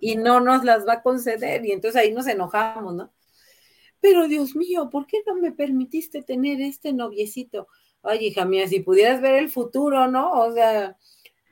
y, 0.00 0.16
no 0.16 0.40
nos 0.40 0.64
las 0.64 0.86
va 0.86 0.94
a 0.94 1.02
conceder, 1.02 1.66
y 1.66 1.72
entonces 1.72 2.00
ahí 2.00 2.12
nos 2.12 2.28
enojamos, 2.28 2.94
¿no? 2.94 3.12
Pero 4.00 4.28
Dios 4.28 4.54
mío, 4.56 4.88
¿por 4.88 5.06
qué 5.06 5.18
no 5.26 5.34
me 5.34 5.52
permitiste 5.52 6.22
tener 6.22 6.60
este 6.60 6.92
noviecito? 6.92 7.66
Ay, 8.02 8.26
hija 8.26 8.44
mía, 8.44 8.66
si 8.68 8.80
pudieras 8.80 9.20
ver 9.20 9.34
el 9.34 9.50
futuro, 9.50 10.08
¿no? 10.08 10.32
O 10.32 10.52
sea, 10.52 10.96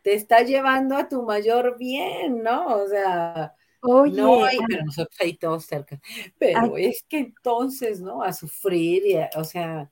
te 0.03 0.15
está 0.15 0.43
llevando 0.43 0.97
a 0.97 1.09
tu 1.09 1.23
mayor 1.23 1.77
bien, 1.79 2.43
¿no? 2.43 2.67
O 2.69 2.89
sea, 2.89 3.55
Oye, 3.83 4.21
no 4.21 4.45
hay, 4.45 4.59
pero 4.69 4.85
nosotros 4.85 5.17
ahí 5.21 5.35
todos 5.35 5.65
cerca. 5.67 6.01
Pero 6.39 6.77
es 6.77 7.05
que 7.09 7.19
entonces, 7.19 8.01
¿no? 8.01 8.23
A 8.23 8.33
sufrir, 8.33 9.07
y 9.07 9.17
o 9.37 9.45
sea, 9.45 9.91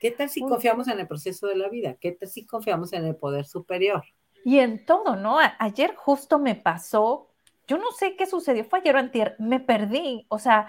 ¿qué 0.00 0.10
tal 0.10 0.28
si 0.28 0.40
confiamos 0.40 0.88
en 0.88 1.00
el 1.00 1.08
proceso 1.08 1.46
de 1.46 1.56
la 1.56 1.68
vida? 1.68 1.96
¿Qué 2.00 2.12
tal 2.12 2.28
si 2.28 2.46
confiamos 2.46 2.92
en 2.92 3.04
el 3.06 3.16
poder 3.16 3.46
superior? 3.46 4.04
Y 4.44 4.58
en 4.58 4.84
todo, 4.84 5.16
¿no? 5.16 5.38
ayer 5.58 5.94
justo 5.96 6.38
me 6.38 6.54
pasó, 6.54 7.30
yo 7.66 7.78
no 7.78 7.90
sé 7.92 8.14
qué 8.14 8.26
sucedió, 8.26 8.64
fue 8.64 8.80
ayer 8.80 8.94
o 8.94 8.98
antier, 8.98 9.36
me 9.38 9.58
perdí, 9.58 10.26
o 10.28 10.38
sea, 10.38 10.68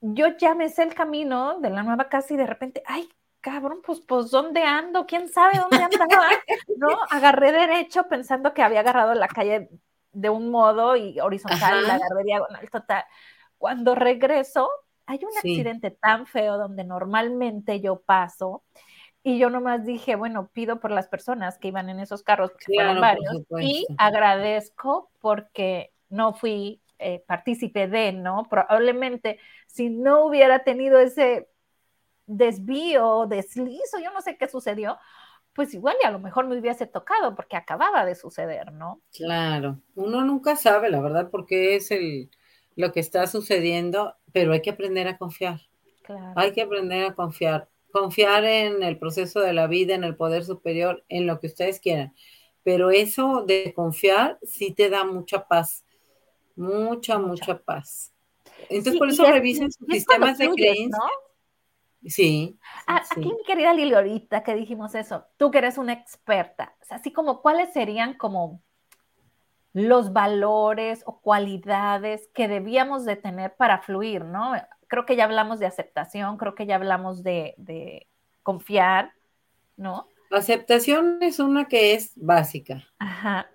yo 0.00 0.28
ya 0.38 0.54
me 0.54 0.70
sé 0.70 0.84
el 0.84 0.94
camino 0.94 1.60
de 1.60 1.68
la 1.68 1.82
nueva 1.82 2.08
casa 2.08 2.32
y 2.32 2.38
de 2.38 2.46
repente, 2.46 2.82
ay, 2.86 3.06
cabrón, 3.40 3.80
pues, 3.84 4.00
pues, 4.00 4.30
¿dónde 4.30 4.62
ando? 4.62 5.06
¿Quién 5.06 5.28
sabe 5.28 5.58
dónde 5.58 5.84
andaba? 5.84 6.28
¿No? 6.76 6.88
Agarré 7.10 7.52
derecho 7.52 8.08
pensando 8.08 8.54
que 8.54 8.62
había 8.62 8.80
agarrado 8.80 9.14
la 9.14 9.28
calle 9.28 9.68
de 10.12 10.30
un 10.30 10.50
modo 10.50 10.96
y 10.96 11.20
horizontal, 11.20 11.86
la 11.86 11.94
agarré 11.94 12.24
diagonal, 12.24 12.68
total. 12.70 13.04
Cuando 13.58 13.94
regreso, 13.94 14.70
hay 15.06 15.20
un 15.22 15.36
accidente 15.36 15.90
tan 15.90 16.26
feo 16.26 16.58
donde 16.58 16.84
normalmente 16.84 17.80
yo 17.80 18.00
paso 18.00 18.62
y 19.22 19.38
yo 19.38 19.50
nomás 19.50 19.84
dije, 19.84 20.16
bueno, 20.16 20.48
pido 20.52 20.80
por 20.80 20.90
las 20.90 21.08
personas 21.08 21.58
que 21.58 21.68
iban 21.68 21.90
en 21.90 22.00
esos 22.00 22.22
carros, 22.22 22.50
porque 22.52 22.72
fueron 22.74 23.00
varios, 23.00 23.42
y 23.60 23.86
agradezco 23.98 25.10
porque 25.20 25.92
no 26.08 26.32
fui 26.32 26.80
eh, 26.98 27.22
partícipe 27.26 27.86
de, 27.86 28.12
¿no? 28.12 28.44
Probablemente 28.48 29.38
si 29.66 29.90
no 29.90 30.24
hubiera 30.24 30.64
tenido 30.64 30.98
ese 30.98 31.49
desvío, 32.30 33.26
deslizo, 33.26 33.98
yo 34.02 34.12
no 34.12 34.20
sé 34.20 34.36
qué 34.36 34.48
sucedió, 34.48 34.98
pues 35.52 35.74
igual 35.74 35.96
y 36.00 36.06
a 36.06 36.10
lo 36.10 36.20
mejor 36.20 36.46
me 36.46 36.58
hubiese 36.58 36.86
tocado 36.86 37.34
porque 37.34 37.56
acababa 37.56 38.04
de 38.04 38.14
suceder, 38.14 38.72
¿no? 38.72 39.02
Claro, 39.12 39.80
uno 39.96 40.24
nunca 40.24 40.56
sabe, 40.56 40.90
la 40.90 41.00
verdad, 41.00 41.28
porque 41.30 41.74
es 41.74 41.90
el, 41.90 42.30
lo 42.76 42.92
que 42.92 43.00
está 43.00 43.26
sucediendo, 43.26 44.14
pero 44.32 44.52
hay 44.52 44.62
que 44.62 44.70
aprender 44.70 45.08
a 45.08 45.18
confiar. 45.18 45.60
Hay 46.34 46.52
que 46.52 46.62
aprender 46.62 47.04
a 47.04 47.14
confiar. 47.14 47.68
Confiar 47.92 48.44
en 48.44 48.82
el 48.82 48.98
proceso 48.98 49.40
de 49.40 49.52
la 49.52 49.66
vida, 49.66 49.94
en 49.94 50.04
el 50.04 50.16
poder 50.16 50.44
superior, 50.44 51.04
en 51.08 51.26
lo 51.26 51.40
que 51.40 51.48
ustedes 51.48 51.80
quieran. 51.80 52.14
Pero 52.62 52.90
eso 52.90 53.44
de 53.46 53.72
confiar 53.74 54.38
sí 54.42 54.72
te 54.72 54.88
da 54.88 55.04
mucha 55.04 55.46
paz. 55.46 55.84
Mucha, 56.56 57.18
mucha, 57.18 57.58
paz. 57.58 58.12
Entonces, 58.68 58.98
por 58.98 59.08
eso 59.08 59.24
revisen 59.24 59.72
sus 59.72 59.86
sistemas 59.88 60.38
de 60.38 60.50
creencia. 60.50 60.98
Sí. 62.06 62.58
Ah, 62.86 63.02
aquí, 63.10 63.32
mi 63.32 63.42
querida 63.44 63.74
Lili, 63.74 63.94
ahorita 63.94 64.42
que 64.42 64.54
dijimos 64.54 64.94
eso, 64.94 65.26
tú 65.36 65.50
que 65.50 65.58
eres 65.58 65.76
una 65.78 65.92
experta, 65.92 66.74
así 66.88 67.12
como 67.12 67.42
cuáles 67.42 67.72
serían 67.72 68.14
como 68.14 68.62
los 69.72 70.12
valores 70.12 71.02
o 71.06 71.20
cualidades 71.20 72.28
que 72.34 72.48
debíamos 72.48 73.04
de 73.04 73.16
tener 73.16 73.54
para 73.56 73.82
fluir, 73.82 74.24
¿no? 74.24 74.54
Creo 74.88 75.06
que 75.06 75.14
ya 75.14 75.24
hablamos 75.24 75.58
de 75.60 75.66
aceptación, 75.66 76.38
creo 76.38 76.54
que 76.54 76.66
ya 76.66 76.76
hablamos 76.76 77.22
de, 77.22 77.54
de 77.56 78.08
confiar, 78.42 79.12
¿no? 79.76 80.08
Aceptación 80.30 81.18
es 81.20 81.38
una 81.38 81.68
que 81.68 81.94
es 81.94 82.12
básica. 82.16 82.88
Ajá. 82.98 83.48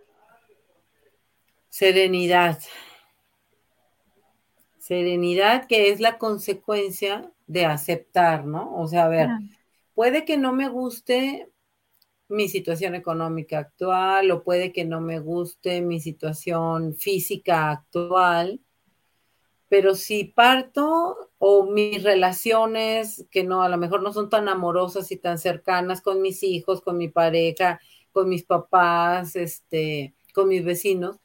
Serenidad. 1.69 2.59
Serenidad 4.77 5.67
que 5.67 5.89
es 5.89 5.99
la 5.99 6.17
consecuencia 6.17 7.31
de 7.47 7.65
aceptar, 7.65 8.45
¿no? 8.45 8.75
O 8.75 8.87
sea, 8.87 9.05
a 9.05 9.09
ver, 9.09 9.29
puede 9.93 10.25
que 10.25 10.37
no 10.37 10.53
me 10.53 10.69
guste 10.69 11.49
mi 12.27 12.49
situación 12.49 12.95
económica 12.95 13.59
actual 13.59 14.31
o 14.31 14.43
puede 14.43 14.71
que 14.71 14.85
no 14.85 14.99
me 15.01 15.19
guste 15.19 15.81
mi 15.81 15.99
situación 15.99 16.95
física 16.95 17.69
actual, 17.69 18.61
pero 19.69 19.95
si 19.95 20.25
parto 20.25 21.31
o 21.37 21.65
mis 21.65 22.01
relaciones 22.03 23.25
que 23.29 23.43
no, 23.43 23.61
a 23.61 23.69
lo 23.69 23.77
mejor 23.77 24.01
no 24.01 24.13
son 24.13 24.29
tan 24.29 24.47
amorosas 24.49 25.11
y 25.11 25.17
tan 25.17 25.37
cercanas 25.37 26.01
con 26.01 26.21
mis 26.21 26.43
hijos, 26.43 26.81
con 26.81 26.97
mi 26.97 27.09
pareja, 27.09 27.79
con 28.11 28.29
mis 28.29 28.43
papás, 28.43 29.35
este, 29.35 30.15
con 30.33 30.47
mis 30.47 30.63
vecinos. 30.63 31.17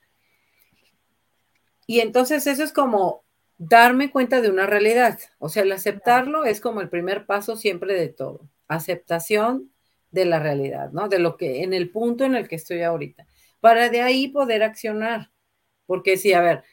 Y 1.87 2.01
entonces 2.01 2.47
eso 2.47 2.63
es 2.63 2.73
como 2.73 3.25
darme 3.61 4.11
cuenta 4.11 4.41
de 4.41 4.49
una 4.51 4.65
realidad. 4.67 5.19
O 5.39 5.51
sea, 5.51 5.65
el 5.65 5.73
aceptarlo 5.73 6.45
es 6.47 6.63
como 6.63 6.81
el 6.81 6.89
primer 6.89 7.27
paso 7.27 7.57
siempre 7.57 7.95
de 7.95 8.09
todo. 8.09 8.49
Aceptación 8.69 9.71
de 10.11 10.25
la 10.25 10.39
realidad, 10.41 10.91
¿no? 10.93 11.09
De 11.09 11.19
lo 11.19 11.37
que, 11.37 11.63
en 11.63 11.75
el 11.75 11.91
punto 11.91 12.25
en 12.25 12.35
el 12.35 12.49
que 12.49 12.57
estoy 12.57 12.81
ahorita. 12.83 13.27
Para 13.61 13.91
de 13.91 14.01
ahí 14.01 14.29
poder 14.29 14.63
accionar. 14.63 15.31
Porque 15.85 16.17
si, 16.17 16.33
a 16.33 16.41
ver, 16.41 16.65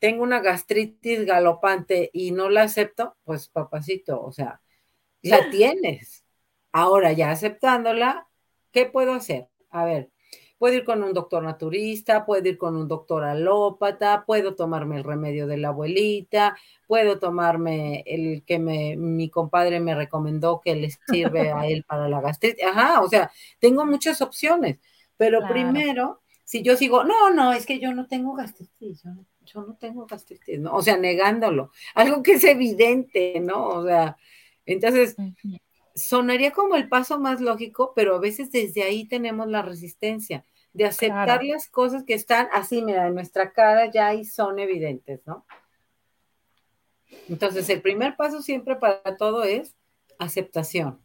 tengo 0.00 0.24
una 0.24 0.40
gastritis 0.40 1.24
galopante 1.26 2.10
y 2.12 2.32
no 2.32 2.50
la 2.50 2.62
acepto, 2.62 3.16
pues 3.22 3.48
papacito, 3.48 4.20
o 4.20 4.32
sea, 4.32 4.60
la 5.22 5.48
tienes. 5.50 6.24
Ahora 6.72 7.12
ya 7.12 7.30
aceptándola, 7.30 8.26
¿qué 8.72 8.86
puedo 8.86 9.12
hacer? 9.14 9.48
A 9.70 9.84
ver, 9.84 10.10
Puedo 10.60 10.74
ir 10.74 10.84
con 10.84 11.02
un 11.02 11.14
doctor 11.14 11.42
naturista, 11.42 12.26
puedo 12.26 12.46
ir 12.46 12.58
con 12.58 12.76
un 12.76 12.86
doctor 12.86 13.24
alópata, 13.24 14.24
puedo 14.26 14.54
tomarme 14.54 14.98
el 14.98 15.04
remedio 15.04 15.46
de 15.46 15.56
la 15.56 15.68
abuelita, 15.68 16.54
puedo 16.86 17.18
tomarme 17.18 18.04
el 18.04 18.42
que 18.44 18.58
me, 18.58 18.94
mi 18.94 19.30
compadre 19.30 19.80
me 19.80 19.94
recomendó 19.94 20.60
que 20.62 20.76
le 20.76 20.90
sirve 21.08 21.50
a 21.50 21.66
él 21.66 21.82
para 21.84 22.10
la 22.10 22.20
gastritis. 22.20 22.62
Ajá, 22.62 23.00
o 23.00 23.08
sea, 23.08 23.30
tengo 23.58 23.86
muchas 23.86 24.20
opciones, 24.20 24.76
pero 25.16 25.40
primero, 25.48 26.20
si 26.44 26.62
yo 26.62 26.76
sigo, 26.76 27.04
no, 27.04 27.30
no, 27.30 27.54
es 27.54 27.64
que 27.64 27.78
yo 27.78 27.94
no 27.94 28.06
tengo 28.06 28.34
gastritis, 28.34 29.02
yo, 29.46 29.62
no 29.62 29.76
tengo 29.76 30.04
gastritis, 30.04 30.60
¿no? 30.60 30.74
O 30.74 30.82
sea, 30.82 30.98
negándolo, 30.98 31.70
algo 31.94 32.22
que 32.22 32.32
es 32.32 32.44
evidente, 32.44 33.40
¿no? 33.40 33.66
O 33.66 33.86
sea, 33.86 34.18
entonces 34.66 35.16
sonaría 35.94 36.52
como 36.52 36.76
el 36.76 36.88
paso 36.88 37.18
más 37.18 37.40
lógico, 37.40 37.92
pero 37.94 38.16
a 38.16 38.20
veces 38.20 38.50
desde 38.50 38.82
ahí 38.82 39.06
tenemos 39.06 39.48
la 39.48 39.62
resistencia 39.62 40.44
de 40.72 40.86
aceptar 40.86 41.42
las 41.44 41.68
cosas 41.68 42.04
que 42.04 42.14
están 42.14 42.48
así, 42.52 42.82
mira, 42.82 43.06
en 43.06 43.14
nuestra 43.14 43.52
cara 43.52 43.90
ya 43.90 44.14
y 44.14 44.24
son 44.24 44.58
evidentes, 44.58 45.20
¿no? 45.26 45.44
Entonces, 47.28 47.68
el 47.70 47.82
primer 47.82 48.16
paso 48.16 48.40
siempre 48.40 48.76
para 48.76 49.16
todo 49.16 49.42
es 49.42 49.74
aceptación. 50.18 51.00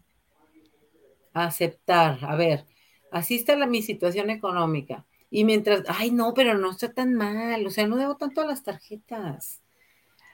Aceptar, 1.34 2.20
a 2.24 2.36
ver, 2.36 2.66
así 3.12 3.36
está 3.36 3.56
la, 3.56 3.66
mi 3.66 3.82
situación 3.82 4.30
económica. 4.30 5.06
Y 5.32 5.44
mientras, 5.44 5.84
ay, 5.88 6.12
no, 6.12 6.34
pero 6.34 6.58
no 6.58 6.72
está 6.72 6.94
tan 6.94 7.14
mal, 7.14 7.66
o 7.66 7.70
sea, 7.70 7.88
no 7.88 7.98
debo 7.98 8.16
tanto 8.16 8.42
a 8.42 8.46
las 8.46 8.64
tarjetas. 8.64 9.62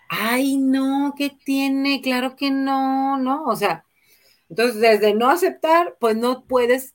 Ay, 0.10 0.58
no, 0.58 1.14
¿qué 1.18 1.30
tiene? 1.30 2.02
Claro 2.02 2.36
que 2.36 2.52
no, 2.52 3.18
no, 3.18 3.46
o 3.46 3.56
sea, 3.56 3.86
entonces, 4.52 4.82
desde 4.82 5.14
no 5.14 5.30
aceptar, 5.30 5.96
pues 5.98 6.18
no 6.18 6.44
puedes 6.44 6.94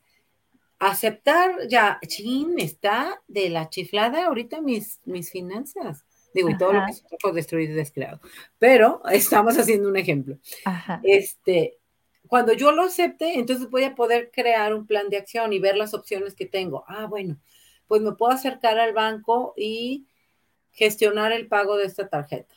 aceptar 0.78 1.66
ya, 1.68 1.98
chin, 2.07 2.59
está 2.59 3.22
de 3.28 3.48
la 3.48 3.70
chiflada 3.70 4.26
ahorita 4.26 4.61
mis, 4.61 5.00
mis 5.07 5.30
finanzas. 5.30 6.04
Digo, 6.34 6.50
y 6.50 6.59
todo 6.59 6.74
lo 6.74 6.84
que 6.84 6.92
se 6.92 7.02
puede 7.18 7.36
destruir 7.36 7.70
y 7.70 7.72
descreado. 7.72 8.20
Pero 8.59 9.00
estamos 9.11 9.57
haciendo 9.57 9.88
un 9.88 9.96
ejemplo. 9.96 10.36
Este, 11.02 11.78
cuando 12.28 12.52
yo 12.52 12.72
lo 12.72 12.82
acepte, 12.82 13.38
entonces 13.38 13.70
voy 13.70 13.84
a 13.84 13.94
poder 13.94 14.30
crear 14.30 14.74
un 14.74 14.86
plan 14.86 15.09
de 15.09 15.16
acción 15.16 15.54
y 15.54 15.59
ver 15.59 15.78
las 15.78 15.94
opciones 15.94 16.34
que 16.34 16.44
tengo. 16.44 16.84
Ah, 16.86 17.07
bueno, 17.07 17.38
pues 17.86 18.02
me 18.02 18.12
puedo 18.12 18.32
acercar 18.32 18.78
al 18.78 18.92
banco 18.92 19.54
y 19.57 20.07
gestionar 20.72 21.32
el 21.32 21.48
pago 21.48 21.78
de 21.78 21.86
esta 21.86 22.07
tarjeta. 22.07 22.54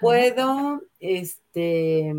Puedo, 0.00 0.80
este, 1.00 2.14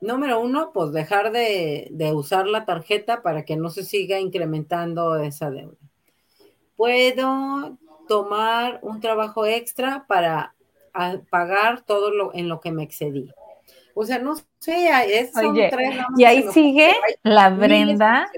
número 0.00 0.40
uno, 0.40 0.72
pues 0.72 0.92
dejar 0.92 1.32
de, 1.32 1.88
de, 1.90 2.12
usar 2.12 2.46
la 2.46 2.64
tarjeta 2.64 3.22
para 3.22 3.44
que 3.44 3.56
no 3.56 3.70
se 3.70 3.84
siga 3.84 4.18
incrementando 4.18 5.16
esa 5.16 5.50
deuda. 5.50 5.76
Puedo 6.76 7.78
tomar 8.08 8.80
un 8.82 9.00
trabajo 9.00 9.46
extra 9.46 10.04
para 10.08 10.54
pagar 11.30 11.82
todo 11.82 12.10
lo 12.10 12.34
en 12.34 12.48
lo 12.48 12.60
que 12.60 12.72
me 12.72 12.82
excedí. 12.82 13.30
O 13.94 14.04
sea, 14.04 14.18
no 14.18 14.34
sé, 14.58 14.88
es, 15.06 15.32
tres, 15.32 15.96
y 16.16 16.24
ahí 16.24 16.44
sigue 16.52 16.92
la 17.22 17.50
Brenda 17.50 18.30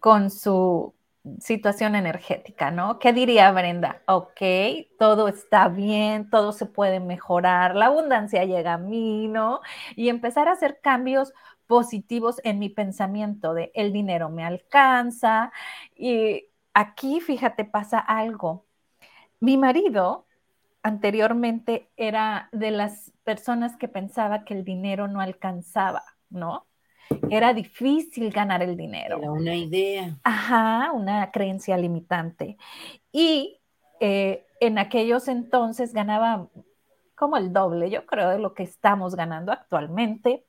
con 0.00 0.30
su 0.30 0.94
situación 1.40 1.94
energética, 1.94 2.70
¿no? 2.70 2.98
¿Qué 2.98 3.12
diría 3.12 3.50
Brenda? 3.52 4.02
Ok, 4.06 4.40
todo 4.98 5.28
está 5.28 5.68
bien, 5.68 6.30
todo 6.30 6.52
se 6.52 6.66
puede 6.66 7.00
mejorar, 7.00 7.74
la 7.76 7.86
abundancia 7.86 8.44
llega 8.44 8.74
a 8.74 8.78
mí, 8.78 9.28
¿no? 9.28 9.60
Y 9.96 10.08
empezar 10.08 10.48
a 10.48 10.52
hacer 10.52 10.80
cambios 10.82 11.32
positivos 11.66 12.40
en 12.44 12.58
mi 12.58 12.68
pensamiento 12.68 13.54
de 13.54 13.72
el 13.74 13.92
dinero 13.92 14.28
me 14.30 14.44
alcanza. 14.44 15.52
Y 15.96 16.46
aquí, 16.74 17.20
fíjate, 17.20 17.64
pasa 17.64 17.98
algo. 17.98 18.66
Mi 19.40 19.56
marido 19.56 20.26
anteriormente 20.82 21.90
era 21.96 22.48
de 22.52 22.70
las 22.70 23.12
personas 23.24 23.76
que 23.76 23.88
pensaba 23.88 24.44
que 24.44 24.54
el 24.54 24.64
dinero 24.64 25.08
no 25.08 25.20
alcanzaba, 25.20 26.02
¿no? 26.30 26.66
Era 27.30 27.52
difícil 27.54 28.30
ganar 28.30 28.62
el 28.62 28.76
dinero. 28.76 29.18
Era 29.18 29.30
una 29.30 29.54
idea. 29.54 30.16
Ajá, 30.22 30.92
una 30.92 31.30
creencia 31.30 31.76
limitante. 31.76 32.56
Y 33.12 33.60
eh, 34.00 34.46
en 34.60 34.78
aquellos 34.78 35.28
entonces 35.28 35.92
ganaba 35.92 36.48
como 37.14 37.36
el 37.36 37.52
doble, 37.52 37.90
yo 37.90 38.06
creo, 38.06 38.30
de 38.30 38.38
lo 38.38 38.54
que 38.54 38.62
estamos 38.62 39.14
ganando 39.14 39.52
actualmente. 39.52 40.44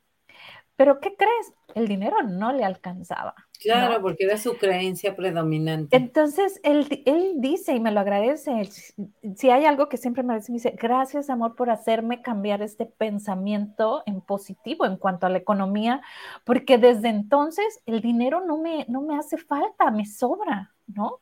Pero 0.78 1.00
¿qué 1.00 1.16
crees? 1.16 1.52
El 1.74 1.88
dinero 1.88 2.22
no 2.22 2.52
le 2.52 2.64
alcanzaba. 2.64 3.34
Claro, 3.60 4.00
porque 4.00 4.26
era 4.26 4.38
su 4.38 4.56
creencia 4.56 5.16
predominante. 5.16 5.96
Entonces, 5.96 6.60
él, 6.62 7.02
él, 7.04 7.32
dice, 7.38 7.74
y 7.74 7.80
me 7.80 7.90
lo 7.90 7.98
agradece, 7.98 8.62
si 9.34 9.50
hay 9.50 9.64
algo 9.64 9.88
que 9.88 9.96
siempre 9.96 10.22
me 10.22 10.36
dice, 10.36 10.52
me 10.52 10.58
dice, 10.58 10.76
gracias 10.80 11.30
amor 11.30 11.56
por 11.56 11.68
hacerme 11.70 12.22
cambiar 12.22 12.62
este 12.62 12.86
pensamiento 12.86 14.04
en 14.06 14.20
positivo 14.20 14.86
en 14.86 14.98
cuanto 14.98 15.26
a 15.26 15.30
la 15.30 15.38
economía, 15.38 16.00
porque 16.44 16.78
desde 16.78 17.08
entonces 17.08 17.80
el 17.84 18.00
dinero 18.00 18.46
no 18.46 18.58
me, 18.58 18.86
no 18.88 19.02
me 19.02 19.18
hace 19.18 19.36
falta, 19.36 19.90
me 19.90 20.06
sobra, 20.06 20.72
¿no? 20.86 21.18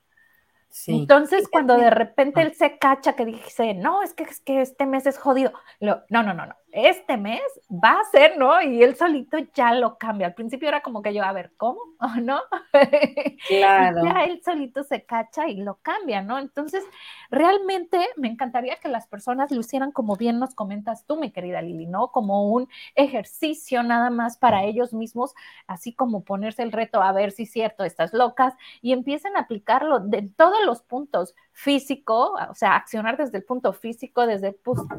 Entonces, 0.86 1.48
cuando 1.48 1.78
de 1.78 1.88
repente 1.88 2.42
él 2.42 2.54
se 2.54 2.76
cacha 2.76 3.14
que 3.14 3.24
dice, 3.24 3.72
no, 3.72 4.02
es 4.02 4.12
que, 4.12 4.24
es 4.24 4.40
que 4.40 4.60
este 4.60 4.84
mes 4.84 5.06
es 5.06 5.16
jodido, 5.16 5.52
no, 5.80 6.02
no, 6.10 6.22
no, 6.22 6.34
no, 6.34 6.54
este 6.76 7.16
mes 7.16 7.40
va 7.70 7.98
a 7.98 8.04
ser, 8.12 8.36
¿no? 8.36 8.60
Y 8.60 8.82
él 8.82 8.96
solito 8.96 9.38
ya 9.54 9.72
lo 9.72 9.96
cambia. 9.96 10.26
Al 10.26 10.34
principio 10.34 10.68
era 10.68 10.82
como 10.82 11.00
que 11.00 11.14
yo, 11.14 11.24
a 11.24 11.32
ver, 11.32 11.52
¿cómo? 11.56 11.80
¿O 12.00 12.20
no? 12.20 12.40
Claro. 13.48 14.02
ya 14.04 14.24
él 14.24 14.42
solito 14.44 14.82
se 14.82 15.04
cacha 15.04 15.48
y 15.48 15.62
lo 15.62 15.76
cambia, 15.76 16.20
¿no? 16.20 16.38
Entonces, 16.38 16.84
realmente 17.30 17.98
me 18.16 18.28
encantaría 18.28 18.76
que 18.76 18.88
las 18.88 19.06
personas 19.06 19.50
lo 19.50 19.60
hicieran 19.60 19.92
como 19.92 20.16
bien 20.16 20.38
nos 20.38 20.54
comentas 20.54 21.06
tú, 21.06 21.16
mi 21.16 21.30
querida 21.30 21.62
Lili, 21.62 21.86
¿no? 21.86 22.08
Como 22.08 22.50
un 22.50 22.68
ejercicio 22.94 23.82
nada 23.82 24.10
más 24.10 24.36
para 24.36 24.64
ellos 24.64 24.92
mismos, 24.92 25.34
así 25.66 25.94
como 25.94 26.24
ponerse 26.24 26.62
el 26.62 26.72
reto 26.72 27.02
a 27.02 27.12
ver 27.12 27.30
si 27.30 27.44
es 27.44 27.52
cierto, 27.52 27.84
estás 27.84 28.12
locas, 28.12 28.54
y 28.82 28.92
empiecen 28.92 29.36
a 29.36 29.40
aplicarlo 29.40 30.00
de 30.00 30.28
todos 30.36 30.64
los 30.64 30.82
puntos 30.82 31.34
físico, 31.56 32.34
o 32.50 32.54
sea, 32.54 32.76
accionar 32.76 33.16
desde 33.16 33.38
el 33.38 33.44
punto 33.44 33.72
físico, 33.72 34.26
desde 34.26 34.48
el, 34.48 34.56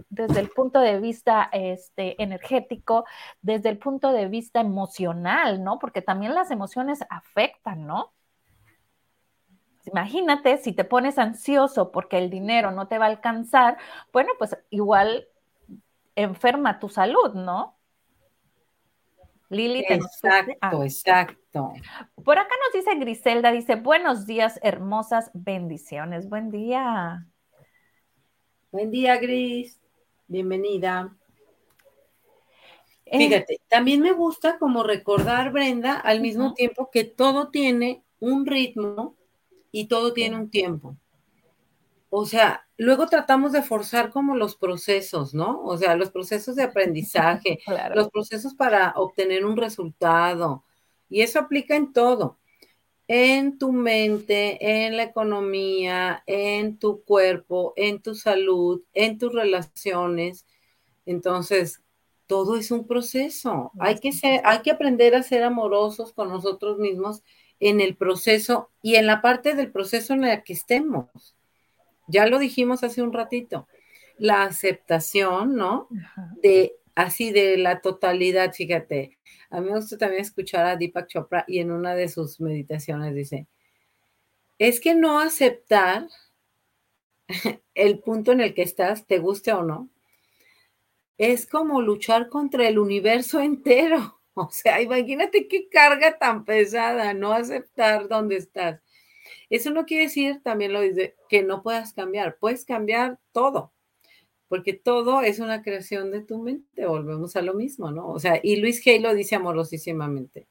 desde 0.10 0.39
el 0.39 0.49
punto 0.49 0.80
de 0.80 0.99
vista 0.99 1.49
este, 1.51 2.22
energético, 2.22 3.05
desde 3.43 3.70
el 3.70 3.78
punto 3.78 4.12
de 4.12 4.28
vista 4.28 4.60
emocional, 4.60 5.64
¿no? 5.64 5.78
Porque 5.78 6.01
también 6.01 6.34
las 6.34 6.49
emociones 6.49 7.05
afectan, 7.12 7.86
¿no? 7.86 8.12
Imagínate 9.86 10.58
si 10.58 10.74
te 10.74 10.84
pones 10.84 11.20
ansioso 11.20 11.91
porque 11.91 12.18
el 12.18 12.32
dinero 12.32 12.72
no 12.72 12.88
te 12.88 12.97
va 12.97 13.05
a 13.05 13.10
alcanzar, 13.10 13.78
bueno, 14.12 14.32
pues 14.39 14.58
igual 14.72 15.28
enferma 16.16 16.80
tu 16.80 16.89
salud, 16.89 17.36
¿no? 17.36 17.76
Lili, 19.49 19.85
exacto, 19.87 20.53
ah. 20.61 20.71
exacto. 20.83 21.73
Por 22.23 22.37
acá 22.37 22.53
nos 22.65 22.73
dice 22.73 22.99
Griselda, 22.99 23.51
dice, 23.51 23.75
buenos 23.75 24.25
días, 24.25 24.59
hermosas 24.61 25.31
bendiciones. 25.33 26.27
Buen 26.27 26.51
día. 26.51 27.25
Buen 28.71 28.91
día, 28.91 29.15
Gris. 29.17 29.79
Bienvenida. 30.27 31.15
Eh, 33.05 33.17
Fíjate, 33.17 33.61
también 33.69 34.01
me 34.01 34.11
gusta 34.11 34.59
como 34.59 34.83
recordar, 34.83 35.53
Brenda, 35.53 35.93
al 35.93 36.19
mismo 36.19 36.53
tiempo 36.53 36.89
que 36.91 37.05
todo 37.05 37.49
tiene 37.49 38.03
un 38.19 38.45
ritmo 38.45 39.15
y 39.71 39.87
todo 39.87 40.11
tiene 40.11 40.35
un 40.35 40.49
tiempo. 40.49 40.97
O 42.09 42.25
sea, 42.25 42.66
luego 42.78 43.07
tratamos 43.07 43.51
de 43.51 43.63
forzar 43.63 44.11
como 44.11 44.36
los 44.36 44.55
procesos, 44.55 45.34
¿no? 45.34 45.61
O 45.63 45.78
sea, 45.78 45.95
los 45.95 46.11
procesos 46.11 46.55
de 46.55 46.63
aprendizaje, 46.63 47.59
los 47.95 48.09
procesos 48.09 48.53
para 48.53 48.93
obtener 48.95 49.45
un 49.45 49.57
resultado. 49.57 50.63
Y 51.09 51.21
eso 51.21 51.39
aplica 51.39 51.75
en 51.75 51.93
todo, 51.93 52.38
en 53.07 53.57
tu 53.57 53.71
mente, 53.71 54.86
en 54.86 54.97
la 54.97 55.03
economía, 55.03 56.23
en 56.28 56.78
tu 56.78 57.03
cuerpo, 57.03 57.73
en 57.75 58.01
tu 58.01 58.15
salud, 58.15 58.82
en 58.93 59.17
tus 59.17 59.34
relaciones. 59.34 60.45
Entonces, 61.05 61.82
todo 62.28 62.57
es 62.57 62.71
un 62.71 62.86
proceso. 62.86 63.71
Hay 63.80 63.99
que, 63.99 64.11
ser, 64.11 64.41
hay 64.43 64.61
que 64.61 64.71
aprender 64.71 65.15
a 65.15 65.23
ser 65.23 65.43
amorosos 65.43 66.13
con 66.13 66.30
nosotros 66.30 66.78
mismos 66.78 67.23
en 67.59 67.82
el 67.82 67.95
proceso 67.95 68.69
y 68.82 68.95
en 68.95 69.07
la 69.07 69.21
parte 69.21 69.55
del 69.55 69.71
proceso 69.71 70.13
en 70.13 70.21
la 70.21 70.43
que 70.43 70.53
estemos. 70.53 71.36
Ya 72.08 72.28
lo 72.28 72.39
dijimos 72.39 72.84
hace 72.84 73.01
un 73.01 73.14
ratito, 73.14 73.68
la 74.18 74.43
aceptación, 74.43 75.55
¿no? 75.55 75.88
De 76.41 76.74
así 76.95 77.32
de 77.32 77.58
la 77.58 77.82
totalidad, 77.82 78.53
fíjate. 78.53 79.18
A 79.49 79.62
mí 79.62 79.70
me 79.70 79.76
gusta 79.78 79.97
también 79.97 80.22
escuchar 80.22 80.66
a 80.66 80.76
Deepak 80.76 81.08
Chopra 81.08 81.45
y 81.47 81.60
en 81.60 81.72
una 81.72 81.95
de 81.95 82.10
sus 82.10 82.39
meditaciones 82.39 83.14
dice, 83.14 83.47
es 84.58 84.80
que 84.80 84.95
no 84.95 85.20
aceptar 85.20 86.08
el 87.76 87.99
punto 87.99 88.32
en 88.32 88.41
el 88.41 88.53
que 88.53 88.64
estás, 88.64 89.05
te 89.05 89.20
guste 89.20 89.53
o 89.53 89.64
no, 89.64 89.89
es 91.18 91.47
como 91.47 91.82
luchar 91.82 92.30
contra 92.30 92.68
el 92.68 92.80
universo 92.80 93.39
entero. 93.41 94.22
O 94.34 94.49
sea, 94.51 94.82
imagínate 94.82 95.47
qué 95.47 95.68
carga 95.68 96.18
tan 96.20 96.45
pesada, 96.45 97.14
no 97.16 97.34
aceptar 97.34 98.08
dónde 98.08 98.38
estás. 98.38 98.82
Eso 99.49 99.71
no 99.71 99.85
quiere 99.85 100.03
decir, 100.03 100.41
también 100.43 100.73
lo 100.73 100.81
dice, 100.81 101.15
que 101.29 101.43
no 101.43 101.63
puedas 101.63 101.93
cambiar. 101.93 102.37
Puedes 102.37 102.65
cambiar 102.65 103.19
todo, 103.31 103.73
porque 104.47 104.73
todo 104.73 105.21
es 105.21 105.39
una 105.39 105.61
creación 105.61 106.11
de 106.11 106.21
tu 106.21 106.41
mente. 106.41 106.85
Volvemos 106.85 107.35
a 107.35 107.41
lo 107.41 107.53
mismo, 107.53 107.91
¿no? 107.91 108.09
O 108.09 108.19
sea, 108.19 108.39
y 108.41 108.57
Luis 108.57 108.85
Hay 108.85 108.99
lo 108.99 109.13
dice 109.13 109.35
amorosísimamente. 109.35 110.47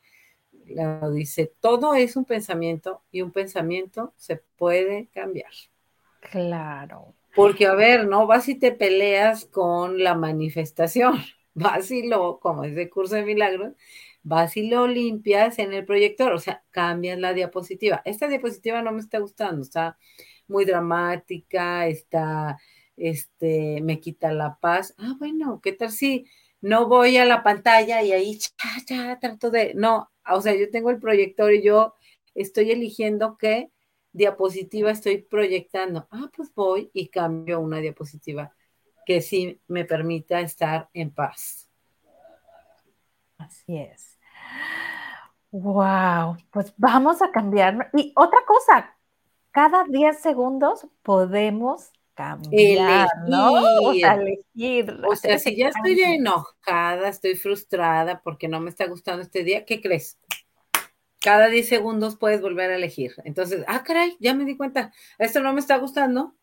Lo 0.66 1.10
dice, 1.12 1.52
todo 1.60 1.94
es 1.94 2.16
un 2.16 2.24
pensamiento 2.24 3.02
y 3.10 3.22
un 3.22 3.30
pensamiento 3.30 4.12
se 4.16 4.42
puede 4.56 5.08
cambiar. 5.12 5.52
Claro. 6.20 7.14
Porque, 7.34 7.66
a 7.66 7.74
ver, 7.74 8.08
no 8.08 8.26
vas 8.26 8.48
y 8.48 8.54
te 8.56 8.72
peleas 8.72 9.44
con 9.44 10.02
la 10.02 10.14
manifestación, 10.14 11.14
vas 11.54 11.90
y 11.90 12.06
lo, 12.06 12.40
como 12.40 12.64
es 12.64 12.74
de 12.74 12.88
curso 12.90 13.14
de 13.14 13.24
milagros, 13.24 13.74
vas 14.26 14.56
y 14.56 14.68
lo 14.68 14.88
limpias 14.88 15.58
en 15.60 15.72
el 15.72 15.84
proyector, 15.84 16.32
o 16.32 16.38
sea, 16.40 16.64
cambias 16.72 17.18
la 17.18 17.32
diapositiva. 17.32 18.02
Esta 18.04 18.26
diapositiva 18.26 18.82
no 18.82 18.90
me 18.90 19.00
está 19.00 19.20
gustando, 19.20 19.62
está 19.62 19.98
muy 20.48 20.64
dramática, 20.64 21.86
está, 21.86 22.58
este, 22.96 23.80
me 23.82 24.00
quita 24.00 24.32
la 24.32 24.58
paz. 24.58 24.94
Ah, 24.98 25.14
bueno, 25.18 25.60
¿qué 25.62 25.72
tal 25.72 25.92
si 25.92 26.26
no 26.60 26.88
voy 26.88 27.18
a 27.18 27.24
la 27.24 27.44
pantalla 27.44 28.02
y 28.02 28.10
ahí, 28.12 28.38
ya, 28.88 29.06
ya, 29.12 29.18
trato 29.20 29.50
de, 29.50 29.74
no, 29.74 30.10
o 30.28 30.40
sea, 30.40 30.56
yo 30.56 30.70
tengo 30.70 30.90
el 30.90 30.98
proyector 30.98 31.52
y 31.52 31.62
yo 31.62 31.94
estoy 32.34 32.72
eligiendo 32.72 33.38
qué 33.38 33.70
diapositiva 34.12 34.90
estoy 34.90 35.18
proyectando. 35.22 36.08
Ah, 36.10 36.30
pues 36.34 36.52
voy 36.54 36.90
y 36.92 37.08
cambio 37.08 37.60
una 37.60 37.78
diapositiva 37.78 38.52
que 39.06 39.20
sí 39.20 39.60
me 39.68 39.84
permita 39.84 40.40
estar 40.40 40.88
en 40.94 41.12
paz. 41.12 41.68
Así 43.38 43.76
es. 43.76 44.15
Wow, 45.58 46.36
pues 46.50 46.74
vamos 46.76 47.22
a 47.22 47.30
cambiar. 47.30 47.88
Y 47.94 48.12
otra 48.14 48.40
cosa, 48.46 48.94
cada 49.52 49.84
10 49.84 50.20
segundos 50.20 50.86
podemos 51.02 51.92
cambiar, 52.14 53.08
¿no? 53.26 53.52
O 53.80 53.94
sea, 53.94 54.14
elegir. 54.14 55.00
O 55.08 55.16
sea, 55.16 55.38
si 55.38 55.56
ya 55.56 55.68
estoy 55.68 55.98
enojada, 55.98 57.08
estoy 57.08 57.36
frustrada 57.36 58.20
porque 58.22 58.48
no 58.48 58.60
me 58.60 58.68
está 58.68 58.86
gustando 58.86 59.22
este 59.22 59.44
día, 59.44 59.64
¿qué 59.64 59.80
crees? 59.80 60.18
Cada 61.20 61.48
10 61.48 61.66
segundos 61.66 62.16
puedes 62.16 62.42
volver 62.42 62.70
a 62.70 62.76
elegir. 62.76 63.14
Entonces, 63.24 63.64
ah, 63.66 63.82
caray, 63.82 64.14
ya 64.20 64.34
me 64.34 64.44
di 64.44 64.58
cuenta, 64.58 64.92
esto 65.16 65.40
no 65.40 65.54
me 65.54 65.60
está 65.60 65.78
gustando. 65.78 66.34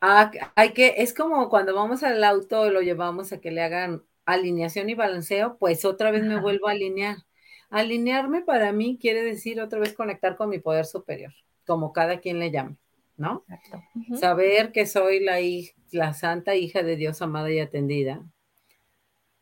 Ah, 0.00 0.32
hay 0.56 0.72
que, 0.72 0.94
es 0.98 1.14
como 1.14 1.48
cuando 1.48 1.76
vamos 1.76 2.02
al 2.02 2.24
auto 2.24 2.66
y 2.66 2.70
lo 2.70 2.80
llevamos 2.80 3.32
a 3.32 3.40
que 3.40 3.52
le 3.52 3.62
hagan 3.62 4.02
alineación 4.24 4.90
y 4.90 4.94
balanceo, 4.94 5.58
pues 5.58 5.84
otra 5.84 6.10
vez 6.10 6.24
me 6.24 6.40
vuelvo 6.40 6.66
a 6.66 6.72
alinear. 6.72 7.25
Alinearme 7.70 8.42
para 8.42 8.72
mí 8.72 8.98
quiere 9.00 9.22
decir 9.22 9.60
otra 9.60 9.78
vez 9.78 9.92
conectar 9.92 10.36
con 10.36 10.48
mi 10.48 10.58
poder 10.58 10.86
superior, 10.86 11.32
como 11.66 11.92
cada 11.92 12.20
quien 12.20 12.38
le 12.38 12.50
llame, 12.50 12.76
¿no? 13.16 13.44
Exacto. 13.48 13.82
Saber 14.18 14.72
que 14.72 14.86
soy 14.86 15.20
la, 15.20 15.38
la 15.90 16.14
santa 16.14 16.54
hija 16.54 16.82
de 16.82 16.96
Dios 16.96 17.22
amada 17.22 17.50
y 17.50 17.58
atendida. 17.58 18.22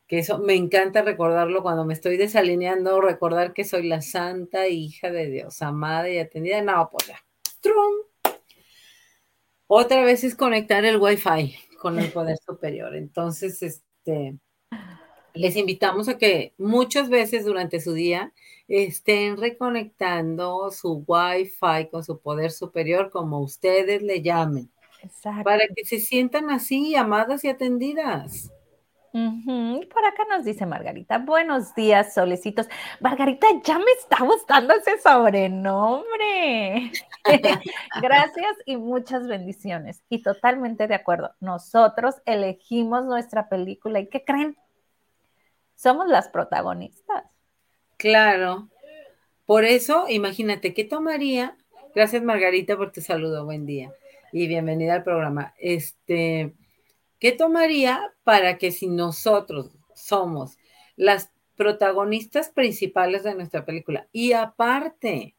Que 0.07 0.18
eso 0.18 0.39
me 0.39 0.55
encanta 0.55 1.03
recordarlo 1.03 1.62
cuando 1.62 1.85
me 1.85 1.95
estoy 1.95 2.16
desalineando, 2.16 3.01
recordar 3.01 3.55
que 3.55 3.64
soy 3.64 3.89
la 3.89 4.03
santa 4.03 4.68
hija 4.68 5.11
de 5.11 5.31
Dios 5.31 5.62
amada 5.62 6.11
y 6.11 6.18
atendida. 6.18 6.61
No, 6.61 6.91
pues 6.91 7.09
ya. 7.09 7.22
Otra 9.66 10.05
vez 10.05 10.22
es 10.25 10.35
conectar 10.35 10.85
el 10.85 10.99
Wi-Fi 10.99 11.57
con 11.81 11.99
el 11.99 12.12
poder 12.12 12.37
superior. 12.39 12.95
Entonces, 12.95 13.62
este, 13.62 14.37
les 15.35 15.57
invitamos 15.57 16.09
a 16.09 16.16
que 16.16 16.55
muchas 16.59 17.09
veces 17.09 17.45
durante 17.45 17.80
su 17.80 17.93
día 17.93 18.32
estén 18.68 19.37
reconectando 19.37 20.70
su 20.70 21.05
Wi-Fi 21.07 21.89
con 21.91 22.05
su 22.05 22.20
poder 22.20 22.51
superior, 22.51 23.11
como 23.11 23.41
ustedes 23.41 24.03
le 24.03 24.22
llamen, 24.22 24.70
para 25.43 25.66
que 25.74 25.85
se 25.85 25.99
sientan 25.99 26.51
así, 26.51 26.95
amadas 26.95 27.45
y 27.45 27.49
atendidas. 27.49 28.51
Por 29.14 30.05
acá 30.05 30.24
nos 30.28 30.45
dice 30.45 30.66
Margarita, 30.66 31.18
buenos 31.18 31.72
días, 31.76 32.14
solecitos. 32.14 32.66
Margarita, 32.99 33.47
ya 33.62 33.78
me 33.78 33.93
está 34.01 34.24
gustando 34.24 34.74
ese 34.74 34.99
sobrenombre. 34.99 36.91
Gracias 38.03 38.57
y 38.66 38.76
muchas 38.76 39.28
bendiciones. 39.28 40.03
Y 40.09 40.22
totalmente 40.22 40.89
de 40.89 40.97
acuerdo. 40.97 41.30
Nosotros 41.39 42.16
elegimos 42.26 43.05
nuestra 43.05 43.49
película 43.49 44.01
y 44.01 44.09
¿qué 44.09 44.24
creen? 44.24 44.57
Somos 45.75 46.09
las 46.09 46.29
protagonistas. 46.29 47.25
Claro. 47.97 48.68
Por 49.47 49.64
eso, 49.64 50.07
imagínate, 50.09 50.75
¿qué 50.75 50.85
tomaría? 50.85 51.57
Gracias, 51.95 52.22
Margarita, 52.22 52.77
por 52.77 52.93
tu 52.93 53.01
saludo. 53.01 53.45
Buen 53.45 53.66
día 53.66 53.93
y 54.33 54.47
bienvenida 54.49 54.95
al 54.95 55.05
programa. 55.05 55.55
Este 55.59 56.55
¿Qué 57.25 57.33
tomaría 57.33 58.12
para 58.22 58.59
que 58.59 58.70
si 58.70 58.87
nosotros 58.87 59.70
somos 59.95 60.59
las 60.95 61.31
protagonistas 61.57 62.51
principales 62.51 63.22
de 63.22 63.35
nuestra 63.35 63.64
película 63.64 64.09
y 64.12 64.33
aparte, 64.33 65.34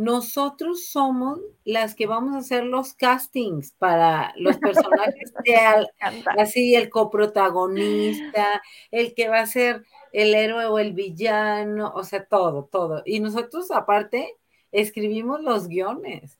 nosotros 0.00 0.86
somos 0.86 1.40
las 1.62 1.94
que 1.94 2.06
vamos 2.06 2.34
a 2.34 2.38
hacer 2.38 2.64
los 2.64 2.94
castings 2.94 3.72
para 3.72 4.32
los 4.36 4.56
personajes 4.56 5.30
de 5.44 5.58
así 6.38 6.74
el 6.74 6.88
coprotagonista, 6.88 8.62
el 8.90 9.12
que 9.12 9.28
va 9.28 9.40
a 9.40 9.46
ser 9.46 9.84
el 10.14 10.34
héroe 10.34 10.64
o 10.64 10.78
el 10.78 10.94
villano, 10.94 11.92
o 11.94 12.02
sea, 12.02 12.24
todo, 12.24 12.64
todo. 12.64 13.02
Y 13.04 13.20
nosotros 13.20 13.70
aparte 13.72 14.38
escribimos 14.72 15.42
los 15.42 15.68
guiones. 15.68 16.38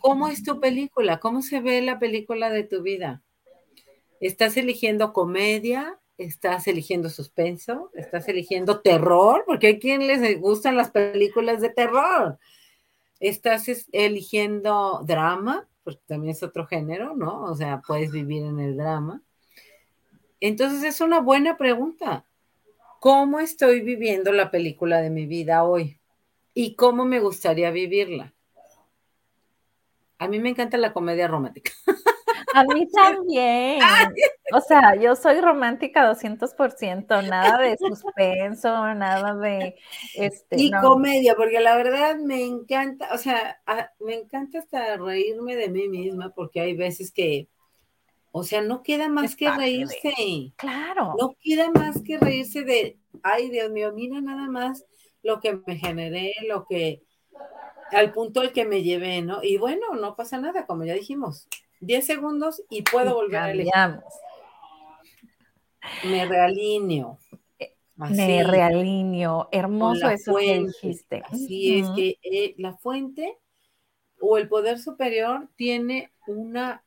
¿Cómo 0.00 0.26
es 0.26 0.42
tu 0.42 0.58
película? 0.58 1.20
¿Cómo 1.20 1.40
se 1.40 1.60
ve 1.60 1.82
la 1.82 2.00
película 2.00 2.50
de 2.50 2.64
tu 2.64 2.82
vida? 2.82 3.22
¿Estás 4.18 4.56
eligiendo 4.56 5.12
comedia? 5.12 6.00
¿Estás 6.16 6.68
eligiendo 6.68 7.10
suspenso? 7.10 7.90
¿Estás 7.94 8.28
eligiendo 8.28 8.80
terror? 8.80 9.42
Porque 9.46 9.66
hay 9.66 9.78
quien 9.80 10.06
les 10.06 10.40
gustan 10.40 10.76
las 10.76 10.90
películas 10.90 11.60
de 11.60 11.70
terror. 11.70 12.38
¿Estás 13.18 13.66
eligiendo 13.90 15.02
drama? 15.04 15.68
Porque 15.82 16.02
también 16.06 16.32
es 16.32 16.42
otro 16.42 16.66
género, 16.66 17.16
¿no? 17.16 17.42
O 17.44 17.56
sea, 17.56 17.82
puedes 17.84 18.12
vivir 18.12 18.44
en 18.44 18.60
el 18.60 18.76
drama. 18.76 19.22
Entonces 20.40 20.84
es 20.84 21.00
una 21.00 21.20
buena 21.20 21.56
pregunta. 21.56 22.26
¿Cómo 23.00 23.40
estoy 23.40 23.80
viviendo 23.80 24.32
la 24.32 24.50
película 24.50 25.00
de 25.00 25.10
mi 25.10 25.26
vida 25.26 25.64
hoy? 25.64 25.98
¿Y 26.54 26.76
cómo 26.76 27.04
me 27.04 27.18
gustaría 27.18 27.70
vivirla? 27.70 28.32
A 30.18 30.28
mí 30.28 30.38
me 30.38 30.50
encanta 30.50 30.76
la 30.78 30.92
comedia 30.92 31.26
romántica. 31.26 31.72
A 32.54 32.64
mí 32.64 32.86
también. 32.88 33.80
O 34.52 34.60
sea, 34.60 34.94
yo 34.94 35.16
soy 35.16 35.40
romántica 35.40 36.08
200%, 36.08 37.28
nada 37.28 37.58
de 37.58 37.76
suspenso, 37.76 38.94
nada 38.94 39.34
de... 39.34 39.74
Este, 40.14 40.56
y 40.60 40.70
comedia, 40.70 41.34
porque 41.34 41.58
la 41.58 41.76
verdad 41.76 42.16
me 42.16 42.44
encanta, 42.44 43.08
o 43.12 43.18
sea, 43.18 43.60
me 43.98 44.14
encanta 44.14 44.60
hasta 44.60 44.96
reírme 44.96 45.56
de 45.56 45.68
mí 45.68 45.88
misma, 45.88 46.30
porque 46.30 46.60
hay 46.60 46.76
veces 46.76 47.10
que, 47.10 47.48
o 48.30 48.44
sea, 48.44 48.60
no 48.60 48.82
queda 48.82 49.08
más 49.08 49.34
que 49.34 49.50
reírse. 49.50 50.12
Claro. 50.56 51.14
No 51.18 51.36
queda 51.40 51.70
más 51.72 52.02
que 52.02 52.18
reírse 52.18 52.62
de, 52.62 52.98
ay, 53.24 53.50
Dios 53.50 53.70
mío, 53.72 53.92
mira 53.92 54.20
nada 54.20 54.48
más 54.48 54.84
lo 55.22 55.40
que 55.40 55.58
me 55.66 55.76
generé, 55.76 56.32
lo 56.48 56.66
que, 56.66 57.02
al 57.90 58.12
punto 58.12 58.40
al 58.40 58.52
que 58.52 58.64
me 58.64 58.82
llevé, 58.82 59.22
¿no? 59.22 59.42
Y 59.42 59.56
bueno, 59.56 59.94
no 59.94 60.14
pasa 60.14 60.38
nada, 60.38 60.66
como 60.66 60.84
ya 60.84 60.94
dijimos, 60.94 61.48
10 61.80 62.06
segundos 62.06 62.62
y 62.70 62.82
puedo 62.82 63.14
volver 63.14 63.40
a 63.40 63.50
elegir. 63.50 63.72
Me 66.04 66.26
realineo. 66.26 67.18
Me 67.96 68.42
realineo. 68.42 69.48
Hermoso 69.52 70.10
eso 70.10 70.34
que 70.36 70.60
dijiste. 70.60 71.22
Así 71.26 71.80
es 71.80 71.88
que 71.90 72.18
eh, 72.22 72.54
la 72.58 72.76
fuente 72.76 73.38
o 74.20 74.38
el 74.38 74.48
poder 74.48 74.78
superior 74.78 75.48
tiene 75.56 76.12
una, 76.26 76.82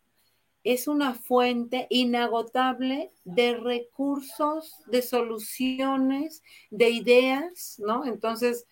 es 0.63 0.87
una 0.87 1.13
fuente 1.13 1.87
inagotable 1.89 3.11
de 3.23 3.55
recursos, 3.55 4.75
de 4.87 5.01
soluciones, 5.01 6.43
de 6.71 6.89
ideas, 6.89 7.79
¿no? 7.79 8.05
Entonces, 8.05 8.65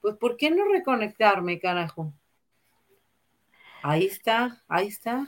pues, 0.00 0.16
¿por 0.16 0.36
qué 0.36 0.50
no 0.50 0.64
reconectarme, 0.64 1.58
carajo? 1.58 2.12
Ahí 3.82 4.06
está, 4.06 4.62
ahí 4.68 4.86
está. 4.86 5.26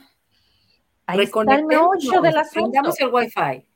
Ahí 1.05 1.21
está 1.21 1.55
el 1.55 1.65
meollo 1.65 2.21
del 2.21 2.37
asunto. 2.37 2.79
el 2.97 3.13
Wi-Fi. 3.13 3.67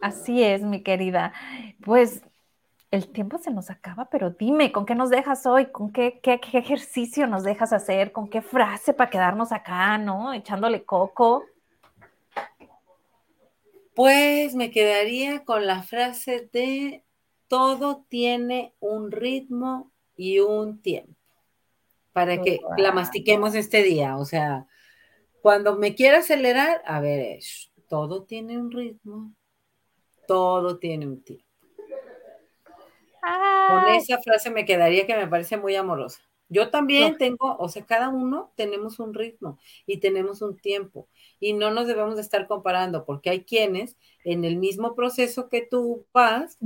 Así 0.00 0.42
es, 0.42 0.62
mi 0.62 0.82
querida. 0.82 1.32
Pues 1.82 2.22
el 2.90 3.08
tiempo 3.08 3.38
se 3.38 3.50
nos 3.50 3.70
acaba, 3.70 4.08
pero 4.08 4.30
dime, 4.30 4.70
¿con 4.70 4.86
qué 4.86 4.94
nos 4.94 5.10
dejas 5.10 5.46
hoy? 5.46 5.66
¿Con 5.66 5.92
qué, 5.92 6.20
qué, 6.22 6.40
ejercicio 6.52 7.26
nos 7.26 7.42
dejas 7.42 7.72
hacer? 7.72 8.12
¿Con 8.12 8.28
qué 8.28 8.40
frase 8.40 8.92
para 8.92 9.10
quedarnos 9.10 9.50
acá, 9.50 9.98
no? 9.98 10.32
Echándole 10.32 10.84
coco. 10.84 11.44
Pues 13.94 14.54
me 14.54 14.70
quedaría 14.70 15.44
con 15.44 15.66
la 15.66 15.82
frase 15.82 16.48
de 16.52 17.02
todo 17.48 18.04
tiene 18.08 18.74
un 18.78 19.10
ritmo 19.10 19.90
y 20.16 20.40
un 20.40 20.80
tiempo 20.82 21.15
para 22.16 22.40
que 22.40 22.60
la 22.78 22.92
mastiquemos 22.92 23.54
este 23.54 23.82
día. 23.82 24.16
O 24.16 24.24
sea, 24.24 24.66
cuando 25.42 25.76
me 25.76 25.94
quiera 25.94 26.20
acelerar, 26.20 26.80
a 26.86 26.98
ver, 26.98 27.40
todo 27.90 28.24
tiene 28.24 28.56
un 28.56 28.70
ritmo, 28.70 29.34
todo 30.26 30.78
tiene 30.78 31.06
un 31.06 31.22
tiempo. 31.22 31.44
Con 33.20 33.94
esa 33.94 34.18
frase 34.22 34.48
me 34.48 34.64
quedaría 34.64 35.06
que 35.06 35.14
me 35.14 35.26
parece 35.26 35.58
muy 35.58 35.76
amorosa. 35.76 36.22
Yo 36.48 36.70
también 36.70 37.18
tengo, 37.18 37.54
o 37.58 37.68
sea, 37.68 37.84
cada 37.84 38.08
uno 38.08 38.50
tenemos 38.56 38.98
un 38.98 39.12
ritmo 39.12 39.58
y 39.84 39.98
tenemos 39.98 40.40
un 40.40 40.56
tiempo 40.56 41.10
y 41.38 41.52
no 41.52 41.70
nos 41.70 41.86
debemos 41.86 42.14
de 42.14 42.22
estar 42.22 42.46
comparando 42.46 43.04
porque 43.04 43.28
hay 43.28 43.44
quienes 43.44 43.98
en 44.24 44.46
el 44.46 44.56
mismo 44.56 44.94
proceso 44.94 45.50
que 45.50 45.66
tú 45.70 46.06
vas, 46.14 46.56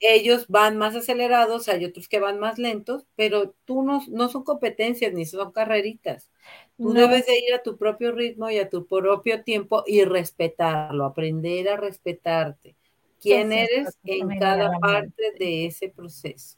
ellos 0.00 0.46
van 0.48 0.76
más 0.76 0.94
acelerados, 0.94 1.68
hay 1.68 1.84
otros 1.84 2.08
que 2.08 2.20
van 2.20 2.38
más 2.38 2.58
lentos, 2.58 3.06
pero 3.16 3.54
tú 3.64 3.82
no, 3.82 4.02
no 4.08 4.28
son 4.28 4.44
competencias 4.44 5.12
ni 5.12 5.26
son 5.26 5.52
carreritas. 5.52 6.30
Tú 6.76 6.92
debes 6.92 7.26
de 7.26 7.38
ir 7.38 7.54
a 7.54 7.62
tu 7.62 7.76
propio 7.76 8.12
ritmo 8.12 8.48
y 8.50 8.58
a 8.58 8.70
tu 8.70 8.86
propio 8.86 9.42
tiempo 9.42 9.82
y 9.86 10.04
respetarlo, 10.04 11.04
aprender 11.04 11.68
a 11.68 11.76
respetarte. 11.76 12.76
¿Quién 13.20 13.52
eres 13.52 13.98
en 14.04 14.38
cada 14.38 14.78
parte 14.78 15.32
de 15.38 15.66
ese 15.66 15.88
proceso? 15.88 16.56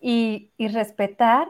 Y, 0.00 0.52
y 0.56 0.68
respetar 0.68 1.48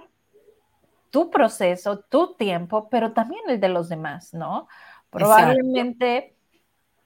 tu 1.10 1.30
proceso, 1.30 2.00
tu 2.00 2.34
tiempo, 2.34 2.88
pero 2.88 3.12
también 3.12 3.42
el 3.48 3.60
de 3.60 3.68
los 3.68 3.88
demás, 3.88 4.32
¿no? 4.32 4.68
Probablemente 5.10 6.36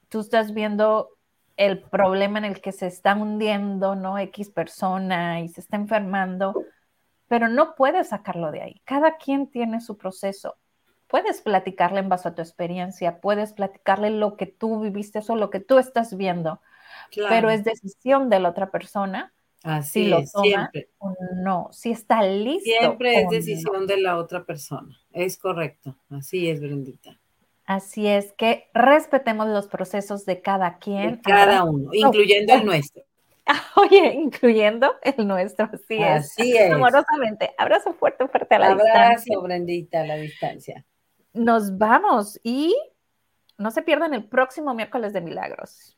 tú 0.08 0.20
estás 0.20 0.54
viendo 0.54 1.13
el 1.56 1.80
problema 1.80 2.38
en 2.38 2.44
el 2.44 2.60
que 2.60 2.72
se 2.72 2.86
está 2.86 3.14
hundiendo, 3.14 3.94
¿no? 3.94 4.18
X 4.18 4.50
persona 4.50 5.40
y 5.40 5.48
se 5.48 5.60
está 5.60 5.76
enfermando, 5.76 6.54
pero 7.28 7.48
no 7.48 7.74
puedes 7.74 8.08
sacarlo 8.08 8.50
de 8.50 8.62
ahí. 8.62 8.82
Cada 8.84 9.16
quien 9.16 9.50
tiene 9.50 9.80
su 9.80 9.96
proceso. 9.96 10.56
Puedes 11.06 11.42
platicarle 11.42 12.00
en 12.00 12.08
base 12.08 12.28
a 12.28 12.34
tu 12.34 12.42
experiencia, 12.42 13.20
puedes 13.20 13.52
platicarle 13.52 14.10
lo 14.10 14.36
que 14.36 14.46
tú 14.46 14.80
viviste 14.80 15.20
o 15.28 15.36
lo 15.36 15.50
que 15.50 15.60
tú 15.60 15.78
estás 15.78 16.16
viendo, 16.16 16.60
pero 17.28 17.50
es 17.50 17.62
decisión 17.62 18.30
de 18.30 18.40
la 18.40 18.48
otra 18.48 18.70
persona 18.70 19.32
Así 19.64 20.04
si 20.04 20.08
lo 20.10 20.22
toma 20.30 20.44
siempre. 20.44 20.90
o 20.98 21.14
no, 21.36 21.68
si 21.72 21.90
está 21.90 22.22
listo. 22.22 22.70
Siempre 22.78 23.16
es 23.16 23.24
no. 23.24 23.30
decisión 23.30 23.86
de 23.86 23.96
la 23.96 24.18
otra 24.18 24.44
persona. 24.44 25.00
Es 25.10 25.38
correcto. 25.38 25.96
Así 26.10 26.50
es, 26.50 26.60
Brendita. 26.60 27.18
Así 27.66 28.06
es 28.06 28.32
que 28.32 28.68
respetemos 28.74 29.48
los 29.48 29.68
procesos 29.68 30.26
de 30.26 30.42
cada 30.42 30.78
quien. 30.78 31.16
De 31.16 31.20
cada 31.22 31.42
Abrazo 31.42 31.70
uno, 31.70 31.90
incluyendo 31.92 32.54
el 32.54 32.66
nuestro. 32.66 33.02
Oye, 33.76 34.14
incluyendo 34.14 34.94
el 35.02 35.26
nuestro, 35.26 35.68
así 35.72 35.94
es. 35.94 36.24
Así 36.24 36.56
es. 36.56 36.72
Amorosamente. 36.72 37.54
Abrazo 37.58 37.94
fuerte, 37.94 38.26
fuerte 38.28 38.54
a 38.54 38.58
la 38.58 38.66
Abrazo, 38.68 38.84
distancia. 38.84 39.38
Brendita, 39.38 40.00
a 40.02 40.06
la 40.06 40.16
distancia. 40.16 40.84
Nos 41.32 41.76
vamos 41.76 42.38
y 42.42 42.76
no 43.58 43.70
se 43.70 43.82
pierdan 43.82 44.14
el 44.14 44.24
próximo 44.24 44.74
miércoles 44.74 45.12
de 45.12 45.20
milagros. 45.20 45.96